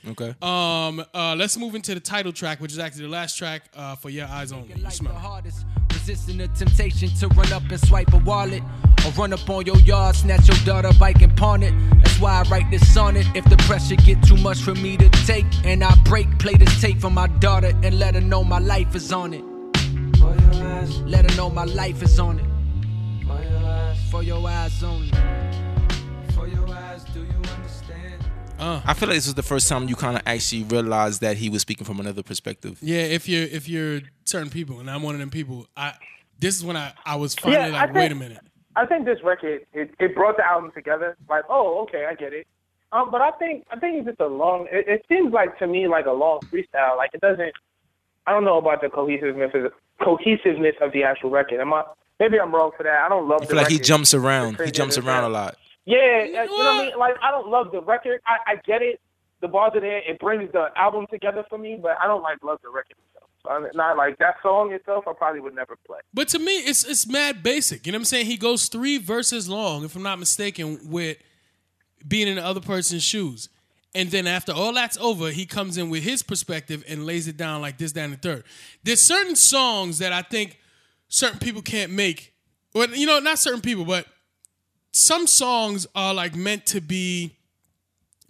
okay. 0.06 0.34
Um, 0.42 1.02
uh, 1.14 1.34
let's 1.34 1.56
move 1.56 1.74
into 1.74 1.94
the 1.94 2.00
title 2.00 2.30
track, 2.30 2.60
which 2.60 2.72
is 2.72 2.78
actually 2.78 3.04
the 3.04 3.08
last 3.10 3.38
track 3.38 3.62
uh, 3.74 3.96
4 3.96 4.10
Your 4.10 4.26
Eyez 4.26 4.52
Only. 4.52 4.68
You 4.68 4.74
Like 4.74 4.84
the 4.84 4.90
smell 4.90 5.14
hardest, 5.14 5.64
resisting 5.90 6.36
the 6.36 6.48
temptation 6.48 7.08
to 7.20 7.28
run 7.28 7.50
up 7.54 7.62
and 7.70 7.80
swipe 7.80 8.12
a 8.12 8.18
wallet. 8.18 8.62
Or 9.06 9.12
run 9.12 9.32
up 9.32 9.48
on 9.48 9.64
your 9.64 9.78
yard, 9.78 10.14
snatch 10.16 10.46
your 10.46 10.58
daughter 10.66 10.90
bike 10.98 11.22
and 11.22 11.34
pawn 11.36 11.62
it. 11.62 11.72
That's 12.02 12.20
why 12.20 12.40
I 12.40 12.42
write 12.50 12.70
this 12.70 12.96
on 12.96 13.16
it. 13.16 13.26
If 13.34 13.46
the 13.46 13.56
pressure 13.58 13.96
get 13.96 14.22
too 14.22 14.36
much 14.36 14.58
for 14.58 14.74
me 14.74 14.98
to 14.98 15.08
take, 15.24 15.46
and 15.64 15.82
I 15.82 15.94
break, 16.04 16.38
play 16.38 16.54
this 16.54 16.80
tape 16.82 17.00
for 17.00 17.10
my 17.10 17.28
daughter 17.38 17.72
and 17.82 17.98
let 17.98 18.14
her 18.14 18.20
know 18.20 18.44
my 18.44 18.58
life 18.58 18.94
is 18.94 19.10
on 19.10 19.32
it. 19.32 19.44
For 20.18 20.36
your 20.36 20.66
eyes, 20.66 20.98
let 21.02 21.30
her 21.30 21.36
know 21.36 21.48
my 21.48 21.64
life 21.64 22.02
is 22.02 22.18
on 22.18 22.40
it. 22.40 22.44
For 23.26 23.42
your 23.42 23.58
eyes, 23.58 24.10
for 24.10 24.22
your 24.22 24.46
eyes 24.46 24.82
only. 24.82 25.12
Understand? 28.60 28.90
I 28.90 28.94
feel 28.94 29.08
like 29.08 29.16
this 29.16 29.26
was 29.26 29.34
the 29.34 29.42
first 29.42 29.68
time 29.68 29.88
you 29.88 29.96
kind 29.96 30.16
of 30.16 30.22
actually 30.26 30.64
realized 30.64 31.20
that 31.20 31.36
he 31.36 31.48
was 31.48 31.62
speaking 31.62 31.84
from 31.84 32.00
another 32.00 32.22
perspective. 32.22 32.78
Yeah, 32.80 33.00
if 33.00 33.28
you're 33.28 33.44
if 33.44 33.68
you're 33.68 34.00
certain 34.24 34.50
people, 34.50 34.80
and 34.80 34.90
I'm 34.90 35.02
one 35.02 35.14
of 35.14 35.20
them 35.20 35.30
people, 35.30 35.66
I 35.76 35.94
this 36.38 36.56
is 36.56 36.64
when 36.64 36.76
I 36.76 36.92
I 37.04 37.16
was 37.16 37.34
finally 37.34 37.70
Yeah, 37.70 37.78
I 37.78 37.86
like, 37.86 37.94
wait 37.94 38.12
a 38.12 38.14
minute. 38.14 38.38
I 38.76 38.86
think 38.86 39.06
this 39.06 39.18
record 39.24 39.66
it, 39.72 39.90
it 39.98 40.14
brought 40.14 40.36
the 40.36 40.46
album 40.46 40.70
together. 40.74 41.16
Like, 41.28 41.44
oh, 41.48 41.82
okay, 41.82 42.06
I 42.08 42.14
get 42.14 42.32
it. 42.32 42.46
Um, 42.92 43.10
but 43.10 43.20
I 43.20 43.32
think 43.32 43.66
I 43.70 43.78
think 43.78 43.98
it's 43.98 44.06
just 44.06 44.20
a 44.20 44.26
long. 44.26 44.66
It, 44.70 44.88
it 44.88 45.04
seems 45.08 45.32
like 45.32 45.58
to 45.58 45.66
me 45.66 45.88
like 45.88 46.06
a 46.06 46.12
long 46.12 46.40
freestyle. 46.52 46.96
Like 46.96 47.10
it 47.12 47.20
doesn't. 47.20 47.52
I 48.26 48.32
don't 48.32 48.44
know 48.44 48.58
about 48.58 48.82
the 48.82 48.88
cohesiveness 48.88 49.50
of 49.54 49.62
the, 49.62 49.70
cohesiveness 50.02 50.74
of 50.80 50.92
the 50.92 51.02
actual 51.02 51.30
record. 51.30 51.60
Am 51.60 51.72
I? 51.72 51.84
Maybe 52.20 52.40
I'm 52.40 52.54
wrong 52.54 52.72
for 52.76 52.82
that. 52.82 53.02
I 53.04 53.08
don't 53.08 53.28
love. 53.28 53.42
I 53.42 53.44
the 53.44 53.48
feel 53.48 53.56
like 53.56 53.68
he 53.68 53.78
jumps 53.78 54.14
around. 54.14 54.60
He 54.60 54.70
jumps 54.70 54.98
around 54.98 55.24
a 55.24 55.26
uh, 55.26 55.30
lot. 55.30 55.56
Yeah, 55.88 55.96
uh, 55.96 56.24
you 56.24 56.32
know 56.34 56.44
what 56.44 56.66
I 56.66 56.84
mean. 56.84 56.98
Like 56.98 57.14
I 57.22 57.30
don't 57.30 57.48
love 57.48 57.72
the 57.72 57.80
record. 57.80 58.20
I, 58.26 58.52
I 58.52 58.56
get 58.66 58.82
it. 58.82 59.00
The 59.40 59.48
bars 59.48 59.72
are 59.74 59.80
there. 59.80 59.98
It 59.98 60.18
brings 60.18 60.52
the 60.52 60.66
album 60.76 61.06
together 61.10 61.44
for 61.48 61.56
me, 61.56 61.78
but 61.80 61.96
I 62.02 62.06
don't 62.06 62.22
like 62.22 62.42
love 62.42 62.58
the 62.62 62.68
record 62.68 62.96
itself. 63.08 63.30
So 63.42 63.50
I'm 63.50 63.66
not 63.74 63.96
like 63.96 64.18
that 64.18 64.34
song 64.42 64.72
itself. 64.72 65.04
I 65.08 65.14
probably 65.14 65.40
would 65.40 65.54
never 65.54 65.76
play. 65.86 66.00
But 66.12 66.28
to 66.28 66.38
me, 66.38 66.58
it's 66.58 66.84
it's 66.84 67.06
mad 67.08 67.42
basic. 67.42 67.86
You 67.86 67.92
know 67.92 67.96
what 67.96 68.00
I'm 68.00 68.04
saying? 68.04 68.26
He 68.26 68.36
goes 68.36 68.68
three 68.68 68.98
verses 68.98 69.48
long, 69.48 69.84
if 69.84 69.96
I'm 69.96 70.02
not 70.02 70.18
mistaken, 70.18 70.78
with 70.90 71.16
being 72.06 72.28
in 72.28 72.36
the 72.36 72.44
other 72.44 72.60
person's 72.60 73.02
shoes. 73.02 73.48
And 73.94 74.10
then 74.10 74.26
after 74.26 74.52
all 74.52 74.74
that's 74.74 74.98
over, 74.98 75.30
he 75.30 75.46
comes 75.46 75.78
in 75.78 75.88
with 75.88 76.02
his 76.02 76.22
perspective 76.22 76.84
and 76.86 77.06
lays 77.06 77.26
it 77.28 77.38
down 77.38 77.62
like 77.62 77.78
this, 77.78 77.92
down 77.92 78.12
and 78.12 78.14
the 78.14 78.18
third. 78.18 78.44
There's 78.84 79.00
certain 79.00 79.36
songs 79.36 79.98
that 80.00 80.12
I 80.12 80.20
think 80.20 80.58
certain 81.08 81.38
people 81.38 81.62
can't 81.62 81.92
make. 81.92 82.34
Well, 82.74 82.90
you 82.90 83.06
know, 83.06 83.20
not 83.20 83.38
certain 83.38 83.62
people, 83.62 83.86
but 83.86 84.06
some 84.98 85.26
songs 85.26 85.86
are 85.94 86.12
like 86.12 86.34
meant 86.34 86.66
to 86.66 86.80
be 86.80 87.36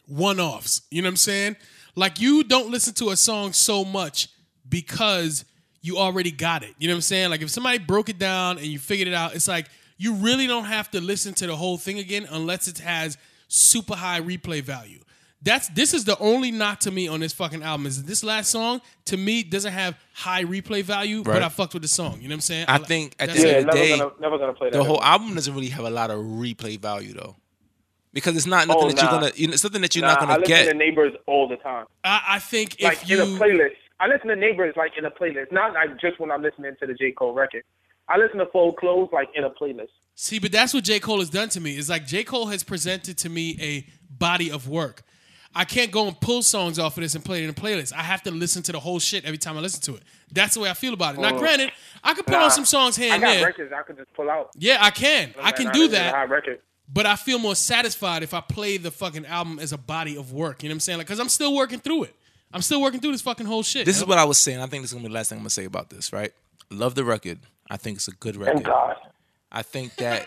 one-offs. 0.06 0.82
You 0.90 1.02
know 1.02 1.06
what 1.06 1.12
I'm 1.12 1.16
saying? 1.16 1.56
Like 1.96 2.20
you 2.20 2.44
don't 2.44 2.70
listen 2.70 2.94
to 2.94 3.10
a 3.10 3.16
song 3.16 3.52
so 3.52 3.84
much 3.84 4.28
because 4.68 5.44
you 5.80 5.96
already 5.96 6.30
got 6.30 6.62
it. 6.62 6.74
You 6.78 6.88
know 6.88 6.94
what 6.94 6.98
I'm 6.98 7.02
saying? 7.02 7.30
Like 7.30 7.40
if 7.40 7.50
somebody 7.50 7.78
broke 7.78 8.08
it 8.08 8.18
down 8.18 8.58
and 8.58 8.66
you 8.66 8.78
figured 8.78 9.08
it 9.08 9.14
out, 9.14 9.34
it's 9.34 9.48
like 9.48 9.66
you 9.96 10.14
really 10.14 10.46
don't 10.46 10.66
have 10.66 10.90
to 10.90 11.00
listen 11.00 11.32
to 11.34 11.46
the 11.46 11.56
whole 11.56 11.78
thing 11.78 11.98
again 11.98 12.26
unless 12.30 12.68
it 12.68 12.78
has 12.78 13.16
super 13.48 13.94
high 13.94 14.20
replay 14.20 14.62
value. 14.62 15.00
That's 15.40 15.68
this 15.68 15.94
is 15.94 16.04
the 16.04 16.18
only 16.18 16.50
knock 16.50 16.80
to 16.80 16.90
me 16.90 17.06
on 17.06 17.20
this 17.20 17.32
fucking 17.32 17.62
album 17.62 17.86
is 17.86 18.02
this 18.02 18.24
last 18.24 18.50
song 18.50 18.80
to 19.04 19.16
me 19.16 19.44
doesn't 19.44 19.72
have 19.72 19.96
high 20.12 20.42
replay 20.44 20.82
value, 20.82 21.22
but 21.22 21.42
I 21.42 21.48
fucked 21.48 21.74
with 21.74 21.82
the 21.82 21.88
song. 21.88 22.18
You 22.20 22.28
know 22.28 22.32
what 22.32 22.36
I'm 22.36 22.40
saying? 22.40 22.64
I 22.68 22.78
li- 22.78 22.84
think 22.84 23.14
at 23.20 23.30
the. 23.30 23.40
Yeah, 23.40 23.46
end 23.48 23.68
of 23.68 23.74
the 23.74 23.80
day, 23.80 23.98
gonna 23.98 24.10
never 24.20 24.36
gonna 24.38 24.52
play 24.52 24.70
that. 24.70 24.76
the 24.76 24.82
whole 24.84 25.00
album 25.02 25.34
doesn't 25.34 25.54
really 25.54 25.68
have 25.68 25.84
a 25.84 25.90
lot 25.90 26.10
of 26.10 26.18
replay 26.18 26.76
value 26.78 27.14
though. 27.14 27.36
because 28.12 28.36
it's 28.36 28.46
not 28.46 28.66
nothing 28.66 28.82
Oh, 28.84 28.88
that 28.90 29.00
you're 29.00 29.10
gonna. 29.10 29.30
You 29.36 29.46
know, 29.46 29.52
it's 29.52 29.62
something 29.62 29.80
that 29.82 29.94
you're 29.94 30.02
Nah, 30.04 30.14
not 30.14 30.20
gonna 30.20 30.32
listen 30.40 30.46
get. 30.48 30.64
to 30.72 30.74
neighbors 30.74 31.12
all 31.26 31.46
the 31.46 31.56
time. 31.56 31.86
I, 32.02 32.22
I 32.30 32.38
think 32.40 32.74
if 32.80 32.84
like 32.84 33.08
you 33.08 33.22
in 33.22 33.36
a 33.36 33.38
playlist. 33.38 33.74
I 34.00 34.06
listen 34.08 34.28
to 34.28 34.36
neighbors 34.36 34.74
like 34.76 34.92
in 34.98 35.04
a 35.04 35.10
playlist, 35.10 35.52
not 35.52 35.72
like 35.74 36.00
just 36.00 36.18
when 36.18 36.32
I'm 36.32 36.42
listening 36.42 36.74
to 36.80 36.86
the 36.86 36.94
J 36.94 37.12
Cole 37.12 37.32
record. 37.32 37.62
I 38.08 38.16
listen 38.16 38.38
to 38.38 38.46
Fold 38.46 38.76
Clothes 38.78 39.10
like 39.12 39.28
in 39.36 39.44
a 39.44 39.50
playlist. 39.50 39.88
See, 40.16 40.38
but 40.40 40.50
that's 40.50 40.74
what 40.74 40.82
J. 40.82 40.98
Cole 40.98 41.18
has 41.20 41.30
done 41.30 41.48
to 41.50 41.60
me. 41.60 41.76
Is 41.76 41.88
like 41.88 42.06
J. 42.08 42.24
Cole 42.24 42.46
has 42.46 42.64
presented 42.64 43.18
to 43.18 43.28
me 43.28 43.56
a 43.60 43.86
body 44.10 44.50
of 44.50 44.68
work. 44.68 45.02
I 45.54 45.64
can't 45.64 45.90
go 45.90 46.06
and 46.06 46.20
pull 46.20 46.42
songs 46.42 46.78
off 46.78 46.96
of 46.96 47.02
this 47.02 47.14
and 47.14 47.24
play 47.24 47.40
it 47.40 47.44
in 47.44 47.50
a 47.50 47.54
playlist. 47.54 47.92
I 47.92 48.02
have 48.02 48.22
to 48.24 48.30
listen 48.30 48.62
to 48.64 48.72
the 48.72 48.78
whole 48.80 48.98
shit 48.98 49.24
every 49.24 49.38
time 49.38 49.56
I 49.56 49.60
listen 49.60 49.80
to 49.82 49.96
it. 49.96 50.02
That's 50.32 50.54
the 50.54 50.60
way 50.60 50.70
I 50.70 50.74
feel 50.74 50.92
about 50.94 51.14
it. 51.16 51.20
Now, 51.20 51.34
Oh. 51.34 51.38
granted, 51.38 51.72
I 52.04 52.14
could 52.14 52.26
put 52.26 52.32
Nah, 52.34 52.44
on 52.44 52.50
some 52.50 52.64
songs 52.66 52.96
here 52.96 53.10
I 53.10 53.14
and 53.16 53.22
got 53.22 53.34
there. 53.34 53.46
records 53.46 53.72
I 53.72 53.82
could 53.82 53.96
just 53.96 54.12
pull 54.14 54.30
out. 54.30 54.50
Yeah, 54.56 54.78
I 54.80 54.90
can. 54.90 55.34
I 55.42 55.52
can 55.52 55.72
do 55.72 55.88
this 55.88 55.98
is 55.98 56.06
a 56.06 56.10
high 56.10 56.26
that. 56.26 56.30
record. 56.30 56.60
But 56.90 57.06
I 57.06 57.16
feel 57.16 57.38
more 57.38 57.54
satisfied 57.54 58.22
if 58.22 58.32
I 58.34 58.40
play 58.40 58.76
the 58.76 58.90
fucking 58.90 59.26
album 59.26 59.58
as 59.58 59.72
a 59.72 59.78
body 59.78 60.16
of 60.16 60.32
work. 60.32 60.62
You 60.62 60.68
know 60.68 60.72
what 60.72 60.76
I'm 60.76 60.80
saying? 60.80 60.98
Like, 60.98 61.06
cause 61.06 61.18
I'm 61.20 61.28
still 61.28 61.54
working 61.54 61.80
through 61.80 62.04
it. 62.04 62.14
I'm 62.52 62.62
still 62.62 62.80
working 62.80 63.00
through 63.00 63.12
this 63.12 63.20
fucking 63.22 63.44
whole 63.46 63.62
shit. 63.62 63.84
This 63.84 63.96
is 63.98 64.06
what 64.06 64.16
I 64.18 64.24
was 64.24 64.38
saying. 64.38 64.60
I 64.60 64.66
think 64.66 64.82
this 64.82 64.90
is 64.90 64.94
gonna 64.94 65.02
be 65.04 65.08
the 65.08 65.14
last 65.14 65.28
thing 65.30 65.38
I'm 65.38 65.42
gonna 65.42 65.50
say 65.50 65.64
about 65.64 65.90
this. 65.90 66.12
Right? 66.12 66.32
Love 66.70 66.94
the 66.94 67.04
record. 67.04 67.40
I 67.70 67.76
think 67.78 67.96
it's 67.96 68.08
a 68.08 68.12
good 68.12 68.36
Thank 68.36 68.46
record. 68.46 68.64
God. 68.64 68.96
I 69.50 69.62
think 69.62 69.96
that 69.96 70.26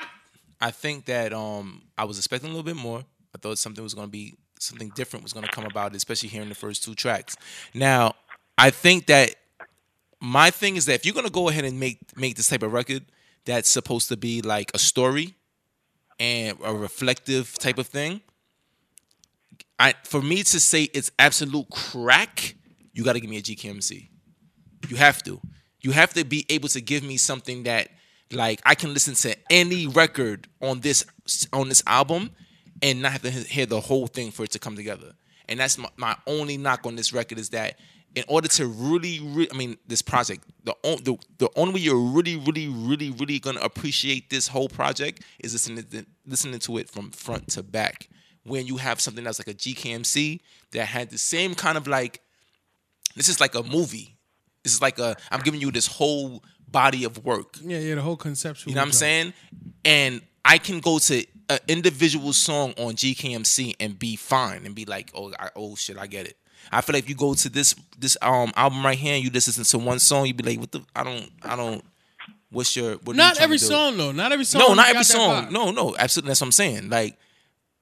I 0.59 0.71
think 0.71 1.05
that 1.05 1.31
um 1.33 1.83
I 1.97 2.03
was 2.05 2.17
expecting 2.17 2.49
a 2.49 2.53
little 2.53 2.63
bit 2.65 2.75
more. 2.75 3.03
I 3.33 3.37
thought 3.39 3.57
something 3.57 3.83
was 3.83 3.93
gonna 3.95 4.07
be 4.07 4.35
something 4.61 4.91
different 4.95 5.23
was 5.23 5.33
gonna 5.33 5.49
come 5.51 5.65
about, 5.65 5.95
especially 5.95 6.29
hearing 6.29 6.49
the 6.49 6.55
first 6.55 6.83
two 6.83 6.95
tracks. 6.95 7.35
Now, 7.73 8.15
I 8.57 8.69
think 8.69 9.07
that 9.07 9.35
my 10.19 10.51
thing 10.51 10.75
is 10.75 10.85
that 10.85 10.93
if 10.93 11.05
you're 11.05 11.15
gonna 11.15 11.29
go 11.29 11.49
ahead 11.49 11.65
and 11.65 11.79
make 11.79 11.99
make 12.15 12.35
this 12.35 12.47
type 12.47 12.63
of 12.63 12.71
record 12.71 13.05
that's 13.45 13.69
supposed 13.69 14.07
to 14.09 14.17
be 14.17 14.41
like 14.41 14.71
a 14.73 14.79
story 14.79 15.35
and 16.19 16.57
a 16.63 16.73
reflective 16.73 17.57
type 17.57 17.77
of 17.77 17.87
thing, 17.87 18.21
I 19.79 19.95
for 20.03 20.21
me 20.21 20.43
to 20.43 20.59
say 20.59 20.83
it's 20.93 21.11
absolute 21.17 21.69
crack, 21.71 22.55
you 22.93 23.03
got 23.03 23.13
to 23.13 23.19
give 23.19 23.29
me 23.29 23.37
a 23.37 23.41
GKMC. 23.41 24.09
You 24.87 24.95
have 24.95 25.23
to. 25.23 25.41
You 25.81 25.91
have 25.91 26.13
to 26.13 26.23
be 26.23 26.45
able 26.49 26.69
to 26.69 26.81
give 26.81 27.03
me 27.03 27.17
something 27.17 27.63
that 27.63 27.89
like 28.31 28.61
I 28.65 28.75
can 28.75 28.93
listen 28.93 29.15
to 29.15 29.35
any 29.49 29.87
record 29.87 30.47
on 30.61 30.81
this 30.81 31.05
on 31.51 31.69
this 31.69 31.83
album 31.87 32.31
and 32.81 33.01
not 33.01 33.11
have 33.13 33.21
to 33.23 33.31
hear 33.31 33.65
the 33.65 33.79
whole 33.81 34.07
thing 34.07 34.31
for 34.31 34.43
it 34.43 34.51
to 34.51 34.59
come 34.59 34.75
together. 34.75 35.13
And 35.49 35.59
that's 35.59 35.77
my, 35.77 35.89
my 35.97 36.15
only 36.27 36.57
knock 36.57 36.85
on 36.85 36.95
this 36.95 37.13
record 37.13 37.37
is 37.37 37.49
that 37.49 37.77
in 38.15 38.23
order 38.27 38.47
to 38.49 38.67
really, 38.67 39.19
really 39.21 39.49
I 39.51 39.55
mean, 39.57 39.77
this 39.87 40.01
project, 40.01 40.43
the, 40.63 40.73
on- 40.83 41.03
the 41.03 41.17
the 41.37 41.49
only 41.55 41.73
way 41.75 41.79
you're 41.81 41.97
really, 41.99 42.35
really, 42.37 42.67
really, 42.67 43.09
really 43.11 43.39
gonna 43.39 43.59
appreciate 43.61 44.29
this 44.29 44.47
whole 44.49 44.67
project 44.69 45.23
is 45.39 45.53
listening 45.53 45.83
to, 45.83 46.05
listening 46.25 46.59
to 46.59 46.77
it 46.77 46.89
from 46.89 47.11
front 47.11 47.47
to 47.49 47.63
back. 47.63 48.09
When 48.43 48.65
you 48.65 48.77
have 48.77 48.99
something 48.99 49.23
that's 49.23 49.39
like 49.39 49.47
a 49.47 49.53
GKMC 49.53 50.39
that 50.71 50.85
had 50.87 51.09
the 51.11 51.17
same 51.17 51.53
kind 51.53 51.77
of 51.77 51.87
like 51.87 52.21
this 53.15 53.27
is 53.29 53.39
like 53.39 53.55
a 53.55 53.63
movie. 53.63 54.17
This 54.63 54.73
is 54.73 54.81
like 54.81 54.99
a 54.99 55.15
I'm 55.31 55.41
giving 55.41 55.61
you 55.61 55.71
this 55.71 55.87
whole 55.87 56.43
body 56.67 57.03
of 57.03 57.23
work. 57.23 57.57
yeah, 57.63 57.79
yeah, 57.79 57.95
the 57.95 58.01
whole 58.01 58.15
conceptual. 58.17 58.71
You 58.71 58.75
know 58.75 58.81
what 58.81 58.85
I'm 58.85 58.91
joint. 58.91 58.95
saying? 58.99 59.33
And 59.85 60.21
I 60.43 60.57
can 60.57 60.79
go 60.79 60.99
to 60.99 61.25
an 61.51 61.59
individual 61.67 62.33
song 62.33 62.73
on 62.77 62.93
GKMC 62.93 63.75
and 63.79 63.97
be 63.97 64.15
fine 64.15 64.65
and 64.65 64.73
be 64.73 64.85
like, 64.85 65.11
oh, 65.13 65.33
I, 65.37 65.49
oh 65.55 65.75
shit, 65.75 65.97
I 65.97 66.07
get 66.07 66.27
it. 66.27 66.37
I 66.71 66.81
feel 66.81 66.93
like 66.93 67.03
if 67.03 67.09
you 67.09 67.15
go 67.15 67.33
to 67.33 67.49
this 67.49 67.75
this 67.97 68.17
um 68.21 68.51
album 68.55 68.85
right 68.85 68.97
here 68.97 69.15
and 69.15 69.23
you 69.23 69.29
listen 69.31 69.63
to 69.63 69.77
one 69.79 69.99
song, 69.99 70.27
you'd 70.27 70.37
be 70.37 70.43
like, 70.43 70.59
what 70.59 70.71
the? 70.71 70.81
I 70.95 71.03
don't, 71.03 71.29
I 71.43 71.55
don't. 71.55 71.83
What's 72.51 72.75
your? 72.75 72.93
What 72.97 73.09
are 73.09 73.11
you 73.11 73.17
Not 73.17 73.41
every 73.41 73.57
song 73.57 73.97
though. 73.97 74.11
Not 74.11 74.31
every 74.31 74.45
song. 74.45 74.61
No, 74.61 74.73
not 74.73 74.89
every 74.89 75.03
song. 75.03 75.51
No, 75.51 75.71
no, 75.71 75.95
absolutely. 75.97 76.29
That's 76.29 76.41
what 76.41 76.47
I'm 76.47 76.51
saying. 76.51 76.89
Like, 76.89 77.17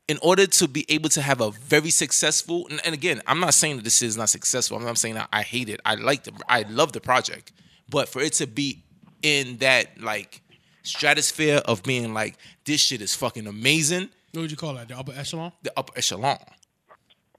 in 0.08 0.18
order 0.22 0.48
to 0.48 0.68
be 0.68 0.86
able 0.90 1.10
to 1.10 1.22
have 1.22 1.42
a 1.42 1.52
very 1.52 1.90
successful, 1.92 2.68
and, 2.70 2.82
and 2.86 2.96
again, 2.96 3.22
I'm 3.28 3.40
not 3.40 3.54
saying 3.54 3.78
that 3.78 3.84
this 3.84 4.02
is 4.02 4.18
not 4.18 4.30
successful. 4.30 4.78
I'm 4.78 4.86
not 4.86 4.98
saying 4.98 5.16
that 5.16 5.30
I 5.32 5.44
hate 5.44 5.70
it. 5.70 5.82
I 5.86 5.96
like 5.96 6.24
the, 6.24 6.32
I 6.48 6.64
love 6.64 6.94
the 6.94 7.02
project, 7.02 7.52
but 7.90 8.10
for 8.10 8.22
it 8.22 8.34
to 8.34 8.48
be 8.48 8.84
in 9.22 9.58
that 9.58 10.02
like 10.02 10.42
stratosphere 10.90 11.62
of 11.66 11.84
being 11.84 12.14
like 12.14 12.36
this 12.66 12.82
shit 12.82 13.02
is 13.02 13.16
fucking 13.16 13.48
amazing, 13.48 14.10
What 14.34 14.42
would 14.42 14.52
you 14.52 14.58
call 14.58 14.74
that? 14.76 14.88
The 14.88 14.98
upper 14.98 15.14
echelon? 15.14 15.52
the 15.64 15.72
upper 15.78 15.94
echelon, 15.98 16.38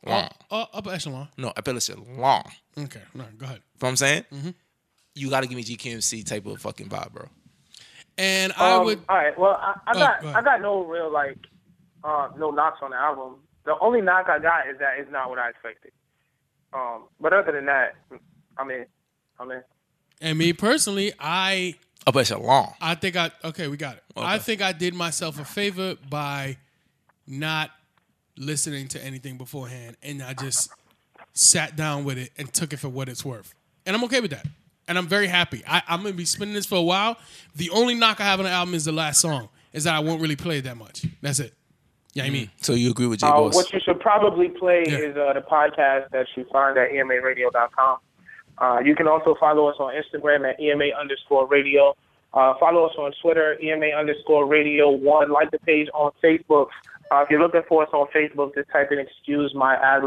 long, 0.04 0.28
Uh, 0.50 0.66
upper 0.72 0.90
echelon. 0.90 1.28
no, 1.36 1.48
upper 1.56 1.70
echelon. 1.76 2.06
You 2.08 2.16
know 2.22 2.42
Okay, 2.84 3.02
no, 3.14 3.24
go 3.36 3.46
ahead. 3.46 3.56
You 3.58 3.78
what 3.80 3.88
I'm 3.88 3.96
saying? 3.96 4.24
Mm-hmm. 4.32 4.50
You 5.14 5.28
got 5.30 5.40
to 5.40 5.46
give 5.48 5.56
me 5.56 5.64
GKMC 5.64 6.24
type 6.26 6.46
of 6.46 6.60
fucking 6.60 6.88
vibe, 6.88 7.12
bro. 7.12 7.26
And 8.16 8.52
I 8.56 8.72
Um, 8.76 8.84
would. 8.84 9.00
All 9.08 9.16
right. 9.16 9.38
Well, 9.38 9.52
I, 9.60 9.74
I 9.86 9.92
Oh, 9.94 9.98
got 9.98 10.22
go. 10.22 10.28
I 10.28 10.42
got 10.42 10.60
no 10.60 10.84
real 10.84 11.10
like 11.12 11.36
uh, 12.04 12.28
no 12.38 12.50
knocks 12.50 12.78
on 12.82 12.90
the 12.90 12.96
album. 12.96 13.36
The 13.64 13.74
only 13.80 14.00
knock 14.00 14.28
I 14.28 14.38
got 14.38 14.68
is 14.68 14.78
that 14.78 14.98
it's 14.98 15.10
not 15.10 15.28
what 15.28 15.38
I 15.38 15.50
expected. 15.50 15.92
Um, 16.72 17.04
but 17.20 17.32
other 17.32 17.52
than 17.52 17.66
that, 17.66 17.96
I'm 18.56 18.70
in. 18.70 18.86
I'm 19.38 19.50
in. 19.50 19.62
And 20.20 20.38
me 20.38 20.52
personally, 20.52 21.12
I 21.18 21.74
Upper 22.06 22.22
long. 22.38 22.74
I 22.80 22.94
think 22.94 23.16
I 23.16 23.30
okay, 23.44 23.68
we 23.68 23.76
got 23.76 23.96
it. 23.96 24.02
I 24.16 24.38
think 24.38 24.62
I 24.62 24.72
did 24.72 24.94
myself 24.94 25.38
a 25.38 25.44
favor 25.44 25.96
by 26.08 26.56
not 27.26 27.70
listening 28.36 28.88
to 28.88 29.04
anything 29.04 29.36
beforehand, 29.36 29.96
and 30.02 30.22
I 30.22 30.32
just 30.34 30.70
sat 31.34 31.76
down 31.76 32.04
with 32.04 32.18
it 32.18 32.30
and 32.38 32.52
took 32.52 32.72
it 32.72 32.78
for 32.78 32.88
what 32.88 33.08
it's 33.08 33.24
worth, 33.24 33.54
and 33.86 33.94
I'm 33.94 34.02
okay 34.04 34.20
with 34.20 34.30
that. 34.32 34.46
And 34.88 34.98
I'm 34.98 35.06
very 35.06 35.28
happy. 35.28 35.62
I, 35.68 35.82
I'm 35.86 36.02
gonna 36.02 36.14
be 36.14 36.24
spinning 36.24 36.54
this 36.54 36.66
for 36.66 36.74
a 36.76 36.82
while. 36.82 37.16
The 37.54 37.70
only 37.70 37.94
knock 37.94 38.20
I 38.20 38.24
have 38.24 38.40
on 38.40 38.44
the 38.44 38.50
album 38.50 38.74
is 38.74 38.84
the 38.86 38.92
last 38.92 39.20
song. 39.20 39.48
Is 39.72 39.84
that 39.84 39.94
I 39.94 40.00
won't 40.00 40.20
really 40.20 40.34
play 40.36 40.58
it 40.58 40.62
that 40.64 40.76
much. 40.76 41.04
That's 41.22 41.38
it. 41.38 41.54
Yeah, 42.12 42.24
I 42.24 42.30
mean, 42.30 42.50
So 42.60 42.72
you 42.72 42.90
agree 42.90 43.06
with 43.06 43.20
J 43.20 43.28
Uh, 43.28 43.30
Boss? 43.32 43.54
what 43.54 43.72
you 43.72 43.78
should 43.84 44.00
probably 44.00 44.48
play 44.48 44.82
Yeah. 44.88 44.96
is 44.98 45.16
uh, 45.16 45.32
the 45.32 45.42
podcast 45.48 46.10
that 46.10 46.26
you 46.34 46.44
find 46.50 46.76
at 46.76 46.90
emaradio.com. 46.90 47.98
Uh, 48.60 48.78
you 48.84 48.94
can 48.94 49.08
also 49.08 49.34
follow 49.40 49.66
us 49.68 49.76
on 49.80 49.94
Instagram 49.94 50.48
at 50.48 50.60
ema 50.60 50.90
underscore 50.98 51.48
radio. 51.48 51.96
Uh, 52.32 52.54
follow 52.60 52.84
us 52.86 52.92
on 52.98 53.12
Twitter, 53.22 53.58
ema 53.60 53.86
underscore 53.98 54.46
radio 54.46 54.90
one. 54.90 55.30
Like 55.30 55.50
the 55.50 55.58
page 55.60 55.88
on 55.94 56.12
Facebook. 56.22 56.66
Uh, 57.10 57.22
if 57.22 57.30
you're 57.30 57.40
looking 57.40 57.62
for 57.68 57.82
us 57.82 57.88
on 57.92 58.06
Facebook, 58.14 58.54
just 58.54 58.70
type 58.70 58.92
in 58.92 58.98
excuse 58.98 59.52
my 59.54 59.74
ad. 59.76 60.02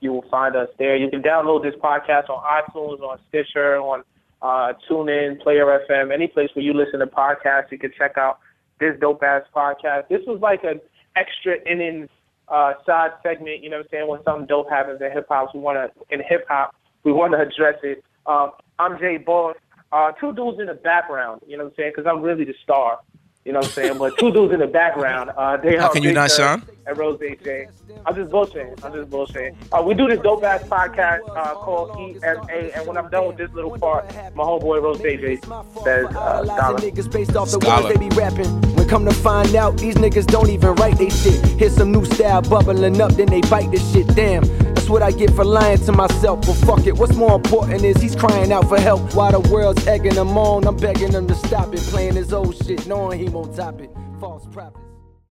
You 0.00 0.12
will 0.12 0.24
find 0.30 0.54
us 0.56 0.68
there. 0.78 0.96
You 0.96 1.08
can 1.08 1.22
download 1.22 1.62
this 1.62 1.74
podcast 1.82 2.28
on 2.28 2.42
iTunes, 2.44 3.00
on 3.00 3.18
Stitcher, 3.28 3.76
on 3.76 4.02
uh, 4.42 4.74
TuneIn, 4.90 5.40
Player 5.40 5.64
FM, 5.88 6.12
any 6.12 6.26
place 6.26 6.50
where 6.52 6.64
you 6.64 6.74
listen 6.74 7.00
to 7.00 7.06
podcasts. 7.06 7.70
You 7.70 7.78
can 7.78 7.92
check 7.96 8.18
out 8.18 8.40
this 8.80 8.94
dope 9.00 9.22
ass 9.22 9.42
podcast. 9.54 10.08
This 10.08 10.20
was 10.26 10.40
like 10.42 10.64
an 10.64 10.80
extra 11.16 11.54
innings 11.66 12.10
uh, 12.48 12.74
side 12.84 13.12
segment. 13.22 13.62
You 13.62 13.70
know 13.70 13.78
what 13.78 13.86
I'm 13.86 13.90
saying? 13.90 14.08
When 14.08 14.22
something 14.24 14.46
dope 14.46 14.68
happens 14.68 15.00
in 15.00 15.10
hip 15.10 15.26
hop, 15.30 15.54
we 15.54 15.60
want 15.60 15.78
to 15.78 16.14
in 16.14 16.20
hip 16.28 16.44
hop 16.48 16.74
we 17.04 17.12
want 17.12 17.32
to 17.32 17.40
address 17.40 17.78
it. 17.82 18.02
Um, 18.26 18.52
I'm 18.78 18.98
Jay 18.98 19.18
Boss. 19.18 19.56
Uh, 19.92 20.10
two 20.12 20.32
dudes 20.34 20.58
in 20.58 20.66
the 20.66 20.74
background. 20.74 21.42
You 21.46 21.56
know 21.56 21.64
what 21.64 21.70
I'm 21.70 21.76
saying? 21.76 21.92
Because 21.94 22.10
I'm 22.10 22.22
really 22.22 22.44
the 22.44 22.54
star. 22.62 22.98
You 23.44 23.52
know 23.52 23.58
what 23.58 23.66
I'm 23.66 23.72
saying? 23.72 23.98
But 23.98 24.18
two 24.18 24.32
dudes 24.32 24.54
in 24.54 24.60
the 24.60 24.66
background. 24.66 25.30
Uh, 25.36 25.58
they 25.58 25.76
How 25.76 25.88
are 25.88 25.92
can 25.92 26.02
you 26.02 26.12
not, 26.12 26.30
Dirk 26.30 26.38
Sean? 26.38 26.62
And 26.86 26.96
Rose 26.98 27.20
J. 27.20 27.68
I'm 28.06 28.14
just 28.14 28.30
bullshitting. 28.30 28.82
I'm 28.82 28.92
just 28.92 29.10
bullshitting. 29.10 29.54
Uh, 29.70 29.82
we 29.82 29.92
do 29.92 30.08
this 30.08 30.18
dope 30.20 30.42
ass 30.42 30.62
podcast 30.62 31.20
uh, 31.28 31.54
called 31.54 31.90
EMA, 31.98 32.70
and 32.74 32.86
when 32.86 32.96
I'm 32.96 33.10
done 33.10 33.28
with 33.28 33.36
this 33.36 33.50
little 33.52 33.78
part, 33.78 34.06
my 34.34 34.44
homeboy 34.44 34.82
Rose 34.82 34.98
J. 35.00 35.36
says, 35.84 36.06
uh, 36.16 36.42
Lies 36.46 36.80
niggas 36.80 37.12
based 37.12 37.36
off 37.36 37.50
the 37.50 37.58
words 37.58 37.88
they 37.88 37.96
be 37.96 38.14
rapping. 38.16 38.48
When 38.76 38.88
come 38.88 39.04
to 39.04 39.12
find 39.12 39.54
out, 39.54 39.76
these 39.76 39.96
niggas 39.96 40.26
don't 40.26 40.48
even 40.48 40.74
write 40.76 40.96
they 40.96 41.10
shit. 41.10 41.44
Here's 41.58 41.76
some 41.76 41.92
new 41.92 42.04
style 42.06 42.40
bubbling 42.40 42.98
up, 43.00 43.12
then 43.12 43.26
they 43.26 43.42
bite 43.42 43.70
this 43.70 43.92
shit. 43.92 44.06
Damn, 44.08 44.42
that's 44.84 44.90
what 44.90 45.02
I 45.02 45.12
get 45.12 45.30
for 45.30 45.46
lying 45.46 45.78
to 45.78 45.92
myself. 45.92 46.42
But 46.42 46.56
fuck 46.66 46.86
it, 46.86 46.94
what's 46.94 47.14
more 47.14 47.36
important 47.36 47.82
is 47.84 47.96
he's 48.02 48.14
crying 48.14 48.52
out 48.52 48.68
for 48.68 48.78
help. 48.78 49.14
While 49.14 49.32
the 49.32 49.40
world's 49.50 49.86
egging 49.86 50.14
him 50.14 50.36
on, 50.36 50.66
I'm 50.66 50.76
begging 50.76 51.12
him 51.12 51.26
to 51.26 51.34
stop 51.34 51.72
it. 51.72 51.80
Playing 51.80 52.16
his 52.16 52.34
old 52.34 52.54
shit, 52.54 52.86
knowing 52.86 53.18
he 53.18 53.30
won't 53.30 53.56
top 53.56 53.80
it. 53.80 53.90
False 54.20 54.44
prophet. 54.52 54.83